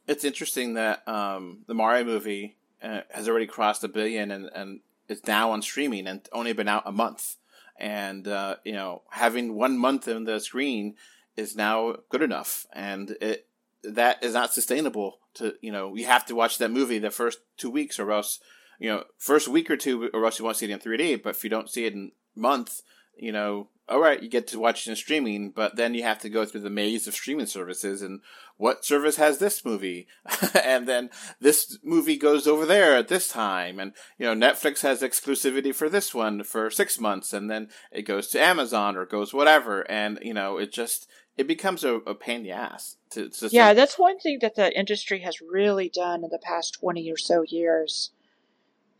It's 0.08 0.24
interesting 0.24 0.74
that 0.74 1.06
um, 1.06 1.58
the 1.66 1.74
Mario 1.74 2.04
movie 2.04 2.56
uh, 2.82 3.02
has 3.10 3.28
already 3.28 3.46
crossed 3.46 3.84
a 3.84 3.88
billion, 3.88 4.30
and, 4.30 4.50
and 4.54 4.80
it's 5.08 5.26
now 5.26 5.52
on 5.52 5.62
streaming 5.62 6.06
and 6.06 6.28
only 6.32 6.52
been 6.52 6.68
out 6.68 6.82
a 6.86 6.92
month. 6.92 7.36
And 7.78 8.26
uh, 8.26 8.56
you 8.64 8.72
know, 8.72 9.02
having 9.10 9.54
one 9.54 9.78
month 9.78 10.08
in 10.08 10.24
the 10.24 10.40
screen 10.40 10.96
is 11.36 11.56
now 11.56 11.96
good 12.10 12.22
enough, 12.22 12.66
and 12.72 13.10
it 13.20 13.46
that 13.82 14.22
is 14.22 14.34
not 14.34 14.52
sustainable. 14.52 15.18
To 15.34 15.54
you 15.62 15.72
know, 15.72 15.94
you 15.94 16.06
have 16.06 16.26
to 16.26 16.34
watch 16.34 16.58
that 16.58 16.70
movie 16.70 16.98
the 16.98 17.10
first 17.10 17.38
two 17.56 17.70
weeks, 17.70 17.98
or 17.98 18.12
else 18.12 18.40
you 18.82 18.88
know, 18.88 19.04
first 19.16 19.46
week 19.46 19.70
or 19.70 19.76
two, 19.76 20.10
or 20.12 20.24
else 20.24 20.40
you 20.40 20.44
won't 20.44 20.56
see 20.56 20.66
it 20.66 20.70
in 20.72 20.80
3D. 20.80 21.22
But 21.22 21.36
if 21.36 21.44
you 21.44 21.50
don't 21.50 21.70
see 21.70 21.84
it 21.84 21.92
in 21.92 22.10
month, 22.34 22.82
you 23.16 23.30
know, 23.30 23.68
all 23.92 24.00
right, 24.00 24.22
you 24.22 24.28
get 24.30 24.46
to 24.46 24.58
watch 24.58 24.86
it 24.86 24.90
in 24.90 24.96
streaming, 24.96 25.50
but 25.50 25.76
then 25.76 25.92
you 25.92 26.02
have 26.02 26.18
to 26.20 26.30
go 26.30 26.46
through 26.46 26.62
the 26.62 26.70
maze 26.70 27.06
of 27.06 27.12
streaming 27.12 27.44
services 27.44 28.00
and 28.00 28.20
what 28.56 28.86
service 28.86 29.16
has 29.16 29.36
this 29.36 29.66
movie? 29.66 30.06
and 30.64 30.88
then 30.88 31.10
this 31.40 31.78
movie 31.84 32.16
goes 32.16 32.46
over 32.46 32.64
there 32.64 32.96
at 32.96 33.08
this 33.08 33.28
time. 33.28 33.78
And, 33.78 33.92
you 34.16 34.24
know, 34.24 34.34
Netflix 34.34 34.80
has 34.80 35.02
exclusivity 35.02 35.74
for 35.74 35.90
this 35.90 36.14
one 36.14 36.42
for 36.42 36.70
six 36.70 36.98
months 36.98 37.34
and 37.34 37.50
then 37.50 37.68
it 37.90 38.02
goes 38.02 38.28
to 38.28 38.40
Amazon 38.40 38.96
or 38.96 39.04
goes 39.04 39.34
whatever. 39.34 39.82
And, 39.90 40.18
you 40.22 40.32
know, 40.32 40.56
it 40.56 40.72
just, 40.72 41.06
it 41.36 41.46
becomes 41.46 41.84
a, 41.84 41.96
a 41.96 42.14
pain 42.14 42.38
in 42.38 42.42
the 42.44 42.52
ass. 42.52 42.96
To, 43.10 43.28
to 43.28 43.48
yeah, 43.52 43.70
say. 43.70 43.74
that's 43.74 43.98
one 43.98 44.18
thing 44.18 44.38
that 44.40 44.54
the 44.54 44.74
industry 44.74 45.20
has 45.20 45.42
really 45.42 45.90
done 45.90 46.24
in 46.24 46.30
the 46.30 46.38
past 46.38 46.78
20 46.80 47.10
or 47.12 47.18
so 47.18 47.42
years 47.46 48.10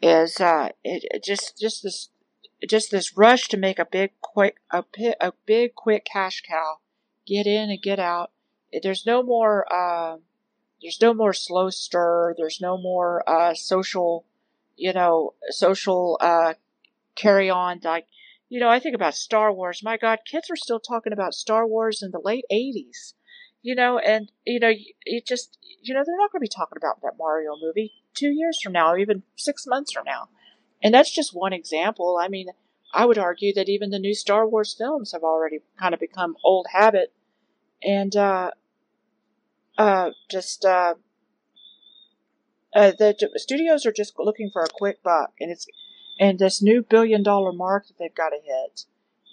is, 0.03 0.39
uh, 0.39 0.69
it, 0.85 1.05
it 1.11 1.25
just, 1.25 1.59
just 1.59 1.83
this 1.83 2.11
just 2.69 2.91
this 2.91 3.17
rush 3.17 3.49
to 3.49 3.57
make 3.57 3.79
a 3.79 3.85
big 3.85 4.13
quick 4.21 4.57
a, 4.71 4.85
a 5.21 5.33
big 5.47 5.75
quick 5.75 6.05
cash 6.05 6.43
cow 6.43 6.79
get 7.27 7.47
in 7.47 7.71
and 7.71 7.83
get 7.83 7.99
out. 7.99 8.31
There's 8.83 9.07
no 9.07 9.23
more 9.23 9.67
uh, 9.73 10.19
there's 10.81 11.01
no 11.01 11.15
more 11.15 11.33
slow 11.33 11.71
stir. 11.71 12.35
There's 12.37 12.61
no 12.61 12.77
more 12.77 13.29
uh, 13.29 13.55
social 13.55 14.25
you 14.77 14.93
know 14.93 15.35
social 15.51 16.19
uh, 16.21 16.55
carry 17.15 17.51
on. 17.51 17.81
Like 17.83 18.07
you 18.49 18.61
know 18.61 18.69
i 18.69 18.79
think 18.79 18.95
about 18.95 19.15
star 19.15 19.53
wars. 19.53 19.83
My 19.83 19.97
god 19.97 20.21
kids 20.25 20.51
are 20.51 20.57
still 20.57 20.81
talking 20.81 21.13
about 21.13 21.35
star 21.35 21.67
wars 21.67 22.03
in 22.03 22.11
the 22.11 22.21
late 22.23 22.45
80s 22.51 23.15
you 23.63 23.75
know 23.75 23.99
and 23.99 24.31
you 24.45 24.61
know 24.61 24.73
it 25.05 25.27
just 25.27 25.57
you 25.81 25.95
know 25.95 26.03
they're 26.05 26.19
not 26.19 26.31
going 26.33 26.41
to 26.41 26.45
be 26.45 26.49
talking 26.49 26.77
about 26.77 27.01
that 27.01 27.17
mario 27.19 27.53
movie 27.61 27.93
two 28.15 28.31
years 28.31 28.59
from 28.63 28.73
now 28.73 28.91
or 28.91 28.99
even 28.99 29.23
six 29.37 29.67
months 29.67 29.93
from 29.93 30.05
now 30.05 30.29
and 30.83 30.93
that's 30.93 31.11
just 31.11 31.35
one 31.35 31.53
example. 31.53 32.19
I 32.21 32.29
mean, 32.29 32.49
I 32.93 33.07
would 33.07 33.19
argue 33.19 33.55
that 33.55 33.69
even 33.69 33.91
the 33.91 33.99
new 33.99 34.15
Star 34.15 34.47
Wars 34.47 34.75
films 34.77 35.13
have 35.13 35.23
already 35.23 35.61
kind 35.79 35.95
of 35.95 36.01
become 36.01 36.37
old 36.45 36.67
habit, 36.73 37.13
and 37.83 38.15
uh, 38.15 38.51
uh, 39.79 40.11
just 40.31 40.65
uh, 40.65 40.95
uh, 42.75 42.93
the 42.99 43.31
studios 43.37 43.87
are 43.87 43.93
just 43.93 44.19
looking 44.19 44.51
for 44.51 44.63
a 44.63 44.69
quick 44.73 45.03
buck, 45.03 45.33
and 45.41 45.51
it's 45.51 45.67
and 46.19 46.39
this 46.39 46.63
new 46.63 46.83
billion 46.83 47.23
dollar 47.23 47.53
mark 47.53 47.87
that 47.87 47.99
they've 47.99 48.15
got 48.15 48.31
to 48.31 48.39
hit. 48.45 48.85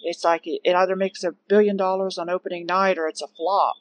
It's 0.02 0.24
like 0.24 0.46
it, 0.46 0.60
it 0.64 0.74
either 0.74 0.96
makes 0.96 1.22
a 1.24 1.34
billion 1.48 1.76
dollars 1.76 2.16
on 2.16 2.30
opening 2.30 2.66
night 2.66 2.98
or 2.98 3.06
it's 3.06 3.22
a 3.22 3.28
flop. 3.28 3.76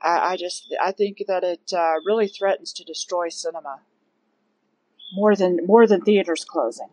I, 0.00 0.32
I 0.32 0.36
just 0.36 0.74
I 0.82 0.92
think 0.92 1.22
that 1.28 1.44
it 1.44 1.72
uh, 1.72 1.94
really 2.04 2.28
threatens 2.28 2.72
to 2.74 2.84
destroy 2.84 3.28
cinema 3.28 3.80
more 5.12 5.34
than 5.34 5.66
more 5.66 5.86
than 5.86 6.00
theaters 6.00 6.44
closing. 6.44 6.88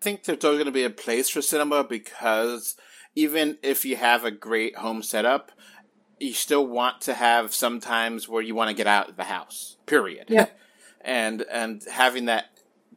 I 0.00 0.02
think 0.02 0.24
there's 0.24 0.44
always 0.44 0.58
going 0.58 0.66
to 0.66 0.72
be 0.72 0.84
a 0.84 0.90
place 0.90 1.28
for 1.28 1.42
cinema 1.42 1.84
because 1.84 2.76
even 3.14 3.58
if 3.62 3.84
you 3.84 3.96
have 3.96 4.24
a 4.24 4.30
great 4.30 4.76
home 4.76 5.02
setup, 5.02 5.52
you 6.18 6.32
still 6.32 6.66
want 6.66 7.02
to 7.02 7.14
have 7.14 7.52
sometimes 7.52 8.28
where 8.28 8.42
you 8.42 8.54
want 8.54 8.68
to 8.68 8.76
get 8.76 8.86
out 8.86 9.08
of 9.08 9.16
the 9.16 9.24
house. 9.24 9.76
Period. 9.86 10.26
Yeah. 10.28 10.46
and 11.00 11.42
and 11.50 11.82
having 11.90 12.26
that 12.26 12.46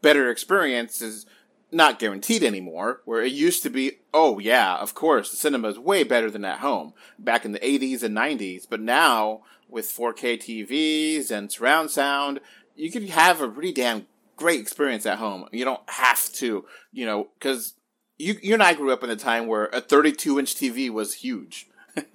better 0.02 0.30
experience 0.30 1.02
is 1.02 1.26
not 1.72 2.00
guaranteed 2.00 2.44
anymore. 2.44 3.02
Where 3.06 3.24
it 3.24 3.32
used 3.32 3.64
to 3.64 3.70
be, 3.70 4.00
oh 4.14 4.40
yeah, 4.40 4.76
of 4.76 4.94
course, 4.94 5.32
the 5.32 5.38
cinema 5.38 5.70
is 5.70 5.80
way 5.80 6.04
better 6.04 6.30
than 6.30 6.46
at 6.46 6.60
home 6.60 6.94
back 7.18 7.46
in 7.46 7.52
the 7.52 7.60
80s 7.60 8.04
and 8.04 8.16
90s. 8.16 8.68
But 8.70 8.82
now 8.82 9.42
with 9.68 9.86
4K 9.86 10.38
TVs 10.38 11.32
and 11.32 11.52
surround 11.52 11.90
sound, 11.90 12.40
you 12.76 12.92
could 12.92 13.10
have 13.10 13.42
a 13.42 13.50
pretty 13.50 13.72
damn 13.72 14.08
great 14.36 14.60
experience 14.60 15.06
at 15.06 15.20
home. 15.20 15.48
You 15.52 15.66
don't 15.66 15.88
have 15.88 16.32
to, 16.34 16.66
you 16.92 17.06
know, 17.06 17.30
because 17.38 17.76
you 18.18 18.36
you 18.42 18.54
and 18.54 18.64
I 18.64 18.74
grew 18.74 18.92
up 18.92 19.04
in 19.04 19.10
a 19.10 19.16
time 19.16 19.48
where 19.48 19.66
a 19.68 19.82
32 19.82 20.40
inch 20.40 20.56
TV 20.56 20.90
was 20.90 21.16
huge. 21.16 21.68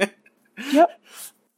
yep. 0.73 1.01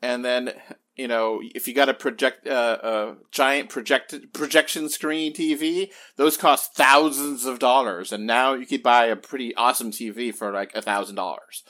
And 0.02 0.24
then 0.24 0.52
you 0.96 1.08
know 1.08 1.40
if 1.54 1.66
you 1.66 1.74
got 1.74 1.88
a 1.88 1.94
project 1.94 2.46
uh, 2.46 2.78
a 2.82 3.16
giant 3.30 3.68
project 3.68 4.14
projection 4.32 4.88
screen 4.88 5.32
TV, 5.32 5.90
those 6.16 6.36
cost 6.36 6.74
thousands 6.74 7.44
of 7.44 7.58
dollars, 7.58 8.12
and 8.12 8.26
now 8.26 8.54
you 8.54 8.66
could 8.66 8.82
buy 8.82 9.06
a 9.06 9.16
pretty 9.16 9.54
awesome 9.54 9.90
TV 9.90 10.34
for 10.34 10.52
like 10.52 10.74
a 10.74 10.82
thousand 10.82 11.16
dollars. 11.16 11.64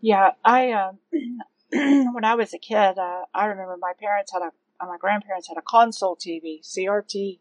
Yeah, 0.00 0.30
I 0.44 0.70
uh, 0.70 0.92
when 1.72 2.24
I 2.24 2.34
was 2.34 2.54
a 2.54 2.58
kid, 2.58 2.98
uh, 2.98 3.22
I 3.34 3.46
remember 3.46 3.76
my 3.80 3.92
parents 3.98 4.32
had 4.32 4.42
a 4.42 4.52
uh, 4.80 4.86
my 4.86 4.96
grandparents 4.98 5.48
had 5.48 5.56
a 5.56 5.62
console 5.62 6.16
TV, 6.16 6.60
CRT 6.62 7.38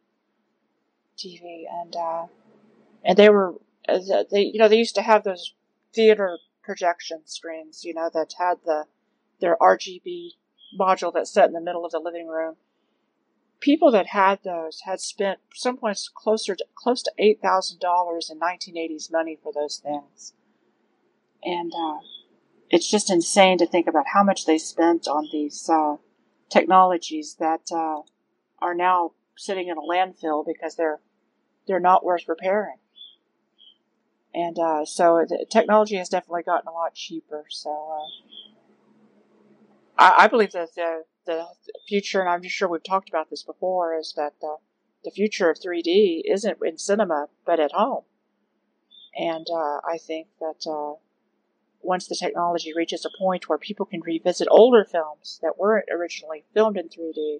TV, 1.17 1.63
and 1.69 1.95
uh, 1.95 2.25
and 3.03 3.17
they 3.17 3.29
were 3.29 3.55
uh, 3.87 3.99
they 4.31 4.41
you 4.41 4.59
know 4.59 4.67
they 4.67 4.77
used 4.77 4.95
to 4.95 5.01
have 5.01 5.23
those 5.23 5.53
theater 5.93 6.37
projection 6.63 7.21
screens, 7.25 7.83
you 7.85 7.93
know, 7.93 8.09
that 8.13 8.33
had 8.37 8.57
the 8.65 8.85
their 9.39 9.55
RGB 9.61 10.31
module 10.79 11.13
that 11.13 11.27
sat 11.27 11.47
in 11.47 11.53
the 11.53 11.61
middle 11.61 11.85
of 11.85 11.91
the 11.91 11.99
living 11.99 12.27
room. 12.27 12.55
People 13.59 13.89
that 13.91 14.07
had 14.07 14.39
those 14.43 14.81
had 14.85 14.99
spent 14.99 15.39
some 15.53 15.77
points 15.77 16.09
closer 16.13 16.55
to 16.55 16.65
close 16.75 17.01
to 17.03 17.11
eight 17.17 17.41
thousand 17.41 17.79
dollars 17.79 18.29
in 18.29 18.39
1980s 18.39 19.11
money 19.11 19.37
for 19.41 19.51
those 19.51 19.77
things, 19.77 20.33
and 21.43 21.71
uh, 21.73 21.99
it's 22.69 22.89
just 22.89 23.09
insane 23.09 23.57
to 23.57 23.65
think 23.65 23.87
about 23.87 24.07
how 24.13 24.23
much 24.23 24.45
they 24.45 24.57
spent 24.57 25.07
on 25.07 25.29
these 25.31 25.69
uh, 25.69 25.95
technologies 26.49 27.35
that 27.39 27.61
uh, 27.71 28.01
are 28.59 28.73
now 28.73 29.11
sitting 29.35 29.67
in 29.67 29.77
a 29.77 29.81
landfill 29.81 30.45
because 30.45 30.75
they're 30.75 30.99
they're 31.67 31.79
not 31.79 32.03
worth 32.03 32.27
repairing. 32.27 32.77
And 34.33 34.57
uh, 34.59 34.85
so 34.85 35.25
technology 35.49 35.95
has 35.95 36.09
definitely 36.09 36.43
gotten 36.43 36.67
a 36.67 36.71
lot 36.71 36.93
cheaper. 36.93 37.45
So 37.49 37.69
uh, 37.69 38.07
I, 39.97 40.25
I, 40.25 40.27
believe 40.27 40.51
that 40.51 40.75
the 40.75 41.03
the 41.25 41.45
future, 41.87 42.21
and 42.21 42.29
I'm 42.29 42.43
sure 42.43 42.67
we've 42.67 42.83
talked 42.83 43.09
about 43.09 43.29
this 43.29 43.43
before, 43.43 43.97
is 43.97 44.13
that 44.15 44.33
the 44.39 44.57
the 45.03 45.11
future 45.11 45.49
of 45.49 45.57
3D 45.57 46.21
isn't 46.25 46.57
in 46.63 46.77
cinema 46.77 47.27
but 47.45 47.59
at 47.59 47.71
home. 47.71 48.03
And 49.15 49.47
uh, 49.51 49.79
I 49.87 49.97
think 49.97 50.27
that 50.39 50.69
uh, 50.69 50.99
once 51.87 52.05
the 52.07 52.15
technology 52.15 52.73
reaches 52.75 53.05
a 53.05 53.17
point 53.17 53.47
where 53.47 53.57
people 53.57 53.85
can 53.85 54.01
revisit 54.01 54.47
older 54.51 54.83
films 54.83 55.39
that 55.41 55.57
weren't 55.57 55.87
originally 55.89 56.43
filmed 56.53 56.75
in 56.77 56.89
3D, 56.89 57.39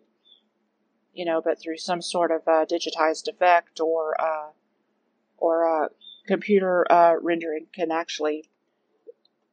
you 1.14 1.26
know, 1.26 1.42
but 1.44 1.60
through 1.62 1.78
some 1.78 2.02
sort 2.02 2.32
of 2.32 2.48
uh, 2.48 2.66
digitized 2.66 3.28
effect 3.28 3.82
or 3.82 4.20
uh, 4.20 4.52
or 5.38 5.68
uh, 5.68 5.90
computer 6.28 6.90
uh, 6.90 7.16
rendering 7.22 7.68
can 7.74 7.92
actually 7.92 8.50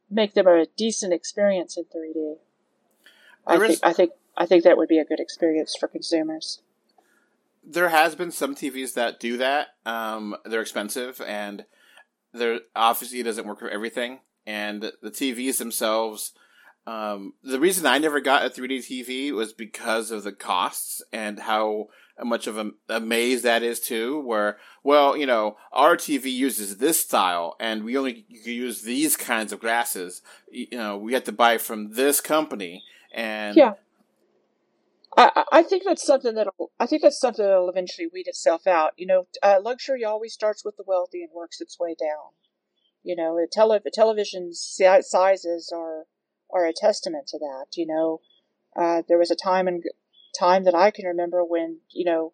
make 0.09 0.34
them 0.34 0.47
a 0.47 0.66
decent 0.76 1.12
experience 1.12 1.76
in 1.76 1.84
3D. 1.84 2.36
I 3.47 3.59
think, 3.59 3.80
I 3.82 3.92
think 3.92 4.12
I 4.36 4.47
think 4.47 4.62
that 4.62 4.76
would 4.76 4.88
be 4.88 4.99
a 5.01 5.05
good 5.05 5.18
experience 5.18 5.76
for 5.76 5.88
consumers. 5.88 6.62
There 7.66 7.88
has 7.88 8.14
been 8.14 8.30
some 8.30 8.55
TVs 8.55 8.95
that 8.95 9.18
do 9.18 9.38
that. 9.38 9.68
Um, 9.84 10.36
they're 10.45 10.61
expensive 10.61 11.20
and 11.26 11.64
there 12.32 12.61
obviously 12.76 13.18
it 13.18 13.24
doesn't 13.24 13.47
work 13.47 13.59
for 13.59 13.68
everything 13.68 14.20
and 14.47 14.92
the 15.03 15.11
TVs 15.11 15.59
themselves. 15.59 16.32
Um, 16.86 17.32
the 17.42 17.61
reason 17.61 17.86
I 17.86 17.99
never 17.99 18.20
got 18.20 18.45
a 18.45 18.51
3D 18.51 18.80
TV 18.80 19.32
was 19.32 19.53
because 19.55 20.11
of 20.11 20.22
the 20.22 20.32
costs 20.32 21.03
and 21.12 21.40
how 21.40 21.88
much 22.22 22.47
of 22.47 22.59
a, 22.59 22.70
a 22.88 23.01
maze 23.01 23.42
that 23.42 23.62
is 23.62 23.80
too. 23.80 24.20
Where, 24.20 24.59
well, 24.82 25.16
you 25.16 25.26
know, 25.26 25.57
our 25.72 25.97
TV 25.97 26.26
uses 26.26 26.76
this 26.76 27.01
style, 27.01 27.57
and 27.59 27.84
we 27.84 27.97
only 27.97 28.26
use 28.28 28.82
these 28.82 29.16
kinds 29.16 29.53
of 29.53 29.61
glasses. 29.61 30.20
You 30.51 30.68
know, 30.72 30.99
we 30.99 31.14
have 31.14 31.24
to 31.24 31.32
buy 31.32 31.59
from 31.59 31.95
this 31.95 32.20
company, 32.20 32.84
and 33.14 33.57
yeah. 33.57 33.74
I, 35.16 35.45
I 35.53 35.62
think 35.62 35.84
that's 35.84 36.05
something 36.05 36.34
that'll 36.34 36.70
I 36.78 36.86
think 36.86 37.03
that's 37.03 37.20
something 37.20 37.45
that'll 37.45 37.68
eventually 37.68 38.09
weed 38.12 38.26
itself 38.26 38.66
out. 38.66 38.92
You 38.97 39.07
know, 39.07 39.26
uh, 39.42 39.61
luxury 39.62 40.05
always 40.05 40.34
starts 40.34 40.64
with 40.64 40.76
the 40.76 40.84
wealthy 40.86 41.22
and 41.22 41.30
works 41.32 41.61
its 41.61 41.78
way 41.78 41.95
down. 41.99 42.32
You 43.05 43.15
know, 43.15 43.37
the, 43.37 43.47
tele- 43.51 43.81
the 43.85 43.91
television 43.91 44.53
sizes 44.53 45.71
are 45.75 46.07
are 46.51 46.67
a 46.67 46.73
testament 46.73 47.27
to 47.29 47.39
that. 47.39 47.67
You 47.75 47.87
know, 47.87 48.21
uh, 48.77 49.03
there 49.07 49.19
was 49.19 49.31
a 49.31 49.37
time 49.37 49.69
and 49.69 49.85
time 50.39 50.65
that 50.65 50.75
I 50.75 50.91
can 50.91 51.07
remember 51.07 51.45
when 51.45 51.79
you 51.91 52.05
know 52.05 52.33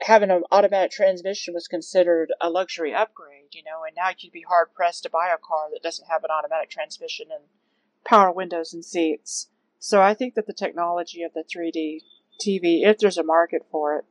having 0.00 0.30
an 0.30 0.42
automatic 0.50 0.90
transmission 0.90 1.54
was 1.54 1.68
considered 1.68 2.32
a 2.40 2.50
luxury 2.50 2.94
upgrade. 2.94 3.52
You 3.52 3.62
know, 3.64 3.84
and 3.86 3.94
now 3.94 4.10
you'd 4.18 4.32
be 4.32 4.44
hard 4.48 4.74
pressed 4.74 5.02
to 5.04 5.10
buy 5.10 5.28
a 5.28 5.38
car 5.38 5.68
that 5.70 5.82
doesn't 5.82 6.08
have 6.10 6.24
an 6.24 6.30
automatic 6.30 6.70
transmission 6.70 7.26
and 7.30 7.44
power 8.04 8.32
windows 8.32 8.72
and 8.72 8.84
seats. 8.84 9.48
So 9.78 10.00
I 10.00 10.14
think 10.14 10.34
that 10.34 10.46
the 10.46 10.52
technology 10.52 11.22
of 11.22 11.32
the 11.34 11.44
3D 11.44 12.00
TV, 12.40 12.86
if 12.86 12.98
there's 12.98 13.18
a 13.18 13.22
market 13.22 13.66
for 13.70 13.96
it, 13.98 14.04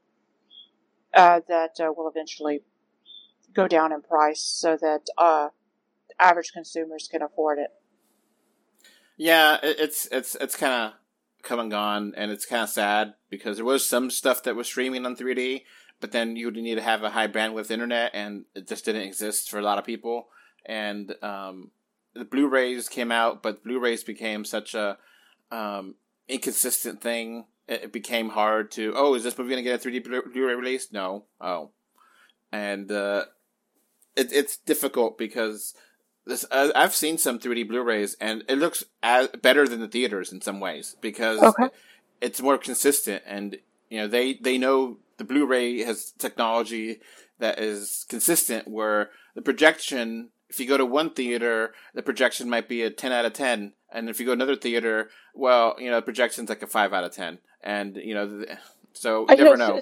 uh, 1.14 1.42
that 1.48 1.80
uh, 1.80 1.92
will 1.96 2.08
eventually 2.08 2.62
go 3.54 3.68
down 3.68 3.92
in 3.92 4.02
price 4.02 4.42
so 4.42 4.78
that 4.78 5.08
uh, 5.18 5.50
average 6.20 6.51
consumers 6.51 7.07
can 7.09 7.22
afford 7.22 7.59
it. 7.59 7.70
Yeah, 9.18 9.59
it's 9.62 10.07
it's 10.12 10.36
it's 10.36 10.55
kind 10.55 10.74
of 10.74 10.93
come 11.43 11.59
and 11.59 11.72
gone, 11.72 12.14
and 12.16 12.32
it's 12.32 12.45
kind 12.45 12.64
of 12.64 12.70
sad 12.70 13.14
because 13.30 13.57
there 13.57 13.66
was 13.66 13.88
some 13.88 14.09
stuff 14.09 14.43
that 14.43 14.55
was 14.55 14.68
streaming 14.68 15.05
on 15.05 15.16
3D, 15.16 15.64
but 15.99 16.12
then 16.12 16.36
you 16.36 16.45
would 16.45 16.55
need 16.55 16.76
to 16.76 16.82
have 16.82 17.03
a 17.03 17.12
high 17.12 17.28
bandwidth 17.28 17.72
internet, 17.72 18.12
and 18.14 18.45
it 18.55 18.68
just 18.68 18.86
didn't 18.86 19.03
exist 19.03 19.49
for 19.49 19.59
a 19.59 19.64
lot 19.64 19.78
of 19.78 19.86
people. 19.86 20.28
And 20.66 21.16
um, 21.24 21.72
the 22.14 22.26
Blu-rays 22.26 22.88
came 22.89 23.12
out, 23.12 23.41
but 23.41 23.64
Blu-rays 23.64 24.03
became 24.03 24.45
such 24.45 24.76
a 24.76 24.97
um, 25.51 25.95
inconsistent 26.28 27.01
thing. 27.01 27.45
It 27.68 27.93
became 27.93 28.30
hard 28.30 28.72
to. 28.72 28.93
Oh, 28.95 29.14
is 29.14 29.24
this 29.24 29.38
movie 29.38 29.51
gonna 29.51 29.62
get 29.62 29.86
a 29.86 29.89
3D 29.89 30.03
Blu-ray 30.03 30.55
release? 30.55 30.91
No. 30.91 31.26
Oh, 31.39 31.72
and 32.51 32.91
uh, 32.91 33.26
it, 34.16 34.32
it's 34.34 34.57
difficult 34.57 35.18
because 35.18 35.74
this 36.26 36.45
uh, 36.51 36.72
I've 36.76 36.95
seen 36.95 37.17
some 37.17 37.39
3D 37.39 37.67
Blu-rays 37.67 38.15
and 38.19 38.43
it 38.47 38.57
looks 38.57 38.84
as, 39.01 39.30
better 39.41 39.67
than 39.67 39.80
the 39.80 39.88
theaters 39.88 40.32
in 40.32 40.41
some 40.41 40.59
ways 40.59 40.95
because 41.01 41.41
okay. 41.41 41.69
it's 42.19 42.41
more 42.41 42.57
consistent 42.57 43.24
and 43.26 43.57
you 43.89 43.99
know 43.99 44.07
they 44.07 44.34
they 44.36 44.57
know 44.57 44.97
the 45.17 45.24
Blu-ray 45.24 45.80
has 45.84 46.11
technology 46.17 46.99
that 47.39 47.59
is 47.59 48.05
consistent 48.07 48.67
where 48.67 49.09
the 49.36 49.41
projection 49.41 50.30
if 50.49 50.59
you 50.59 50.67
go 50.67 50.78
to 50.78 50.86
one 50.86 51.09
theater 51.09 51.74
the 51.93 52.03
projection 52.03 52.49
might 52.49 52.69
be 52.69 52.84
a 52.84 52.89
10 52.89 53.11
out 53.11 53.26
of 53.26 53.34
10 53.34 53.74
and 53.91 54.09
if 54.09 54.19
you 54.19 54.26
go 54.26 54.32
to 54.32 54.43
another 54.43 54.55
theater 54.55 55.09
well 55.34 55.76
you 55.80 55.89
know 55.89 55.97
the 55.97 56.01
projection's 56.03 56.49
like 56.49 56.61
a 56.61 56.67
5 56.67 56.93
out 56.93 57.03
of 57.03 57.13
10 57.13 57.39
and 57.63 57.97
you 57.97 58.13
know 58.13 58.45
so 58.93 59.26
you 59.30 59.38
never 59.38 59.57
know. 59.57 59.82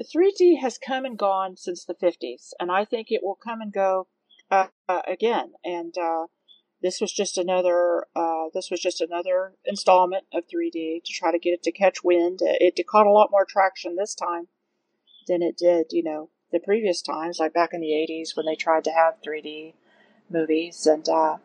3D 0.00 0.60
has 0.60 0.78
come 0.78 1.04
and 1.04 1.18
gone 1.18 1.56
since 1.56 1.84
the 1.84 1.94
50s 1.94 2.50
and 2.60 2.70
I 2.70 2.84
think 2.84 3.10
it 3.10 3.22
will 3.22 3.34
come 3.34 3.60
and 3.60 3.72
go 3.72 4.06
uh, 4.50 4.66
uh, 4.88 5.02
again, 5.06 5.52
and 5.64 5.96
uh, 5.98 6.26
this 6.82 7.00
was 7.00 7.12
just 7.12 7.36
another 7.36 8.06
uh, 8.16 8.46
this 8.54 8.70
was 8.70 8.80
just 8.80 9.00
another 9.00 9.54
installment 9.64 10.24
of 10.32 10.44
3D 10.46 11.02
to 11.04 11.12
try 11.12 11.30
to 11.30 11.38
get 11.38 11.52
it 11.52 11.62
to 11.64 11.72
catch 11.72 12.04
wind. 12.04 12.40
It, 12.42 12.74
it 12.76 12.86
caught 12.86 13.06
a 13.06 13.12
lot 13.12 13.30
more 13.30 13.44
traction 13.44 13.96
this 13.96 14.14
time 14.14 14.48
than 15.26 15.42
it 15.42 15.56
did, 15.58 15.86
you 15.90 16.02
know, 16.02 16.30
the 16.52 16.60
previous 16.60 17.02
times, 17.02 17.38
like 17.38 17.52
back 17.52 17.74
in 17.74 17.80
the 17.80 17.92
80s 17.92 18.36
when 18.36 18.46
they 18.46 18.56
tried 18.56 18.84
to 18.84 18.92
have 18.92 19.22
3D 19.26 19.74
movies, 20.30 20.86
and 20.86 21.08
uh, 21.08 21.36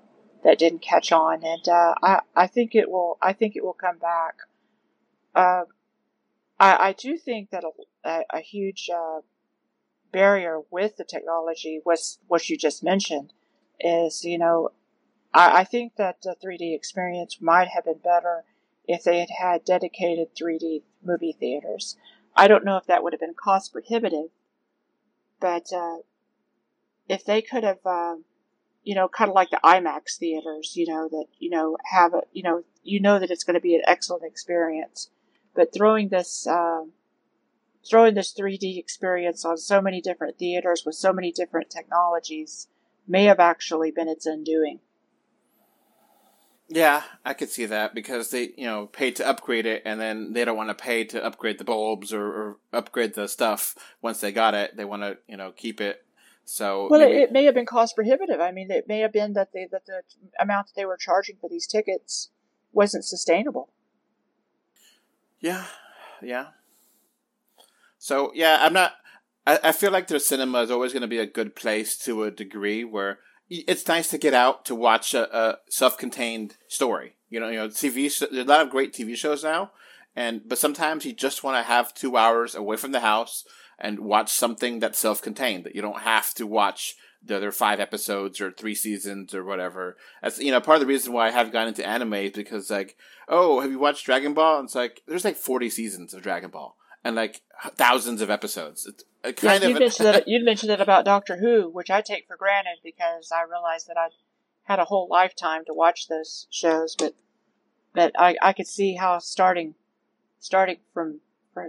that 0.43 0.59
didn't 0.59 0.81
catch 0.81 1.11
on. 1.11 1.43
And 1.43 1.67
uh, 1.67 1.95
I 2.01 2.21
I 2.35 2.47
think 2.47 2.75
it 2.75 2.89
will 2.89 3.17
I 3.21 3.33
think 3.33 3.55
it 3.55 3.63
will 3.63 3.73
come 3.73 3.97
back. 3.97 4.35
I 6.59 6.89
I 6.89 6.93
do 6.93 7.17
think 7.17 7.49
that 7.51 7.63
a, 7.63 7.71
a, 8.09 8.23
a 8.35 8.39
huge 8.39 8.89
uh, 8.93 9.19
barrier 10.13 10.61
with 10.71 10.95
the 10.95 11.03
technology 11.03 11.81
was 11.83 12.19
what 12.27 12.47
you 12.49 12.57
just 12.57 12.83
mentioned 12.83 13.33
is, 13.79 14.23
you 14.23 14.37
know, 14.37 14.69
I, 15.33 15.61
I 15.61 15.63
think 15.65 15.95
that 15.97 16.21
the 16.21 16.35
3D 16.41 16.73
experience 16.73 17.41
might 17.41 17.67
have 17.69 17.85
been 17.85 17.97
better 17.97 18.45
if 18.87 19.03
they 19.03 19.19
had 19.19 19.29
had 19.37 19.65
dedicated 19.65 20.35
3D 20.35 20.83
movie 21.03 21.35
theaters. 21.37 21.97
I 22.35 22.47
don't 22.47 22.65
know 22.65 22.77
if 22.77 22.85
that 22.85 23.03
would 23.03 23.13
have 23.13 23.19
been 23.19 23.33
cost 23.33 23.73
prohibitive, 23.73 24.29
but 25.39 25.71
uh, 25.73 25.97
if 27.09 27.25
they 27.25 27.41
could 27.41 27.63
have, 27.63 27.85
um, 27.85 28.23
you 28.83 28.95
know, 28.95 29.07
kind 29.07 29.29
of 29.29 29.35
like 29.35 29.49
the 29.49 29.59
IMAX 29.63 30.17
theaters, 30.17 30.73
you 30.75 30.87
know, 30.87 31.07
that 31.09 31.25
you 31.39 31.49
know 31.49 31.77
have 31.91 32.13
a, 32.13 32.21
you 32.31 32.43
know, 32.43 32.63
you 32.83 32.99
know 32.99 33.19
that 33.19 33.31
it's 33.31 33.43
going 33.43 33.53
to 33.55 33.59
be 33.61 33.75
an 33.75 33.83
excellent 33.85 34.23
experience, 34.23 35.09
but 35.53 35.73
throwing 35.73 36.09
this 36.09 36.47
um, 36.47 36.91
throwing 37.87 38.15
this 38.15 38.33
3D 38.33 38.77
experience 38.77 39.43
on 39.45 39.57
so 39.57 39.81
many 39.81 40.01
different 40.01 40.37
theaters 40.37 40.83
with 40.85 40.95
so 40.95 41.13
many 41.13 41.31
different 41.31 41.69
technologies 41.69 42.67
may 43.07 43.25
have 43.25 43.39
actually 43.39 43.91
been 43.91 44.07
its 44.07 44.25
undoing. 44.25 44.79
Yeah, 46.69 47.03
I 47.25 47.33
could 47.33 47.49
see 47.49 47.65
that 47.65 47.93
because 47.93 48.31
they, 48.31 48.53
you 48.57 48.65
know, 48.65 48.87
paid 48.87 49.17
to 49.17 49.27
upgrade 49.27 49.65
it 49.65 49.83
and 49.85 49.99
then 49.99 50.33
they 50.33 50.45
don't 50.45 50.57
want 50.57 50.69
to 50.69 50.83
pay 50.83 51.03
to 51.05 51.23
upgrade 51.23 51.57
the 51.57 51.63
bulbs 51.63 52.13
or, 52.13 52.25
or 52.25 52.57
upgrade 52.71 53.13
the 53.13 53.27
stuff 53.27 53.75
once 54.01 54.21
they 54.21 54.31
got 54.31 54.53
it. 54.53 54.75
They 54.75 54.85
want 54.85 55.03
to, 55.03 55.17
you 55.27 55.37
know, 55.37 55.51
keep 55.51 55.81
it. 55.81 56.03
So 56.45 56.87
well, 56.89 57.01
maybe... 57.01 57.13
it, 57.13 57.21
it, 57.23 57.31
may 57.31 57.43
have 57.45 57.53
been 57.53 57.65
cost 57.65 57.95
prohibitive. 57.95 58.39
I 58.39 58.51
mean, 58.51 58.71
it 58.71 58.87
may 58.87 58.99
have 58.99 59.13
been 59.13 59.33
that 59.33 59.51
they 59.53 59.67
that 59.71 59.85
the 59.85 60.01
amount 60.39 60.67
that 60.67 60.73
they 60.75 60.85
were 60.85 60.97
charging 60.97 61.37
for 61.39 61.49
these 61.49 61.67
tickets 61.67 62.31
wasn't 62.71 63.05
sustainable. 63.05 63.69
Yeah, 65.39 65.65
yeah. 66.21 66.47
So 68.03 68.33
yeah, 68.35 68.57
I'm 68.59 68.73
not. 68.73 68.91
I, 69.47 69.59
I 69.63 69.71
feel 69.71 69.89
like 69.89 70.07
their 70.07 70.19
cinema 70.19 70.61
is 70.61 70.69
always 70.69 70.91
going 70.91 71.03
to 71.03 71.07
be 71.07 71.19
a 71.19 71.25
good 71.25 71.55
place 71.55 71.97
to 71.99 72.23
a 72.23 72.31
degree 72.31 72.83
where 72.83 73.19
it's 73.49 73.87
nice 73.87 74.09
to 74.09 74.17
get 74.17 74.33
out 74.33 74.65
to 74.65 74.75
watch 74.75 75.13
a, 75.13 75.33
a 75.33 75.59
self-contained 75.69 76.57
story. 76.67 77.15
You 77.29 77.39
know, 77.39 77.47
you 77.47 77.55
know, 77.55 77.69
TV. 77.69 78.13
There's 78.19 78.45
a 78.45 78.49
lot 78.49 78.59
of 78.59 78.69
great 78.69 78.91
TV 78.93 79.15
shows 79.15 79.41
now, 79.41 79.71
and 80.17 80.41
but 80.45 80.57
sometimes 80.57 81.05
you 81.05 81.13
just 81.13 81.45
want 81.45 81.55
to 81.55 81.63
have 81.63 81.93
two 81.93 82.17
hours 82.17 82.55
away 82.55 82.75
from 82.75 82.91
the 82.91 82.99
house 82.99 83.45
and 83.79 83.99
watch 83.99 84.29
something 84.29 84.81
that's 84.81 84.99
self-contained 84.99 85.63
that 85.63 85.73
you 85.73 85.81
don't 85.81 86.01
have 86.01 86.33
to 86.33 86.45
watch 86.45 86.95
the 87.23 87.37
other 87.37 87.53
five 87.53 87.79
episodes 87.79 88.41
or 88.41 88.51
three 88.51 88.75
seasons 88.75 89.33
or 89.33 89.45
whatever. 89.45 89.95
That's 90.21 90.39
you 90.39 90.51
know 90.51 90.59
part 90.59 90.75
of 90.75 90.81
the 90.81 90.87
reason 90.87 91.13
why 91.13 91.27
I 91.29 91.31
have 91.31 91.53
gotten 91.53 91.69
into 91.69 91.87
anime 91.87 92.15
is 92.15 92.31
because 92.33 92.69
like 92.69 92.97
oh 93.29 93.61
have 93.61 93.71
you 93.71 93.79
watched 93.79 94.05
Dragon 94.05 94.33
Ball? 94.33 94.59
And 94.59 94.65
it's 94.65 94.75
like 94.75 95.03
there's 95.07 95.23
like 95.23 95.37
forty 95.37 95.69
seasons 95.69 96.13
of 96.13 96.21
Dragon 96.21 96.49
Ball 96.49 96.75
and 97.03 97.15
like 97.15 97.41
thousands 97.75 98.21
of 98.21 98.29
episodes. 98.29 98.85
It's 98.85 99.03
uh, 99.23 99.31
kind 99.31 99.61
yes, 99.61 99.63
of 99.63 99.69
you 99.69 99.79
mentioned 99.79 100.07
that 100.07 100.27
you 100.27 100.43
mentioned 100.43 100.69
that 100.69 100.81
about 100.81 101.05
Doctor 101.05 101.37
Who, 101.37 101.69
which 101.69 101.89
I 101.89 102.01
take 102.01 102.27
for 102.27 102.37
granted 102.37 102.77
because 102.83 103.31
I 103.31 103.43
realized 103.43 103.87
that 103.87 103.97
I 103.97 104.09
had 104.63 104.79
a 104.79 104.85
whole 104.85 105.07
lifetime 105.09 105.65
to 105.65 105.73
watch 105.73 106.07
those 106.07 106.47
shows, 106.49 106.95
but 106.95 107.13
but 107.93 108.11
I 108.17 108.35
I 108.41 108.53
could 108.53 108.67
see 108.67 108.95
how 108.95 109.19
starting 109.19 109.75
starting 110.39 110.77
from 110.93 111.19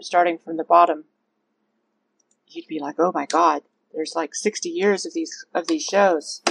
starting 0.00 0.38
from 0.38 0.56
the 0.56 0.64
bottom, 0.64 1.04
you'd 2.48 2.66
be 2.66 2.78
like, 2.80 2.96
oh 2.98 3.12
my 3.14 3.26
god, 3.26 3.62
there's 3.92 4.14
like 4.14 4.34
60 4.34 4.68
years 4.68 5.04
of 5.06 5.14
these 5.14 5.44
of 5.54 5.66
these 5.66 5.84
shows. 5.84 6.42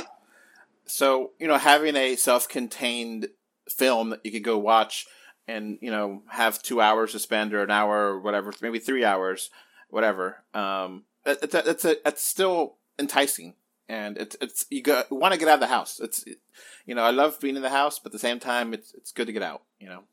So 0.86 1.32
you 1.40 1.48
know, 1.48 1.58
having 1.58 1.96
a 1.96 2.16
self-contained 2.16 3.30
film 3.70 4.10
that 4.10 4.20
you 4.24 4.32
could 4.32 4.44
go 4.44 4.58
watch 4.58 5.08
and 5.48 5.78
you 5.82 5.92
know 5.92 6.24
have 6.28 6.62
two 6.62 6.82
hours 6.82 7.12
to 7.12 7.20
spend 7.20 7.54
or 7.54 7.64
an 7.64 7.72
hour 7.72 8.14
or 8.14 8.20
whatever, 8.20 8.54
maybe 8.62 8.80
three 8.80 9.06
hours, 9.06 9.50
whatever. 9.90 10.44
Um, 10.54 11.04
it's 11.26 11.54
a, 11.54 11.70
it's 11.70 11.86
a, 11.86 12.08
it's 12.08 12.24
still 12.24 12.78
enticing, 13.00 13.56
and 13.88 14.18
it's 14.18 14.36
it's 14.42 14.66
you 14.70 14.82
go 14.82 15.04
want 15.10 15.34
to 15.34 15.40
get 15.40 15.48
out 15.48 15.56
of 15.56 15.60
the 15.60 15.68
house. 15.68 16.00
It's 16.00 16.26
you 16.86 16.96
know 16.96 17.04
I 17.04 17.12
love 17.12 17.40
being 17.40 17.56
in 17.56 17.62
the 17.62 17.70
house, 17.70 18.00
but 18.00 18.10
at 18.10 18.14
the 18.14 18.20
same 18.20 18.40
time 18.40 18.74
it's 18.74 18.94
it's 18.94 19.12
good 19.12 19.28
to 19.28 19.34
get 19.34 19.44
out. 19.44 19.64
You 19.80 19.90
know. 19.90 20.04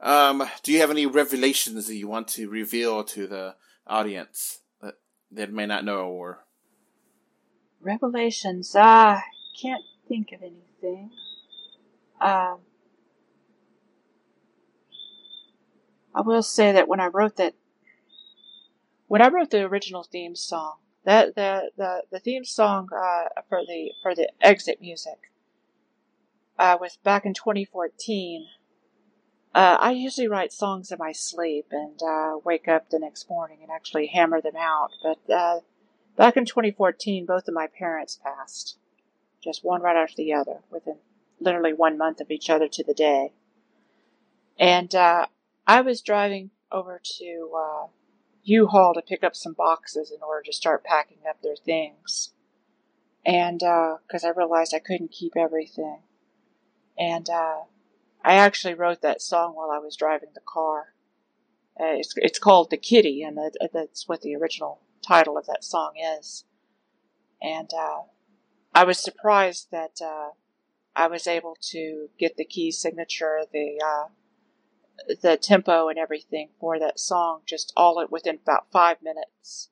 Um, 0.00 0.42
do 0.64 0.72
you 0.72 0.80
have 0.80 0.90
any 0.90 1.06
revelations 1.06 1.86
that 1.86 1.94
you 1.94 2.08
want 2.08 2.26
to 2.28 2.48
reveal 2.48 3.04
to 3.04 3.28
the 3.28 3.54
audience 3.86 4.60
that 4.80 4.96
they 5.30 5.46
may 5.46 5.66
not 5.66 5.84
know 5.84 6.08
or? 6.08 6.44
Revelations. 7.80 8.74
Ah, 8.76 9.18
uh, 9.18 9.20
can't 9.60 9.82
think 10.08 10.32
of 10.32 10.42
anything. 10.42 11.10
Um, 12.20 12.58
I 16.14 16.20
will 16.20 16.42
say 16.42 16.72
that 16.72 16.88
when 16.88 17.00
I 17.00 17.06
wrote 17.06 17.36
that, 17.36 17.54
when 19.08 19.22
I 19.22 19.28
wrote 19.28 19.50
the 19.50 19.62
original 19.62 20.02
theme 20.02 20.36
song, 20.36 20.76
that 21.04 21.34
the 21.34 21.70
the, 21.76 22.02
the 22.10 22.18
theme 22.18 22.44
song 22.44 22.88
uh, 22.94 23.40
for 23.48 23.62
the 23.66 23.92
for 24.02 24.14
the 24.14 24.28
exit 24.40 24.80
music 24.80 25.30
uh, 26.58 26.76
was 26.80 26.98
back 26.98 27.24
in 27.24 27.34
2014. 27.34 28.46
Uh, 29.54 29.76
I 29.78 29.90
usually 29.90 30.28
write 30.28 30.52
songs 30.52 30.90
in 30.90 30.98
my 30.98 31.12
sleep 31.12 31.66
and 31.72 32.00
uh, 32.02 32.38
wake 32.42 32.68
up 32.68 32.88
the 32.88 32.98
next 32.98 33.28
morning 33.28 33.58
and 33.60 33.70
actually 33.70 34.06
hammer 34.06 34.40
them 34.40 34.56
out. 34.56 34.92
But 35.02 35.30
uh, 35.30 35.60
back 36.16 36.38
in 36.38 36.46
2014, 36.46 37.26
both 37.26 37.48
of 37.48 37.54
my 37.54 37.66
parents 37.66 38.18
passed, 38.22 38.78
just 39.44 39.62
one 39.62 39.82
right 39.82 39.96
after 39.96 40.16
the 40.16 40.32
other, 40.32 40.60
within 40.70 40.96
literally 41.38 41.74
one 41.74 41.98
month 41.98 42.20
of 42.20 42.30
each 42.30 42.48
other 42.48 42.68
to 42.68 42.84
the 42.84 42.94
day. 42.94 43.32
And 44.58 44.94
uh, 44.94 45.26
I 45.66 45.80
was 45.80 46.02
driving 46.02 46.50
over 46.70 47.00
to 47.18 47.50
uh, 47.56 47.86
U-Haul 48.44 48.94
to 48.94 49.02
pick 49.02 49.22
up 49.22 49.36
some 49.36 49.52
boxes 49.52 50.10
in 50.10 50.22
order 50.22 50.42
to 50.44 50.52
start 50.52 50.84
packing 50.84 51.18
up 51.28 51.42
their 51.42 51.56
things. 51.56 52.32
And 53.24 53.60
because 53.60 54.24
uh, 54.24 54.28
I 54.28 54.30
realized 54.30 54.74
I 54.74 54.80
couldn't 54.80 55.12
keep 55.12 55.36
everything. 55.36 56.00
And 56.98 57.28
uh, 57.30 57.60
I 58.24 58.34
actually 58.34 58.74
wrote 58.74 59.02
that 59.02 59.22
song 59.22 59.54
while 59.54 59.70
I 59.70 59.78
was 59.78 59.96
driving 59.96 60.30
the 60.34 60.40
car. 60.40 60.94
Uh, 61.78 61.94
it's, 61.94 62.12
it's 62.16 62.38
called 62.38 62.70
The 62.70 62.76
Kitty, 62.76 63.22
and 63.22 63.36
that, 63.36 63.52
that's 63.72 64.06
what 64.08 64.22
the 64.22 64.36
original 64.36 64.80
title 65.06 65.38
of 65.38 65.46
that 65.46 65.64
song 65.64 65.92
is. 66.20 66.44
And 67.40 67.70
uh, 67.76 68.02
I 68.74 68.84
was 68.84 68.98
surprised 68.98 69.68
that 69.70 69.98
uh, 70.04 70.30
I 70.94 71.06
was 71.06 71.26
able 71.26 71.56
to 71.70 72.08
get 72.18 72.36
the 72.36 72.44
key 72.44 72.70
signature, 72.70 73.40
the 73.52 73.80
uh, 73.84 74.08
the 75.20 75.36
tempo 75.36 75.88
and 75.88 75.98
everything 75.98 76.50
for 76.58 76.78
that 76.78 76.98
song 76.98 77.40
just 77.46 77.72
all 77.76 78.04
within 78.10 78.38
about 78.42 78.70
five 78.70 78.98
minutes. 79.02 79.68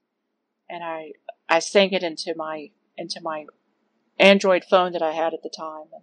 And 0.68 0.85
I 0.85 1.12
I 1.49 1.59
sang 1.59 1.93
it 1.93 2.03
into 2.03 2.35
my 2.37 2.70
into 2.97 3.20
my 3.20 3.47
Android 4.18 4.64
phone 4.64 4.93
that 4.93 5.03
I 5.03 5.12
had 5.12 5.35
at 5.35 5.43
the 5.43 5.49
time 5.49 5.87
and 5.93 6.03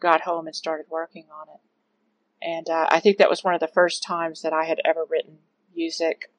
got 0.00 0.22
home 0.22 0.46
and 0.46 0.56
started 0.56 0.86
working 0.90 1.26
on 1.32 1.48
it. 1.48 1.60
And 2.42 2.68
uh, 2.68 2.88
I 2.90 3.00
think 3.00 3.16
that 3.18 3.30
was 3.30 3.42
one 3.42 3.54
of 3.54 3.60
the 3.60 3.68
first 3.68 4.02
times 4.02 4.42
that 4.42 4.52
I 4.52 4.64
had 4.64 4.80
ever 4.84 5.04
written 5.08 5.38
music 5.74 6.30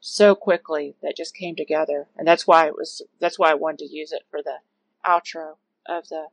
so 0.00 0.34
quickly 0.34 0.94
that 1.02 1.16
just 1.16 1.34
came 1.34 1.56
together. 1.56 2.08
And 2.16 2.26
that's 2.28 2.46
why 2.46 2.66
it 2.66 2.76
was 2.76 3.02
that's 3.18 3.38
why 3.38 3.50
I 3.50 3.54
wanted 3.54 3.78
to 3.78 3.92
use 3.92 4.12
it 4.12 4.22
for 4.30 4.40
the 4.42 4.58
outro 5.04 5.56
of 5.86 6.08
the 6.08 6.26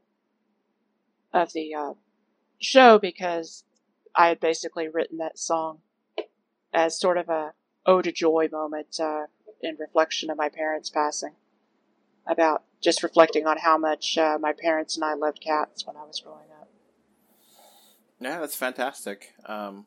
of 1.33 1.53
the 1.53 1.73
uh, 1.73 1.93
show 2.59 2.99
because 2.99 3.63
I 4.15 4.27
had 4.29 4.39
basically 4.39 4.87
written 4.87 5.17
that 5.17 5.37
song 5.37 5.79
as 6.73 6.99
sort 6.99 7.17
of 7.17 7.29
a 7.29 7.53
ode 7.85 8.05
to 8.05 8.11
joy 8.11 8.49
moment 8.51 8.99
uh, 8.99 9.25
in 9.61 9.77
reflection 9.79 10.29
of 10.29 10.37
my 10.37 10.49
parents' 10.49 10.89
passing. 10.89 11.33
About 12.27 12.63
just 12.81 13.03
reflecting 13.03 13.45
on 13.45 13.57
how 13.59 13.77
much 13.77 14.17
uh, 14.17 14.37
my 14.39 14.51
parents 14.51 14.95
and 14.95 15.05
I 15.05 15.13
loved 15.13 15.41
cats 15.41 15.85
when 15.85 15.95
I 15.95 16.03
was 16.03 16.19
growing 16.19 16.49
up. 16.59 16.69
Yeah, 18.19 18.39
that's 18.39 18.55
fantastic. 18.55 19.33
Um, 19.45 19.85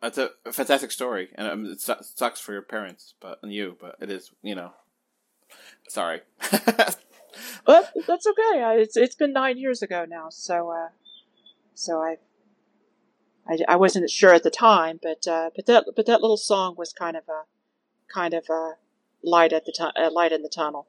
that's 0.00 0.18
a, 0.18 0.30
fantastic 0.50 0.90
story, 0.90 1.28
and 1.36 1.46
um, 1.46 1.64
it 1.66 1.80
sucks 1.80 2.40
for 2.40 2.52
your 2.52 2.62
parents, 2.62 3.14
but 3.20 3.38
and 3.42 3.52
you, 3.52 3.76
but 3.80 3.94
it 4.00 4.10
is, 4.10 4.32
you 4.42 4.56
know. 4.56 4.72
Sorry. 5.88 6.22
but 6.50 7.92
that's 8.06 8.26
okay. 8.26 8.80
It's 8.80 8.96
it's 8.96 9.14
been 9.14 9.32
nine 9.32 9.58
years 9.58 9.82
ago 9.82 10.04
now, 10.08 10.28
so 10.30 10.70
uh, 10.70 10.88
so 11.74 12.00
I 12.00 12.16
I, 13.48 13.58
I 13.68 13.76
wasn't 13.76 14.08
sure 14.10 14.32
at 14.32 14.42
the 14.42 14.50
time, 14.50 15.00
but 15.02 15.26
uh, 15.26 15.50
but 15.54 15.66
that 15.66 15.84
but 15.96 16.06
that 16.06 16.20
little 16.20 16.36
song 16.36 16.74
was 16.76 16.92
kind 16.92 17.16
of 17.16 17.24
a 17.28 17.42
kind 18.12 18.34
of 18.34 18.48
a 18.48 18.72
light 19.22 19.52
at 19.52 19.64
the 19.64 19.72
tu- 19.72 20.00
uh, 20.00 20.10
light 20.10 20.32
in 20.32 20.42
the 20.42 20.48
tunnel. 20.48 20.86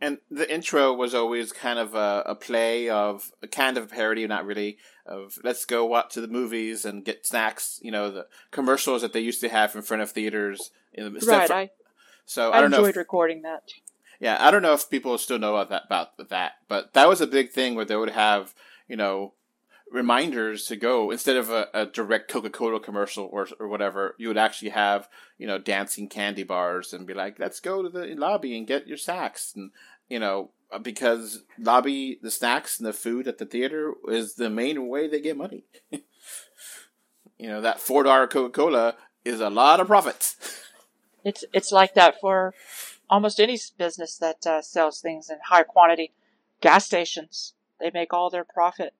And 0.00 0.18
the 0.28 0.52
intro 0.52 0.92
was 0.92 1.14
always 1.14 1.52
kind 1.52 1.78
of 1.78 1.94
a, 1.94 2.24
a 2.26 2.34
play 2.34 2.88
of 2.88 3.30
a 3.40 3.46
kind 3.46 3.76
of 3.76 3.84
a 3.84 3.86
parody, 3.86 4.26
not 4.26 4.44
really, 4.44 4.78
of 5.06 5.38
let's 5.44 5.64
go 5.64 5.84
watch 5.84 6.14
to 6.14 6.20
the 6.20 6.26
movies 6.26 6.84
and 6.84 7.04
get 7.04 7.24
snacks. 7.24 7.78
You 7.82 7.92
know, 7.92 8.10
the 8.10 8.26
commercials 8.50 9.02
that 9.02 9.12
they 9.12 9.20
used 9.20 9.40
to 9.42 9.48
have 9.48 9.76
in 9.76 9.82
front 9.82 10.02
of 10.02 10.10
theaters. 10.10 10.72
In 10.92 11.14
the, 11.14 11.20
right. 11.26 11.46
For, 11.46 11.54
I, 11.54 11.70
so 12.26 12.50
I, 12.50 12.58
I 12.58 12.60
don't 12.62 12.72
enjoyed 12.72 12.82
know 12.82 12.88
if, 12.88 12.96
recording 12.96 13.42
that. 13.42 13.62
Yeah, 14.18 14.36
I 14.40 14.50
don't 14.50 14.62
know 14.62 14.72
if 14.72 14.90
people 14.90 15.16
still 15.18 15.38
know 15.38 15.54
about 15.54 15.70
that, 15.70 15.82
about 15.86 16.28
that, 16.30 16.52
but 16.68 16.94
that 16.94 17.08
was 17.08 17.20
a 17.20 17.26
big 17.26 17.50
thing 17.50 17.76
where 17.76 17.84
they 17.84 17.96
would 17.96 18.10
have, 18.10 18.54
you 18.88 18.96
know, 18.96 19.34
reminders 19.92 20.66
to 20.66 20.76
go 20.76 21.10
instead 21.10 21.36
of 21.36 21.50
a, 21.50 21.68
a 21.74 21.86
direct 21.86 22.30
Coca-Cola 22.30 22.80
commercial 22.80 23.28
or 23.30 23.46
or 23.60 23.68
whatever. 23.68 24.14
You 24.18 24.28
would 24.28 24.38
actually 24.38 24.70
have 24.70 25.08
you 25.38 25.46
know 25.46 25.58
dancing 25.58 26.08
candy 26.08 26.42
bars 26.42 26.92
and 26.92 27.06
be 27.06 27.14
like, 27.14 27.38
"Let's 27.38 27.60
go 27.60 27.82
to 27.82 27.88
the 27.88 28.14
lobby 28.16 28.56
and 28.56 28.66
get 28.66 28.88
your 28.88 28.96
snacks," 28.96 29.52
and 29.54 29.70
you 30.08 30.18
know 30.18 30.50
because 30.82 31.44
lobby 31.58 32.18
the 32.22 32.30
snacks 32.30 32.78
and 32.78 32.86
the 32.86 32.92
food 32.92 33.28
at 33.28 33.38
the 33.38 33.46
theater 33.46 33.94
is 34.08 34.34
the 34.34 34.50
main 34.50 34.88
way 34.88 35.06
they 35.08 35.20
get 35.20 35.36
money. 35.36 35.64
you 35.90 37.48
know 37.48 37.60
that 37.60 37.80
four 37.80 38.02
dollar 38.02 38.26
Coca-Cola 38.26 38.96
is 39.24 39.40
a 39.40 39.50
lot 39.50 39.80
of 39.80 39.86
profits. 39.86 40.36
It's 41.24 41.44
it's 41.52 41.70
like 41.70 41.94
that 41.94 42.20
for 42.20 42.52
almost 43.08 43.38
any 43.38 43.56
business 43.78 44.16
that 44.16 44.44
uh, 44.44 44.60
sells 44.60 45.00
things 45.00 45.30
in 45.30 45.38
high 45.44 45.62
quantity. 45.62 46.10
Gas 46.60 46.84
stations 46.84 47.54
they 47.78 47.92
make 47.94 48.12
all 48.12 48.28
their 48.28 48.44
profit 48.44 48.92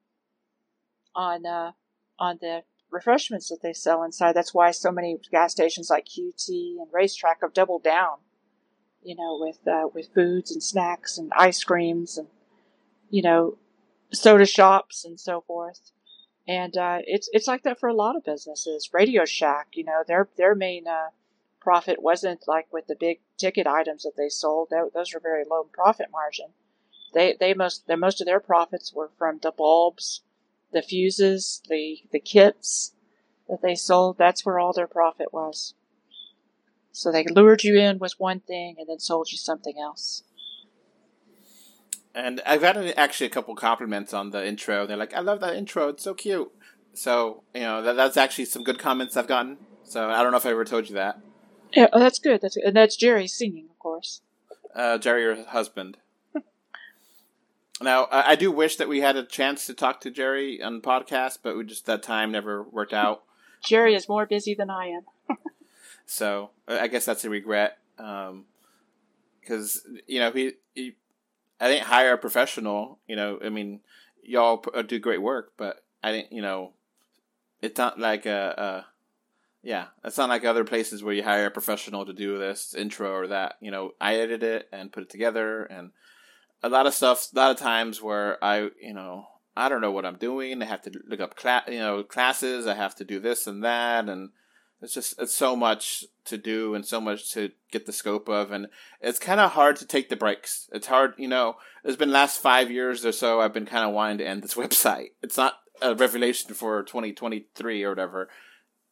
on 1.15 1.47
uh, 1.47 1.73
on 2.19 2.39
the 2.41 2.63
refreshments 2.91 3.49
that 3.49 3.63
they 3.63 3.73
sell 3.73 4.03
inside. 4.03 4.35
That's 4.35 4.55
why 4.55 4.71
so 4.71 4.93
many 4.93 5.19
gas 5.31 5.53
stations 5.53 5.91
like 5.91 6.07
QT 6.07 6.49
and 6.49 6.93
RaceTrac 6.93 7.37
have 7.41 7.55
doubled 7.55 7.83
down, 7.83 8.19
you 9.03 9.17
know, 9.17 9.39
with 9.41 9.67
uh, 9.67 9.89
with 9.93 10.15
foods 10.15 10.53
and 10.53 10.63
snacks 10.63 11.19
and 11.19 11.33
ice 11.37 11.65
creams 11.65 12.19
and 12.19 12.29
you 13.11 13.23
know 13.23 13.59
soda 14.13 14.47
shops 14.47 15.05
and 15.05 15.19
so 15.19 15.41
forth. 15.41 15.91
And 16.47 16.77
uh, 16.77 16.99
it's 17.07 17.29
it's 17.33 17.49
like 17.49 17.63
that 17.63 17.81
for 17.81 17.89
a 17.89 17.95
lot 17.95 18.17
of 18.17 18.25
businesses. 18.25 18.91
Radio 18.93 19.25
Shack, 19.25 19.69
you 19.73 19.85
know, 19.85 20.03
their 20.07 20.29
their 20.37 20.55
main 20.55 20.87
uh, 20.87 21.09
profit 21.61 22.03
wasn't 22.03 22.47
like 22.47 22.73
with 22.73 22.87
the 22.89 22.97
big 22.99 23.21
ticket 23.39 23.67
items 23.67 24.03
that 24.03 24.17
they 24.17 24.29
sold. 24.29 24.69
those 24.71 25.15
were 25.15 25.21
very 25.21 25.45
low 25.49 25.65
profit 25.73 26.09
margin. 26.11 26.49
They 27.15 27.37
they 27.39 27.55
most 27.55 27.87
their 27.87 27.97
most 27.97 28.21
of 28.21 28.27
their 28.27 28.41
profits 28.41 28.93
were 28.93 29.11
from 29.19 29.39
the 29.43 29.53
bulbs 29.53 30.23
the 30.73 30.83
fuses, 30.83 31.63
the, 31.69 31.99
the 32.13 32.21
kits 32.21 32.95
that 33.49 33.63
they 33.63 33.75
sold, 33.75 34.19
that's 34.19 34.45
where 34.45 34.59
all 34.59 34.73
their 34.73 34.87
profit 34.87 35.33
was. 35.33 35.75
So 36.93 37.11
they 37.11 37.25
lured 37.25 37.65
you 37.65 37.79
in 37.79 37.99
with 37.99 38.15
one 38.19 38.41
thing 38.41 38.77
and 38.79 38.89
then 38.89 38.99
sold 38.99 39.33
you 39.33 39.39
something 39.39 39.79
else. 39.81 40.25
And 42.15 42.43
I've 42.45 42.63
had 42.63 42.77
actually 42.97 43.27
a 43.27 43.31
couple 43.31 43.55
compliments 43.55 44.13
on 44.13 44.31
the 44.31 44.47
intro. 44.47 44.87
They're 44.87 44.99
like, 44.99 45.15
"I 45.15 45.21
love 45.21 45.41
that 45.41 45.57
intro. 45.57 45.89
It's 45.89 46.03
so 46.03 46.13
cute." 46.13 46.53
So 46.93 47.43
you 47.55 47.63
know 47.63 47.81
that, 47.83 47.97
that's 47.97 48.19
actually 48.19 48.45
some 48.45 48.63
good 48.63 48.79
comments 48.79 49.17
I've 49.17 49.27
gotten. 49.27 49.57
So 49.85 50.11
I 50.11 50.23
don't 50.23 50.31
know 50.31 50.37
if 50.37 50.45
I 50.45 50.51
ever 50.51 50.67
told 50.67 50.91
you 50.91 50.95
that. 50.97 51.19
Yeah, 51.73 51.87
oh, 51.93 51.99
that's 51.99 52.19
good. 52.19 52.43
That's 52.43 52.57
and 52.57 52.77
that's 52.77 52.97
Jerry 52.97 53.27
singing, 53.27 53.69
of 53.71 53.79
course. 53.79 54.21
Uh, 54.75 54.99
Jerry, 54.99 55.23
your 55.23 55.43
husband. 55.47 55.97
Now 57.83 58.09
I, 58.11 58.37
do 58.37 58.51
wish 58.51 58.77
that 58.77 58.89
we 58.89 59.01
had 59.01 59.17
a 59.17 59.25
chance 59.25 59.67
to 59.67 59.75
talk 59.75 60.01
to 60.03 60.11
Jerry 60.11 60.63
on 60.63 60.81
podcast, 60.81 61.39
but 61.43 61.57
we 61.57 61.65
just 61.65 61.87
that 61.87 62.03
time 62.03 62.33
never 62.33 62.63
worked 62.63 62.93
out. 62.93 63.25
Jerry 63.65 63.95
is 63.95 64.09
more 64.09 64.27
busy 64.27 64.55
than 64.55 64.71
I 64.71 64.89
am. 64.89 65.03
So 66.05 66.51
I 66.69 66.89
guess 66.89 67.07
that's 67.07 67.25
a 67.25 67.31
regret. 67.31 67.79
Because 67.97 69.87
you 70.07 70.19
know 70.19 70.31
he, 70.31 70.53
he, 70.75 70.97
I 71.61 71.69
didn't 71.69 71.87
hire 71.87 72.13
a 72.13 72.19
professional. 72.19 72.99
You 73.07 73.17
know, 73.17 73.39
I 73.43 73.49
mean, 73.49 73.81
y'all 74.23 74.65
uh, 74.75 74.83
do 74.83 74.99
great 74.99 75.23
work, 75.23 75.53
but 75.57 75.85
I 76.03 76.13
didn't. 76.13 76.33
You 76.33 76.43
know, 76.43 76.73
it's 77.63 77.79
not 77.79 77.99
like 77.99 78.27
a, 78.27 78.55
a 78.59 78.87
yeah, 79.63 79.87
it's 80.05 80.19
not 80.19 80.29
like 80.29 80.45
other 80.45 80.65
places 80.65 81.03
where 81.03 81.15
you 81.15 81.23
hire 81.23 81.47
a 81.47 81.51
professional 81.51 82.05
to 82.05 82.13
do 82.13 82.37
this 82.37 82.75
intro 82.75 83.13
or 83.13 83.29
that. 83.29 83.57
You 83.61 83.71
know, 83.71 83.93
I 84.01 84.17
edit 84.17 84.43
it 84.43 84.69
and 84.73 84.93
put 84.93 85.05
it 85.05 85.11
together, 85.11 85.65
and 85.65 85.93
a 86.63 86.69
lot 86.69 86.87
of 86.87 86.95
stuff. 86.95 87.29
A 87.33 87.37
lot 87.37 87.51
of 87.51 87.57
times 87.57 88.01
where 88.01 88.43
I, 88.43 88.71
you 88.81 88.95
know, 88.95 89.27
I 89.57 89.69
don't 89.69 89.81
know 89.81 89.91
what 89.91 90.07
I'm 90.07 90.17
doing. 90.17 90.63
I 90.63 90.67
have 90.67 90.83
to 90.83 90.93
look 91.07 91.21
up 91.21 91.37
class, 91.37 91.65
you 91.69 91.79
know, 91.79 92.03
classes. 92.03 92.67
I 92.67 92.75
have 92.75 92.95
to 92.97 93.05
do 93.05 93.19
this 93.19 93.47
and 93.47 93.63
that, 93.65 94.09
and 94.09 94.31
it's 94.81 94.95
just 94.95 95.21
it's 95.21 95.35
so 95.35 95.55
much 95.55 96.05
to 96.25 96.39
do 96.39 96.75
and 96.75 96.87
so 96.87 97.01
much 97.01 97.33
to 97.33 97.51
get 97.71 97.87
the 97.87 97.93
scope 97.93 98.29
of, 98.29 98.51
and 98.51 98.69
it's 99.01 99.19
kind 99.19 99.41
of 99.41 99.53
hard 99.53 99.77
to 99.77 99.87
take 99.87 100.09
the 100.09 100.17
breaks. 100.17 100.71
It's 100.73 100.87
hard, 100.87 101.15
you 101.19 101.29
know. 101.29 101.57
It's 101.85 101.97
been 101.97 102.13
last 102.13 102.41
five 102.41 102.71
years 102.71 103.05
or 103.05 103.13
so. 103.13 103.41
I've 103.41 103.53
been 103.53 103.67
kind 103.67 103.85
of 103.85 103.93
wanting 103.93 104.19
to 104.19 104.27
end 104.27 104.43
this 104.43 104.55
website. 104.55 105.11
It's 105.23 105.37
not 105.37 105.55
a 105.81 105.95
revelation 105.95 106.55
for 106.55 106.83
2023 106.83 107.83
or 107.83 107.91
whatever. 107.91 108.29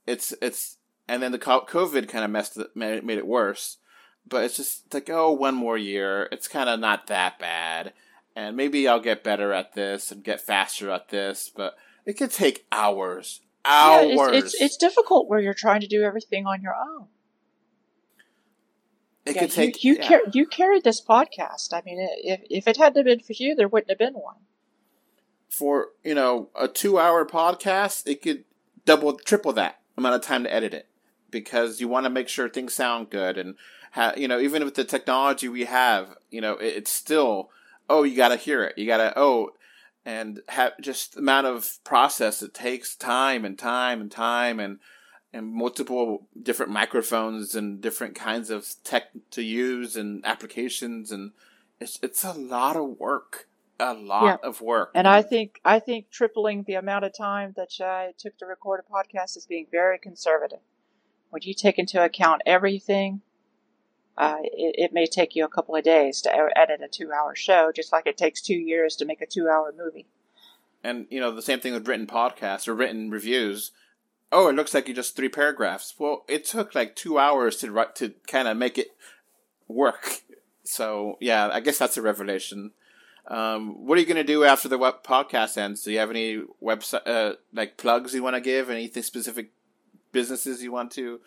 It's 0.06 0.34
it's 0.42 0.76
and 1.08 1.22
then 1.22 1.32
the 1.32 1.38
COVID 1.38 2.08
kind 2.08 2.24
of 2.24 2.30
messed 2.30 2.58
made 2.74 3.18
it 3.18 3.26
worse. 3.26 3.78
But 4.26 4.44
it's 4.44 4.56
just 4.56 4.92
like 4.94 5.10
oh, 5.10 5.32
one 5.32 5.54
more 5.54 5.78
year. 5.78 6.28
It's 6.30 6.48
kind 6.48 6.68
of 6.68 6.78
not 6.80 7.06
that 7.08 7.38
bad, 7.38 7.92
and 8.36 8.56
maybe 8.56 8.86
I'll 8.86 9.00
get 9.00 9.24
better 9.24 9.52
at 9.52 9.74
this 9.74 10.12
and 10.12 10.22
get 10.22 10.40
faster 10.40 10.90
at 10.90 11.08
this. 11.08 11.50
But 11.54 11.74
it 12.06 12.14
could 12.16 12.30
take 12.30 12.66
hours, 12.70 13.40
hours. 13.64 14.06
Yeah, 14.06 14.30
it's, 14.38 14.54
it's 14.54 14.60
it's 14.60 14.76
difficult 14.76 15.28
where 15.28 15.40
you're 15.40 15.54
trying 15.54 15.80
to 15.80 15.88
do 15.88 16.02
everything 16.02 16.46
on 16.46 16.62
your 16.62 16.74
own. 16.76 17.08
it 19.26 19.34
Yeah, 19.34 19.42
could 19.42 19.50
take 19.50 19.82
you 19.84 19.94
you, 19.94 19.98
yeah. 20.00 20.08
car- 20.08 20.22
you 20.32 20.46
carried 20.46 20.84
this 20.84 21.00
podcast. 21.04 21.72
I 21.72 21.82
mean, 21.84 21.98
if 22.22 22.40
if 22.48 22.68
it 22.68 22.76
hadn't 22.76 23.04
been 23.04 23.20
for 23.20 23.32
you, 23.32 23.54
there 23.54 23.68
wouldn't 23.68 23.90
have 23.90 23.98
been 23.98 24.14
one. 24.14 24.36
for 25.48 25.88
you 26.04 26.14
know 26.14 26.48
a 26.54 26.68
two-hour 26.68 27.26
podcast. 27.26 28.06
It 28.06 28.22
could 28.22 28.44
double, 28.84 29.14
triple 29.18 29.52
that 29.54 29.80
amount 29.96 30.14
of 30.14 30.22
time 30.22 30.44
to 30.44 30.52
edit 30.52 30.72
it 30.74 30.88
because 31.30 31.80
you 31.80 31.88
want 31.88 32.04
to 32.04 32.10
make 32.10 32.28
sure 32.28 32.48
things 32.48 32.74
sound 32.74 33.10
good 33.10 33.36
and 33.38 33.54
ha- 33.90 34.14
you 34.16 34.28
know 34.28 34.40
even 34.40 34.64
with 34.64 34.74
the 34.74 34.84
technology 34.84 35.48
we 35.48 35.64
have, 35.64 36.16
you 36.30 36.40
know 36.40 36.54
it, 36.54 36.66
it's 36.76 36.92
still 36.92 37.50
oh 37.88 38.02
you 38.02 38.16
got 38.16 38.28
to 38.28 38.36
hear 38.36 38.62
it, 38.64 38.76
you 38.78 38.86
got 38.86 38.98
to 38.98 39.12
oh 39.16 39.50
and 40.04 40.40
have 40.48 40.72
just 40.80 41.14
the 41.14 41.20
amount 41.20 41.46
of 41.46 41.78
process 41.84 42.42
it 42.42 42.54
takes 42.54 42.96
time 42.96 43.44
and 43.44 43.58
time 43.58 44.00
and 44.00 44.10
time 44.10 44.58
and 44.58 44.78
and 45.32 45.52
multiple 45.52 46.26
different 46.42 46.72
microphones 46.72 47.54
and 47.54 47.80
different 47.80 48.14
kinds 48.16 48.50
of 48.50 48.66
tech 48.82 49.04
to 49.30 49.42
use 49.42 49.96
and 49.96 50.24
applications 50.24 51.12
and 51.12 51.32
it's 51.80 51.98
it's 52.02 52.24
a 52.24 52.32
lot 52.32 52.76
of 52.76 52.98
work 52.98 53.46
a 53.78 53.94
lot 53.94 54.24
Yeah. 54.42 54.48
of 54.48 54.60
work 54.60 54.90
And 54.94 55.06
I 55.06 55.22
think 55.22 55.60
I 55.64 55.78
think 55.78 56.10
tripling 56.10 56.64
the 56.64 56.74
amount 56.74 57.04
of 57.04 57.12
time 57.16 57.54
that 57.56 57.70
I 57.80 58.12
took 58.18 58.36
to 58.38 58.46
record 58.46 58.80
a 58.80 58.92
podcast 58.92 59.36
is 59.36 59.46
being 59.46 59.66
very 59.70 59.98
conservative. 59.98 60.58
When 61.30 61.42
you 61.42 61.54
take 61.54 61.78
into 61.78 62.02
account 62.02 62.42
everything, 62.44 63.20
uh, 64.16 64.38
it, 64.42 64.74
it 64.78 64.92
may 64.92 65.06
take 65.06 65.34
you 65.34 65.44
a 65.44 65.48
couple 65.48 65.74
of 65.76 65.84
days 65.84 66.20
to 66.22 66.34
edit 66.56 66.80
a 66.82 66.88
two-hour 66.88 67.34
show, 67.34 67.72
just 67.74 67.92
like 67.92 68.06
it 68.06 68.16
takes 68.16 68.40
two 68.40 68.54
years 68.54 68.96
to 68.96 69.04
make 69.04 69.22
a 69.22 69.26
two-hour 69.26 69.74
movie. 69.76 70.06
And 70.82 71.06
you 71.10 71.20
know 71.20 71.30
the 71.30 71.42
same 71.42 71.60
thing 71.60 71.74
with 71.74 71.86
written 71.86 72.06
podcasts 72.06 72.66
or 72.66 72.74
written 72.74 73.10
reviews. 73.10 73.72
Oh, 74.32 74.48
it 74.48 74.54
looks 74.54 74.72
like 74.72 74.88
you 74.88 74.94
just 74.94 75.16
three 75.16 75.28
paragraphs. 75.28 75.94
Well, 75.98 76.24
it 76.28 76.44
took 76.44 76.74
like 76.74 76.96
two 76.96 77.18
hours 77.18 77.56
to 77.56 77.70
write 77.70 77.96
to 77.96 78.14
kind 78.26 78.48
of 78.48 78.56
make 78.56 78.78
it 78.78 78.88
work. 79.68 80.22
So 80.64 81.18
yeah, 81.20 81.48
I 81.52 81.60
guess 81.60 81.78
that's 81.78 81.96
a 81.96 82.02
revelation. 82.02 82.72
Um, 83.26 83.86
what 83.86 83.98
are 83.98 84.00
you 84.00 84.06
going 84.06 84.16
to 84.16 84.24
do 84.24 84.44
after 84.44 84.68
the 84.68 84.78
web 84.78 85.02
podcast 85.04 85.58
ends? 85.58 85.82
Do 85.82 85.92
you 85.92 85.98
have 85.98 86.10
any 86.10 86.42
website 86.62 87.06
uh, 87.06 87.34
like 87.52 87.76
plugs 87.76 88.14
you 88.14 88.22
want 88.22 88.36
to 88.36 88.40
give? 88.40 88.70
Anything 88.70 89.02
specific 89.02 89.50
businesses 90.12 90.62
you 90.62 90.72
want 90.72 90.90
to 90.92 91.20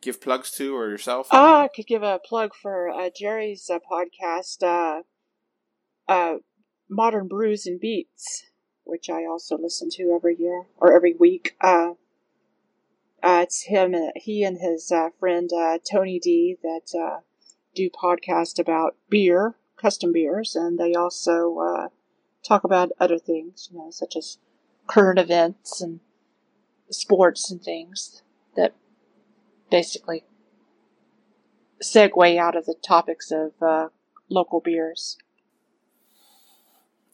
give 0.00 0.20
plugs 0.20 0.50
to 0.52 0.76
or 0.76 0.88
yourself? 0.88 1.28
Ah, 1.30 1.62
I 1.62 1.68
could 1.68 1.86
give 1.86 2.02
a 2.02 2.18
plug 2.18 2.54
for 2.54 2.88
uh, 2.88 3.10
Jerry's 3.14 3.70
uh, 3.70 3.78
podcast, 3.78 4.62
uh, 4.62 5.02
uh, 6.10 6.38
Modern 6.88 7.28
Brews 7.28 7.66
and 7.66 7.80
Beats, 7.80 8.44
which 8.84 9.10
I 9.10 9.24
also 9.24 9.58
listen 9.58 9.88
to 9.92 10.12
every 10.14 10.36
year 10.38 10.66
or 10.76 10.94
every 10.94 11.14
week. 11.14 11.56
Uh, 11.60 11.92
uh, 13.22 13.40
it's 13.42 13.64
him, 13.64 13.94
uh, 13.94 14.10
he 14.14 14.44
and 14.44 14.58
his 14.58 14.92
uh, 14.92 15.08
friend 15.18 15.50
uh, 15.52 15.78
Tony 15.90 16.18
D 16.18 16.56
that 16.62 16.96
uh, 16.96 17.20
do 17.74 17.90
podcast 17.90 18.58
about 18.58 18.96
beer, 19.08 19.56
custom 19.76 20.12
beers, 20.12 20.54
and 20.54 20.78
they 20.78 20.94
also 20.94 21.58
uh, 21.58 21.88
talk 22.46 22.62
about 22.64 22.92
other 23.00 23.18
things, 23.18 23.68
you 23.72 23.78
know, 23.78 23.90
such 23.90 24.16
as 24.16 24.38
current 24.86 25.18
events 25.18 25.80
and 25.80 26.00
sports 26.90 27.50
and 27.50 27.62
things 27.62 28.22
that 28.54 28.74
basically 29.70 30.24
segue 31.82 32.38
out 32.38 32.56
of 32.56 32.66
the 32.66 32.74
topics 32.74 33.30
of 33.30 33.52
uh, 33.60 33.88
local 34.28 34.60
beers. 34.60 35.18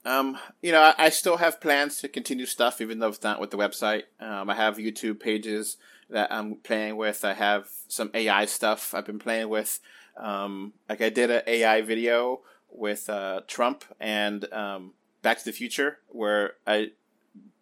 Um, 0.04 0.38
you 0.60 0.72
know, 0.72 0.80
I, 0.80 0.94
I 0.98 1.08
still 1.10 1.36
have 1.36 1.60
plans 1.60 1.98
to 1.98 2.08
continue 2.08 2.46
stuff, 2.46 2.80
even 2.80 2.98
though 2.98 3.08
it's 3.08 3.22
not 3.22 3.40
with 3.40 3.50
the 3.50 3.56
website. 3.56 4.04
Um, 4.18 4.50
I 4.50 4.54
have 4.54 4.76
YouTube 4.76 5.20
pages 5.20 5.76
that 6.10 6.32
I'm 6.32 6.56
playing 6.56 6.96
with. 6.96 7.24
I 7.24 7.34
have 7.34 7.68
some 7.88 8.10
AI 8.12 8.46
stuff 8.46 8.94
I've 8.94 9.06
been 9.06 9.20
playing 9.20 9.48
with. 9.48 9.80
Um, 10.16 10.72
like 10.88 11.00
I 11.00 11.08
did 11.08 11.30
an 11.30 11.42
AI 11.46 11.82
video 11.82 12.40
with 12.70 13.08
uh, 13.08 13.42
Trump 13.46 13.84
and 14.00 14.52
um, 14.52 14.92
Back 15.22 15.38
to 15.38 15.44
the 15.44 15.52
Future, 15.52 15.98
where 16.08 16.54
I 16.66 16.90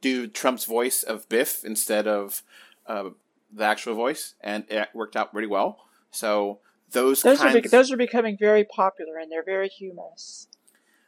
do 0.00 0.26
Trump's 0.26 0.64
voice 0.64 1.02
of 1.02 1.28
Biff 1.28 1.62
instead 1.64 2.08
of 2.08 2.42
uh, 2.86 3.10
the 3.52 3.64
actual 3.64 3.94
voice, 3.94 4.34
and 4.40 4.64
it 4.68 4.88
worked 4.94 5.16
out 5.16 5.32
pretty 5.32 5.48
well. 5.48 5.78
So 6.10 6.60
those 6.92 7.22
Those 7.22 7.40
are 7.40 7.44
kinds, 7.44 7.54
bec- 7.54 7.70
those 7.70 7.92
are 7.92 7.96
becoming 7.96 8.36
very 8.38 8.64
popular 8.64 9.16
and 9.18 9.30
they're 9.30 9.44
very 9.44 9.68
humorous. 9.68 10.48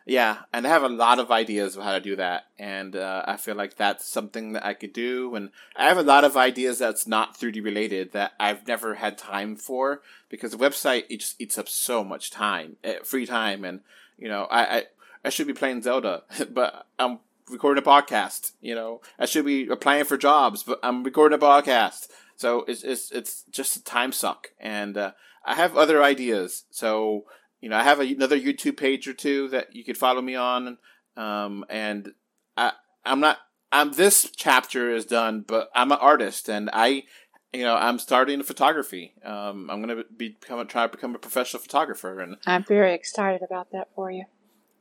Yeah, 0.05 0.39
and 0.53 0.67
I 0.67 0.71
have 0.71 0.83
a 0.83 0.89
lot 0.89 1.21
of 1.21 1.31
ideas 1.31 1.77
of 1.77 1.85
how 1.85 1.93
to 1.93 2.01
do 2.01 2.17
that, 2.17 2.47
and 2.59 2.97
uh, 2.97 3.23
I 3.25 3.37
feel 3.37 3.55
like 3.55 3.77
that's 3.77 4.05
something 4.05 4.53
that 4.53 4.67
I 4.67 4.75
could 4.75 4.93
do. 4.93 5.37
And 5.37 5.51
I 5.77 5.85
have 5.85 5.99
a 5.99 6.03
lot 6.03 6.25
of 6.25 6.37
ideas 6.37 6.81
that's 6.81 7.07
not 7.07 7.39
3D 7.39 7.63
related 7.63 8.11
that 8.11 8.33
I've 8.41 8.67
never 8.67 8.97
had 8.97 9.17
time 9.17 9.55
for 9.55 10.03
because 10.29 10.51
the 10.51 10.57
website 10.57 11.05
it 11.09 11.21
just 11.21 11.41
eats 11.41 11.57
up 11.57 11.69
so 11.69 12.03
much 12.03 12.33
time, 12.33 12.79
eh, 12.83 12.97
free 13.05 13.27
time, 13.27 13.65
and 13.65 13.81
you 14.19 14.29
know 14.29 14.49
I 14.51 14.77
I, 14.77 14.85
I 15.25 15.29
should 15.29 15.47
be 15.47 15.53
playing 15.53 15.83
Zelda, 15.83 16.25
but 16.51 16.85
I'm 16.99 17.21
recording 17.49 17.85
a 17.85 17.87
podcast. 17.87 18.53
You 18.61 18.75
know 18.75 19.03
I 19.21 19.27
should 19.27 19.47
be 19.47 19.69
applying 19.69 20.05
for 20.05 20.17
jobs, 20.17 20.65
but 20.65 20.81
I'm 20.83 21.05
recording 21.05 21.39
a 21.39 21.41
podcast. 21.43 22.09
So 22.43 22.65
it's 22.67 22.83
it's 22.83 23.11
it's 23.13 23.45
just 23.51 23.77
a 23.77 23.85
time 23.85 24.13
suck, 24.13 24.49
and 24.59 24.97
uh, 24.97 25.13
I 25.45 25.55
have 25.55 25.77
other 25.77 26.03
ideas. 26.03 26.65
So 26.71 27.25
you 27.63 27.69
know, 27.69 27.77
I 27.77 27.85
have 27.85 28.01
a, 28.01 28.05
another 28.05 28.39
YouTube 28.39 28.77
page 28.77 29.09
or 29.09 29.15
two 29.15 29.49
that 29.49 29.75
you 29.75 29.85
could 29.85 29.97
follow 29.97 30.21
me 30.21 30.35
on. 30.35 30.77
Um, 31.17 31.65
and 31.71 32.13
I, 32.57 32.73
I'm 33.05 33.21
not, 33.21 33.39
I'm, 33.71 33.93
this 33.93 34.31
chapter 34.35 34.91
is 34.91 35.07
done, 35.07 35.45
but 35.47 35.71
I'm 35.75 35.93
an 35.93 35.99
artist 36.01 36.49
and 36.51 36.69
I, 36.73 37.05
you 37.53 37.63
know, 37.63 37.77
I'm 37.77 38.01
starting 38.01 38.43
photography. 38.43 39.15
Um, 39.25 39.71
I'm 39.71 39.81
going 39.81 39.97
to 39.97 40.05
be 40.17 40.31
become, 40.41 40.67
try 40.67 40.87
to 40.87 40.91
become 40.91 41.15
a 41.15 41.19
professional 41.19 41.63
photographer. 41.63 42.21
And, 42.21 42.37
I'm 42.47 42.65
very 42.65 42.95
excited 42.95 43.43
about 43.43 43.71
that 43.71 43.89
for 43.95 44.11
you. 44.11 44.25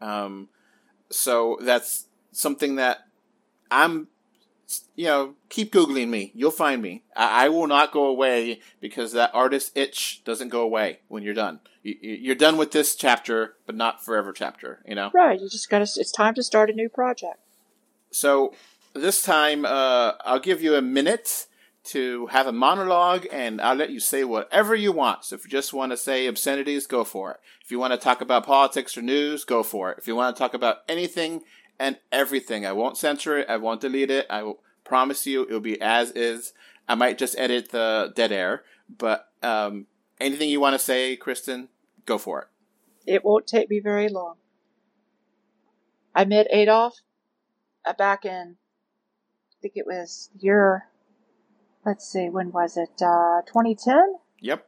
um, 0.01 0.49
so 1.11 1.59
that's 1.61 2.07
something 2.31 2.77
that 2.77 3.05
I'm, 3.69 4.07
you 4.95 5.05
know, 5.05 5.35
keep 5.49 5.71
Googling 5.73 6.09
me. 6.09 6.31
You'll 6.35 6.51
find 6.51 6.81
me. 6.81 7.03
I, 7.15 7.45
I 7.45 7.49
will 7.49 7.67
not 7.67 7.91
go 7.91 8.05
away 8.05 8.61
because 8.79 9.13
that 9.13 9.31
artist 9.33 9.75
itch 9.75 10.21
doesn't 10.23 10.49
go 10.49 10.61
away 10.61 10.99
when 11.07 11.23
you're 11.23 11.33
done. 11.33 11.59
You, 11.83 11.95
you're 12.01 12.35
done 12.35 12.57
with 12.57 12.71
this 12.71 12.95
chapter, 12.95 13.55
but 13.65 13.75
not 13.75 14.03
forever 14.03 14.33
chapter, 14.33 14.81
you 14.85 14.95
know? 14.95 15.11
Right, 15.13 15.39
you 15.39 15.49
just 15.49 15.69
gotta. 15.69 15.83
It's 15.83 16.11
time 16.11 16.33
to 16.35 16.43
start 16.43 16.69
a 16.69 16.73
new 16.73 16.89
project. 16.89 17.39
So 18.11 18.53
this 18.93 19.21
time, 19.21 19.65
uh, 19.65 20.13
I'll 20.25 20.39
give 20.39 20.61
you 20.61 20.75
a 20.75 20.81
minute 20.81 21.47
to 21.83 22.27
have 22.27 22.45
a 22.45 22.51
monologue, 22.51 23.25
and 23.31 23.59
I'll 23.59 23.75
let 23.75 23.89
you 23.89 23.99
say 23.99 24.23
whatever 24.23 24.75
you 24.75 24.91
want. 24.91 25.25
So 25.25 25.35
if 25.35 25.43
you 25.45 25.49
just 25.49 25.73
want 25.73 25.91
to 25.91 25.97
say 25.97 26.27
obscenities, 26.27 26.85
go 26.85 27.03
for 27.03 27.31
it. 27.31 27.37
If 27.63 27.71
you 27.71 27.79
want 27.79 27.93
to 27.93 27.97
talk 27.97 28.21
about 28.21 28.45
politics 28.45 28.95
or 28.95 29.01
news, 29.01 29.45
go 29.45 29.63
for 29.63 29.91
it. 29.91 29.97
If 29.97 30.07
you 30.07 30.15
want 30.15 30.35
to 30.35 30.39
talk 30.39 30.53
about 30.53 30.79
anything 30.87 31.41
and 31.81 31.97
everything, 32.11 32.63
I 32.63 32.73
won't 32.73 32.95
censor 32.95 33.39
it. 33.39 33.49
I 33.49 33.57
won't 33.57 33.81
delete 33.81 34.11
it. 34.11 34.27
I 34.29 34.43
will 34.43 34.59
promise 34.83 35.25
you 35.25 35.43
it'll 35.43 35.59
be 35.59 35.81
as 35.81 36.11
is. 36.11 36.53
I 36.87 36.93
might 36.93 37.17
just 37.17 37.37
edit 37.39 37.71
the 37.71 38.13
dead 38.15 38.31
air, 38.31 38.63
but 38.87 39.27
um, 39.41 39.87
anything 40.19 40.49
you 40.49 40.59
want 40.59 40.75
to 40.75 40.79
say, 40.79 41.17
Christin, 41.17 41.69
go 42.05 42.19
for 42.19 42.41
it. 42.41 42.47
It 43.07 43.25
won't 43.25 43.47
take 43.47 43.69
me 43.69 43.79
very 43.79 44.09
long. 44.09 44.35
I 46.13 46.25
met 46.25 46.47
Adolph 46.51 46.99
uh, 47.83 47.93
back 47.93 48.25
in, 48.25 48.57
I 48.57 49.55
think 49.61 49.73
it 49.75 49.87
was 49.87 50.29
year, 50.37 50.87
let's 51.83 52.07
see, 52.07 52.29
when 52.29 52.51
was 52.51 52.77
it? 52.77 53.01
Uh, 53.01 53.41
2010? 53.47 54.17
Yep. 54.39 54.67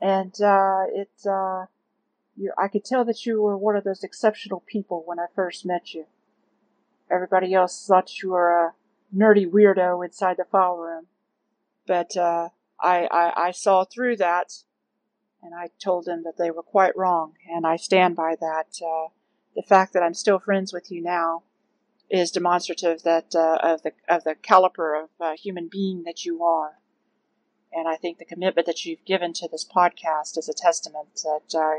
And 0.00 0.34
uh, 0.40 0.84
it, 0.92 1.10
uh, 1.28 1.66
you, 2.36 2.52
I 2.56 2.68
could 2.68 2.84
tell 2.84 3.04
that 3.06 3.26
you 3.26 3.42
were 3.42 3.56
one 3.56 3.74
of 3.74 3.82
those 3.82 4.04
exceptional 4.04 4.62
people 4.66 5.02
when 5.04 5.18
I 5.18 5.26
first 5.34 5.66
met 5.66 5.94
you. 5.94 6.06
Everybody 7.14 7.54
else 7.54 7.86
thought 7.86 8.22
you 8.22 8.30
were 8.30 8.50
a 8.50 8.72
nerdy 9.16 9.48
weirdo 9.48 10.04
inside 10.04 10.36
the 10.36 10.44
file 10.44 10.76
room. 10.76 11.06
But 11.86 12.16
uh, 12.16 12.48
I, 12.80 13.06
I, 13.10 13.32
I 13.48 13.50
saw 13.52 13.84
through 13.84 14.16
that, 14.16 14.64
and 15.42 15.54
I 15.54 15.68
told 15.82 16.06
them 16.06 16.22
that 16.24 16.38
they 16.38 16.50
were 16.50 16.62
quite 16.62 16.96
wrong, 16.96 17.34
and 17.48 17.66
I 17.66 17.76
stand 17.76 18.16
by 18.16 18.34
that. 18.40 18.78
Uh, 18.84 19.08
the 19.54 19.62
fact 19.62 19.92
that 19.92 20.02
I'm 20.02 20.14
still 20.14 20.38
friends 20.38 20.72
with 20.72 20.90
you 20.90 21.02
now 21.02 21.44
is 22.10 22.30
demonstrative 22.30 23.02
that 23.02 23.34
uh, 23.34 23.58
of 23.62 23.82
the 23.82 23.92
of 24.08 24.24
the 24.24 24.34
caliber 24.34 24.94
of 24.94 25.10
uh, 25.20 25.34
human 25.36 25.68
being 25.70 26.02
that 26.04 26.24
you 26.24 26.42
are. 26.42 26.78
And 27.72 27.88
I 27.88 27.96
think 27.96 28.18
the 28.18 28.24
commitment 28.24 28.66
that 28.66 28.84
you've 28.84 29.04
given 29.04 29.32
to 29.34 29.48
this 29.50 29.64
podcast 29.64 30.38
is 30.38 30.48
a 30.48 30.54
testament 30.54 31.22
that 31.24 31.78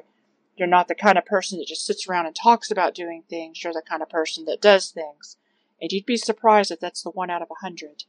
you're 0.55 0.67
not 0.67 0.87
the 0.87 0.95
kind 0.95 1.17
of 1.17 1.25
person 1.25 1.59
that 1.59 1.67
just 1.67 1.85
sits 1.85 2.07
around 2.07 2.25
and 2.25 2.35
talks 2.35 2.71
about 2.71 2.95
doing 2.95 3.23
things. 3.29 3.63
You're 3.63 3.73
the 3.73 3.81
kind 3.87 4.01
of 4.01 4.09
person 4.09 4.45
that 4.45 4.61
does 4.61 4.89
things. 4.89 5.37
And 5.81 5.91
you'd 5.91 6.05
be 6.05 6.17
surprised 6.17 6.71
if 6.71 6.79
that's 6.79 7.03
the 7.03 7.09
one 7.09 7.29
out 7.29 7.41
of 7.41 7.49
a 7.51 7.65
hundred. 7.65 8.05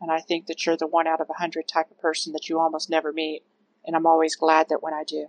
And 0.00 0.10
I 0.10 0.20
think 0.20 0.46
that 0.46 0.66
you're 0.66 0.76
the 0.76 0.86
one 0.86 1.06
out 1.06 1.20
of 1.20 1.30
a 1.30 1.38
hundred 1.38 1.68
type 1.68 1.90
of 1.90 1.98
person 1.98 2.32
that 2.32 2.48
you 2.48 2.58
almost 2.58 2.90
never 2.90 3.12
meet. 3.12 3.44
And 3.84 3.94
I'm 3.94 4.06
always 4.06 4.34
glad 4.34 4.68
that 4.68 4.82
when 4.82 4.92
I 4.92 5.04
do. 5.04 5.28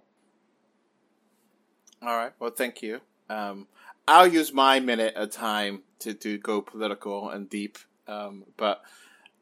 All 2.02 2.16
right. 2.16 2.34
Well, 2.40 2.52
thank 2.52 2.82
you. 2.82 3.02
Um, 3.30 3.68
I'll 4.08 4.28
use 4.28 4.54
my 4.54 4.80
minute 4.80 5.16
of 5.16 5.32
time 5.32 5.84
to, 6.00 6.14
to 6.14 6.38
go 6.38 6.62
political 6.62 7.30
and 7.30 7.50
deep. 7.50 7.78
Um, 8.08 8.46
but 8.56 8.82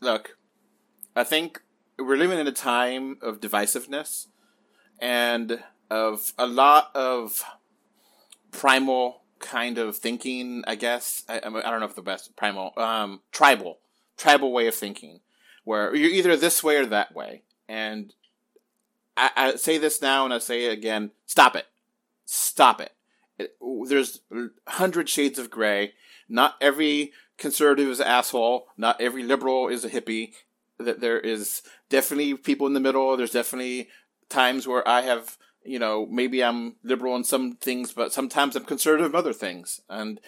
look, 0.01 0.38
I 1.16 1.24
think 1.24 1.61
we're 1.97 2.18
living 2.18 2.39
in 2.39 2.47
a 2.47 2.51
time 2.51 3.18
of 3.22 3.39
divisiveness 3.39 4.28
and 4.99 5.63
of 5.90 6.34
a 6.38 6.48
lot 6.48 6.92
of 6.96 7.44
primal 8.52 9.22
kind 9.40 9.78
of 9.78 9.98
thinking, 9.98 10.64
I 10.68 10.76
guess. 10.76 11.24
I, 11.30 11.38
I 11.38 11.50
don't 11.50 11.80
know 11.80 11.86
if 11.86 11.96
the 11.96 12.02
best 12.02 12.36
primal, 12.36 12.74
um, 12.78 13.22
tribal, 13.32 13.80
tribal 14.18 14.52
way 14.52 14.68
of 14.68 14.76
thinking, 14.76 15.20
where 15.64 15.96
you're 15.96 16.10
either 16.10 16.36
this 16.36 16.64
way 16.64 16.78
or 16.78 16.86
that 16.88 17.14
way. 17.16 17.44
And 17.68 18.14
I, 19.18 19.32
I 19.36 19.56
say 19.56 19.78
this 19.78 20.02
now 20.02 20.26
and 20.26 20.34
I 20.34 20.40
say 20.40 20.66
it 20.66 20.74
again 20.74 21.12
stop 21.26 21.56
it. 21.56 21.66
Stop 22.26 22.82
it. 22.82 22.92
it 23.38 23.56
there's 23.88 24.22
hundred 24.68 25.10
shades 25.10 25.40
of 25.40 25.50
gray. 25.50 25.94
Not 26.28 26.56
every 26.60 27.14
conservative 27.38 27.90
is 27.90 28.00
an 28.00 28.08
asshole. 28.08 28.68
Not 28.78 29.00
every 29.00 29.24
liberal 29.24 29.68
is 29.68 29.86
a 29.86 29.90
hippie. 29.90 30.34
That 30.78 31.00
there 31.00 31.20
is 31.20 31.62
definitely 31.90 32.34
people 32.36 32.68
in 32.68 32.74
the 32.74 32.80
middle. 32.80 33.16
There's 33.16 33.32
definitely 33.32 33.90
times 34.28 34.68
where 34.68 34.86
I 34.88 35.02
have 35.02 35.38
you 35.66 35.80
know, 35.80 36.05
maybe 36.05 36.43
I'm 36.43 36.76
liberal 36.84 37.13
on 37.13 37.24
some 37.24 37.53
things, 37.53 37.93
but 37.93 38.13
sometimes 38.13 38.55
I'm 38.55 38.66
conservative 38.66 39.13
on 39.13 39.20
other 39.20 39.34
things. 39.34 39.82
And 39.89 40.20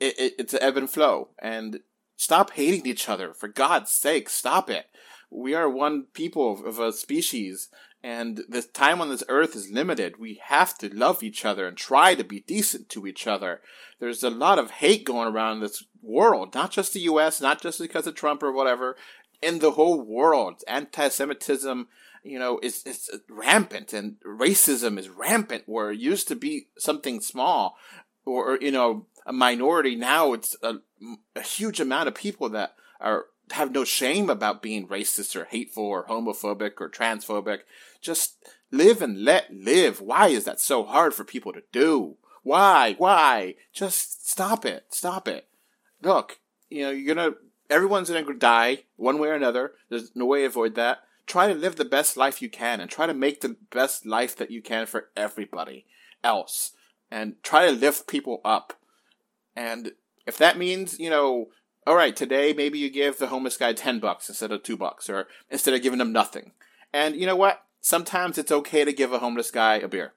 it, 0.00 0.18
it, 0.18 0.34
it's 0.38 0.54
an 0.54 0.62
ebb 0.62 0.76
and 0.76 0.90
flow. 0.90 1.30
And 1.40 1.80
stop 2.16 2.52
hating 2.52 2.86
each 2.86 3.08
other. 3.08 3.34
For 3.34 3.48
God's 3.48 3.90
sake, 3.90 4.28
stop 4.28 4.70
it. 4.70 4.86
We 5.30 5.54
are 5.54 5.68
one 5.68 6.06
people 6.14 6.52
of, 6.52 6.64
of 6.64 6.78
a 6.78 6.92
species, 6.92 7.68
and 8.04 8.42
the 8.48 8.60
time 8.60 9.00
on 9.00 9.08
this 9.08 9.24
earth 9.28 9.56
is 9.56 9.70
limited. 9.70 10.18
We 10.18 10.40
have 10.44 10.76
to 10.78 10.94
love 10.94 11.22
each 11.22 11.44
other 11.44 11.66
and 11.66 11.76
try 11.76 12.14
to 12.14 12.22
be 12.22 12.40
decent 12.40 12.90
to 12.90 13.06
each 13.06 13.26
other. 13.26 13.62
There's 13.98 14.22
a 14.22 14.28
lot 14.28 14.58
of 14.58 14.72
hate 14.72 15.04
going 15.06 15.26
around 15.26 15.60
this 15.60 15.82
world, 16.02 16.54
not 16.54 16.70
just 16.70 16.92
the 16.92 17.00
U.S., 17.00 17.40
not 17.40 17.62
just 17.62 17.80
because 17.80 18.06
of 18.06 18.14
Trump 18.14 18.42
or 18.42 18.52
whatever. 18.52 18.96
In 19.40 19.58
the 19.60 19.72
whole 19.72 20.02
world, 20.02 20.62
anti-Semitism, 20.68 21.88
you 22.24 22.38
know, 22.38 22.58
is, 22.62 22.82
is 22.84 23.10
rampant 23.28 23.92
and 23.92 24.16
racism 24.26 24.98
is 24.98 25.08
rampant 25.08 25.64
where 25.66 25.92
it 25.92 26.00
used 26.00 26.26
to 26.28 26.34
be 26.34 26.68
something 26.78 27.20
small 27.20 27.76
or, 28.24 28.58
you 28.60 28.72
know, 28.72 29.06
a 29.26 29.32
minority. 29.32 29.94
Now 29.94 30.32
it's 30.32 30.56
a, 30.62 30.76
a 31.36 31.42
huge 31.42 31.80
amount 31.80 32.08
of 32.08 32.14
people 32.14 32.48
that 32.50 32.74
are 33.00 33.26
have 33.50 33.72
no 33.72 33.84
shame 33.84 34.30
about 34.30 34.62
being 34.62 34.88
racist 34.88 35.36
or 35.36 35.44
hateful 35.44 35.84
or 35.84 36.06
homophobic 36.06 36.80
or 36.80 36.88
transphobic. 36.88 37.60
Just 38.00 38.36
live 38.70 39.02
and 39.02 39.22
let 39.22 39.52
live. 39.52 40.00
Why 40.00 40.28
is 40.28 40.44
that 40.44 40.60
so 40.60 40.82
hard 40.82 41.12
for 41.12 41.24
people 41.24 41.52
to 41.52 41.62
do? 41.70 42.16
Why? 42.42 42.94
Why? 42.96 43.56
Just 43.72 44.30
stop 44.30 44.64
it. 44.64 44.86
Stop 44.88 45.28
it. 45.28 45.46
Look, 46.02 46.38
you 46.70 46.84
know, 46.84 46.90
you're 46.90 47.14
gonna, 47.14 47.36
everyone's 47.68 48.08
gonna 48.08 48.34
die 48.34 48.84
one 48.96 49.18
way 49.18 49.28
or 49.28 49.34
another. 49.34 49.72
There's 49.90 50.16
no 50.16 50.24
way 50.24 50.40
to 50.40 50.46
avoid 50.46 50.74
that 50.76 51.02
try 51.26 51.46
to 51.46 51.54
live 51.54 51.76
the 51.76 51.84
best 51.84 52.16
life 52.16 52.42
you 52.42 52.48
can 52.48 52.80
and 52.80 52.90
try 52.90 53.06
to 53.06 53.14
make 53.14 53.40
the 53.40 53.56
best 53.70 54.06
life 54.06 54.36
that 54.36 54.50
you 54.50 54.60
can 54.60 54.86
for 54.86 55.08
everybody 55.16 55.86
else 56.22 56.72
and 57.10 57.42
try 57.42 57.66
to 57.66 57.72
lift 57.72 58.06
people 58.06 58.40
up. 58.44 58.74
And 59.56 59.92
if 60.26 60.36
that 60.38 60.58
means, 60.58 60.98
you 60.98 61.10
know, 61.10 61.48
all 61.86 61.96
right, 61.96 62.16
today 62.16 62.52
maybe 62.52 62.78
you 62.78 62.90
give 62.90 63.18
the 63.18 63.28
homeless 63.28 63.56
guy 63.56 63.72
10 63.72 64.00
bucks 64.00 64.28
instead 64.28 64.52
of 64.52 64.62
2 64.62 64.76
bucks 64.76 65.08
or 65.08 65.28
instead 65.50 65.74
of 65.74 65.82
giving 65.82 66.00
him 66.00 66.12
nothing. 66.12 66.52
And 66.92 67.16
you 67.16 67.26
know 67.26 67.36
what? 67.36 67.64
Sometimes 67.80 68.38
it's 68.38 68.52
okay 68.52 68.84
to 68.84 68.92
give 68.92 69.12
a 69.12 69.18
homeless 69.18 69.50
guy 69.50 69.76
a 69.76 69.88
beer. 69.88 70.14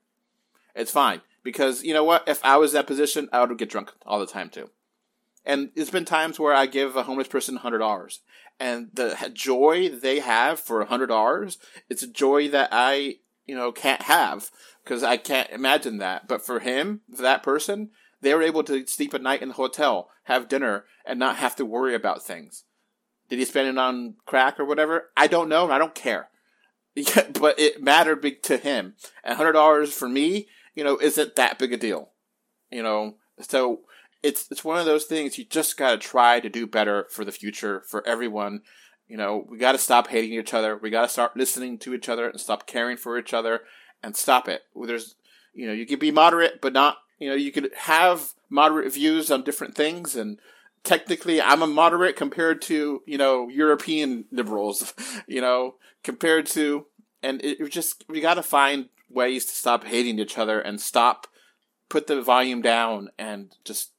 It's 0.75 0.91
fine 0.91 1.21
because 1.43 1.83
you 1.83 1.93
know 1.93 2.03
what? 2.03 2.27
If 2.27 2.43
I 2.43 2.57
was 2.57 2.71
that 2.73 2.87
position, 2.87 3.29
I 3.31 3.43
would 3.43 3.57
get 3.57 3.69
drunk 3.69 3.91
all 4.05 4.19
the 4.19 4.27
time 4.27 4.49
too. 4.49 4.69
And 5.45 5.71
there's 5.75 5.89
been 5.89 6.05
times 6.05 6.39
where 6.39 6.53
I 6.53 6.65
give 6.65 6.95
a 6.95 7.03
homeless 7.03 7.29
person 7.29 7.57
hundred 7.57 7.79
dollars, 7.79 8.19
and 8.59 8.89
the 8.93 9.31
joy 9.33 9.89
they 9.89 10.19
have 10.19 10.59
for 10.59 10.81
a 10.81 10.85
hundred 10.87 11.07
dollars, 11.07 11.57
it's 11.89 12.03
a 12.03 12.07
joy 12.07 12.49
that 12.49 12.69
I, 12.71 13.15
you 13.45 13.55
know, 13.55 13.71
can't 13.71 14.03
have 14.03 14.49
because 14.83 15.03
I 15.03 15.17
can't 15.17 15.49
imagine 15.49 15.97
that. 15.97 16.27
But 16.27 16.45
for 16.45 16.59
him, 16.59 17.01
for 17.15 17.21
that 17.21 17.43
person, 17.43 17.91
they 18.21 18.33
were 18.33 18.41
able 18.41 18.63
to 18.63 18.87
sleep 18.87 19.13
at 19.13 19.21
night 19.21 19.41
in 19.41 19.49
the 19.49 19.55
hotel, 19.55 20.09
have 20.23 20.47
dinner, 20.47 20.85
and 21.05 21.19
not 21.19 21.37
have 21.37 21.55
to 21.57 21.65
worry 21.65 21.93
about 21.93 22.23
things. 22.23 22.63
Did 23.29 23.39
he 23.39 23.45
spend 23.45 23.67
it 23.67 23.77
on 23.77 24.15
crack 24.25 24.59
or 24.59 24.65
whatever? 24.65 25.09
I 25.15 25.27
don't 25.27 25.49
know. 25.49 25.69
I 25.69 25.77
don't 25.77 25.95
care. 25.95 26.29
but 27.39 27.59
it 27.59 27.83
mattered 27.83 28.21
big 28.21 28.41
to 28.43 28.57
him. 28.57 28.95
And 29.23 29.37
hundred 29.37 29.53
dollars 29.53 29.93
for 29.93 30.09
me, 30.09 30.47
you 30.73 30.83
know, 30.83 30.97
isn't 30.99 31.35
that 31.35 31.59
big 31.59 31.73
a 31.73 31.77
deal. 31.77 32.11
You 32.71 32.83
know, 32.83 33.15
so 33.39 33.81
it's 34.23 34.47
it's 34.51 34.63
one 34.63 34.79
of 34.79 34.85
those 34.85 35.05
things 35.05 35.37
you 35.37 35.45
just 35.45 35.77
got 35.77 35.91
to 35.91 35.97
try 35.97 36.39
to 36.39 36.49
do 36.49 36.67
better 36.67 37.07
for 37.09 37.23
the 37.23 37.31
future 37.31 37.83
for 37.87 38.05
everyone. 38.07 38.61
You 39.07 39.17
know, 39.17 39.45
we 39.47 39.57
got 39.57 39.71
to 39.71 39.77
stop 39.77 40.07
hating 40.07 40.37
each 40.37 40.53
other. 40.53 40.77
We 40.77 40.89
got 40.89 41.03
to 41.03 41.09
start 41.09 41.37
listening 41.37 41.77
to 41.79 41.93
each 41.93 42.09
other 42.09 42.27
and 42.29 42.39
stop 42.39 42.67
caring 42.67 42.97
for 42.97 43.17
each 43.17 43.33
other 43.33 43.61
and 44.03 44.15
stop 44.15 44.47
it. 44.49 44.63
There's, 44.75 45.15
you 45.53 45.65
know, 45.65 45.73
you 45.73 45.85
can 45.85 45.99
be 45.99 46.11
moderate, 46.11 46.61
but 46.61 46.73
not, 46.73 46.97
you 47.19 47.29
know, 47.29 47.35
you 47.35 47.51
could 47.51 47.71
have 47.75 48.33
moderate 48.49 48.93
views 48.93 49.31
on 49.31 49.43
different 49.43 49.75
things. 49.75 50.15
And 50.15 50.39
technically, 50.83 51.41
I'm 51.41 51.61
a 51.61 51.67
moderate 51.67 52.15
compared 52.15 52.61
to, 52.63 53.01
you 53.05 53.17
know, 53.17 53.47
European 53.47 54.25
liberals, 54.31 54.93
you 55.27 55.41
know, 55.41 55.75
compared 56.03 56.45
to, 56.47 56.87
and 57.23 57.41
it, 57.43 57.61
it 57.61 57.71
just, 57.71 58.03
we 58.09 58.19
got 58.19 58.35
to 58.35 58.43
find 58.43 58.89
ways 59.09 59.45
to 59.45 59.55
stop 59.55 59.85
hating 59.85 60.19
each 60.19 60.37
other 60.37 60.59
and 60.59 60.81
stop, 60.81 61.27
put 61.89 62.07
the 62.07 62.21
volume 62.21 62.61
down 62.61 63.09
and 63.17 63.55
just 63.63 63.91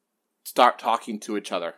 start 0.49 0.79
talking 0.79 1.21
to 1.21 1.37
each 1.37 1.53
other. 1.53 1.75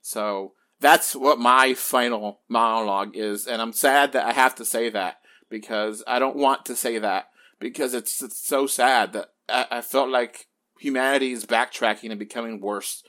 So 0.00 0.52
that's 0.80 1.14
what 1.14 1.38
my 1.38 1.74
final 1.74 2.40
monologue 2.48 3.16
is. 3.16 3.46
And 3.46 3.60
I'm 3.60 3.72
sad 3.72 4.12
that 4.12 4.26
I 4.26 4.32
have 4.32 4.54
to 4.56 4.64
say 4.64 4.90
that 4.90 5.16
because 5.50 6.02
I 6.06 6.18
don't 6.18 6.36
want 6.36 6.64
to 6.66 6.76
say 6.76 6.98
that 6.98 7.28
because 7.60 7.94
it's, 7.94 8.22
it's 8.22 8.44
so 8.44 8.66
sad 8.66 9.12
that 9.12 9.28
I, 9.48 9.66
I 9.70 9.80
felt 9.80 10.08
like 10.08 10.46
humanity 10.78 11.32
is 11.32 11.46
backtracking 11.46 12.10
and 12.10 12.18
becoming 12.18 12.60
worse. 12.60 13.02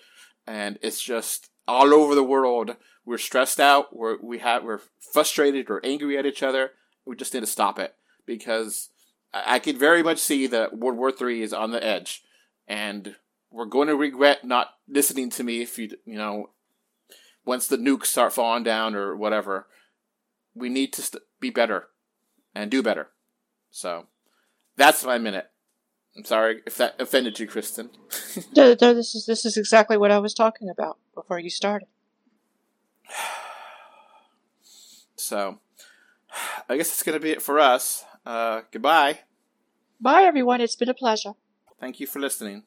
And 0.45 0.78
it's 0.82 1.01
just 1.01 1.49
all 1.68 1.93
over 1.93 2.16
the 2.16 2.24
world. 2.24 2.76
We're 3.05 3.18
stressed 3.18 3.59
out. 3.59 3.95
We're, 3.95 4.18
we 4.22 4.39
have, 4.39 4.64
we're 4.64 4.82
frustrated 5.11 5.70
or 5.70 5.84
angry 5.84 6.18
at 6.18 6.26
each 6.26 6.43
other. 6.43 6.72
We 7.05 7.16
just 7.16 7.34
need 7.34 7.41
to 7.41 7.47
stop 7.47 7.80
it 7.80 7.95
because 8.26 8.89
I, 9.34 9.55
I 9.55 9.59
could 9.59 9.78
very 9.78 10.03
much 10.03 10.20
see 10.20 10.47
that 10.47 10.78
World 10.78 10.97
War 10.97 11.11
III 11.11 11.41
is 11.41 11.53
on 11.53 11.72
the 11.72 11.84
edge. 11.84 12.24
And 12.68 13.16
we're 13.54 13.66
going 13.66 13.88
to 13.88 13.95
regret 13.95 14.43
not 14.43 14.68
listening 14.88 15.30
to 15.30 15.43
me 15.43 15.62
if 15.62 15.78
you 15.78 15.89
you 16.06 16.18
know 16.18 16.49
once 17.45 17.68
the 17.68 17.78
nukes 17.78 18.08
start 18.08 18.34
falling 18.34 18.64
down 18.64 18.95
or 18.95 19.16
whatever 19.16 19.68
we 20.56 20.70
need 20.70 20.91
to 20.91 21.01
st- 21.01 21.24
be 21.39 21.49
better 21.49 21.88
and 22.54 22.70
do 22.70 22.84
better 22.84 23.10
so 23.70 24.08
that's 24.76 25.06
my 25.06 25.18
minute 25.18 25.49
i'm 26.18 26.26
sorry 26.26 26.62
if 26.66 26.78
that 26.78 26.99
offended 26.99 27.39
you 27.39 27.47
christin 27.47 27.89
no, 28.56 28.76
no, 28.82 28.93
this 28.93 29.16
is 29.16 29.26
this 29.26 29.45
is 29.45 29.56
exactly 29.56 29.97
what 29.97 30.12
i 30.12 30.20
was 30.20 30.34
talking 30.34 30.70
about 30.70 30.97
before 31.16 31.39
you 31.39 31.49
started 31.49 31.88
So, 35.24 35.60
I 36.70 36.76
guess 36.78 36.89
that's 36.89 37.04
going 37.04 37.18
to 37.18 37.24
be 37.24 37.32
it 37.32 37.41
for 37.41 37.60
us. 37.60 38.04
Uh, 38.26 38.62
goodbye. 38.72 39.20
Bye, 39.99 40.24
everyone. 40.24 40.60
It's 40.60 40.76
been 40.76 40.89
a 40.89 40.93
pleasure. 40.93 41.34
Thank 41.80 41.99
you 41.99 42.08
for 42.08 42.20
listening. 42.20 42.64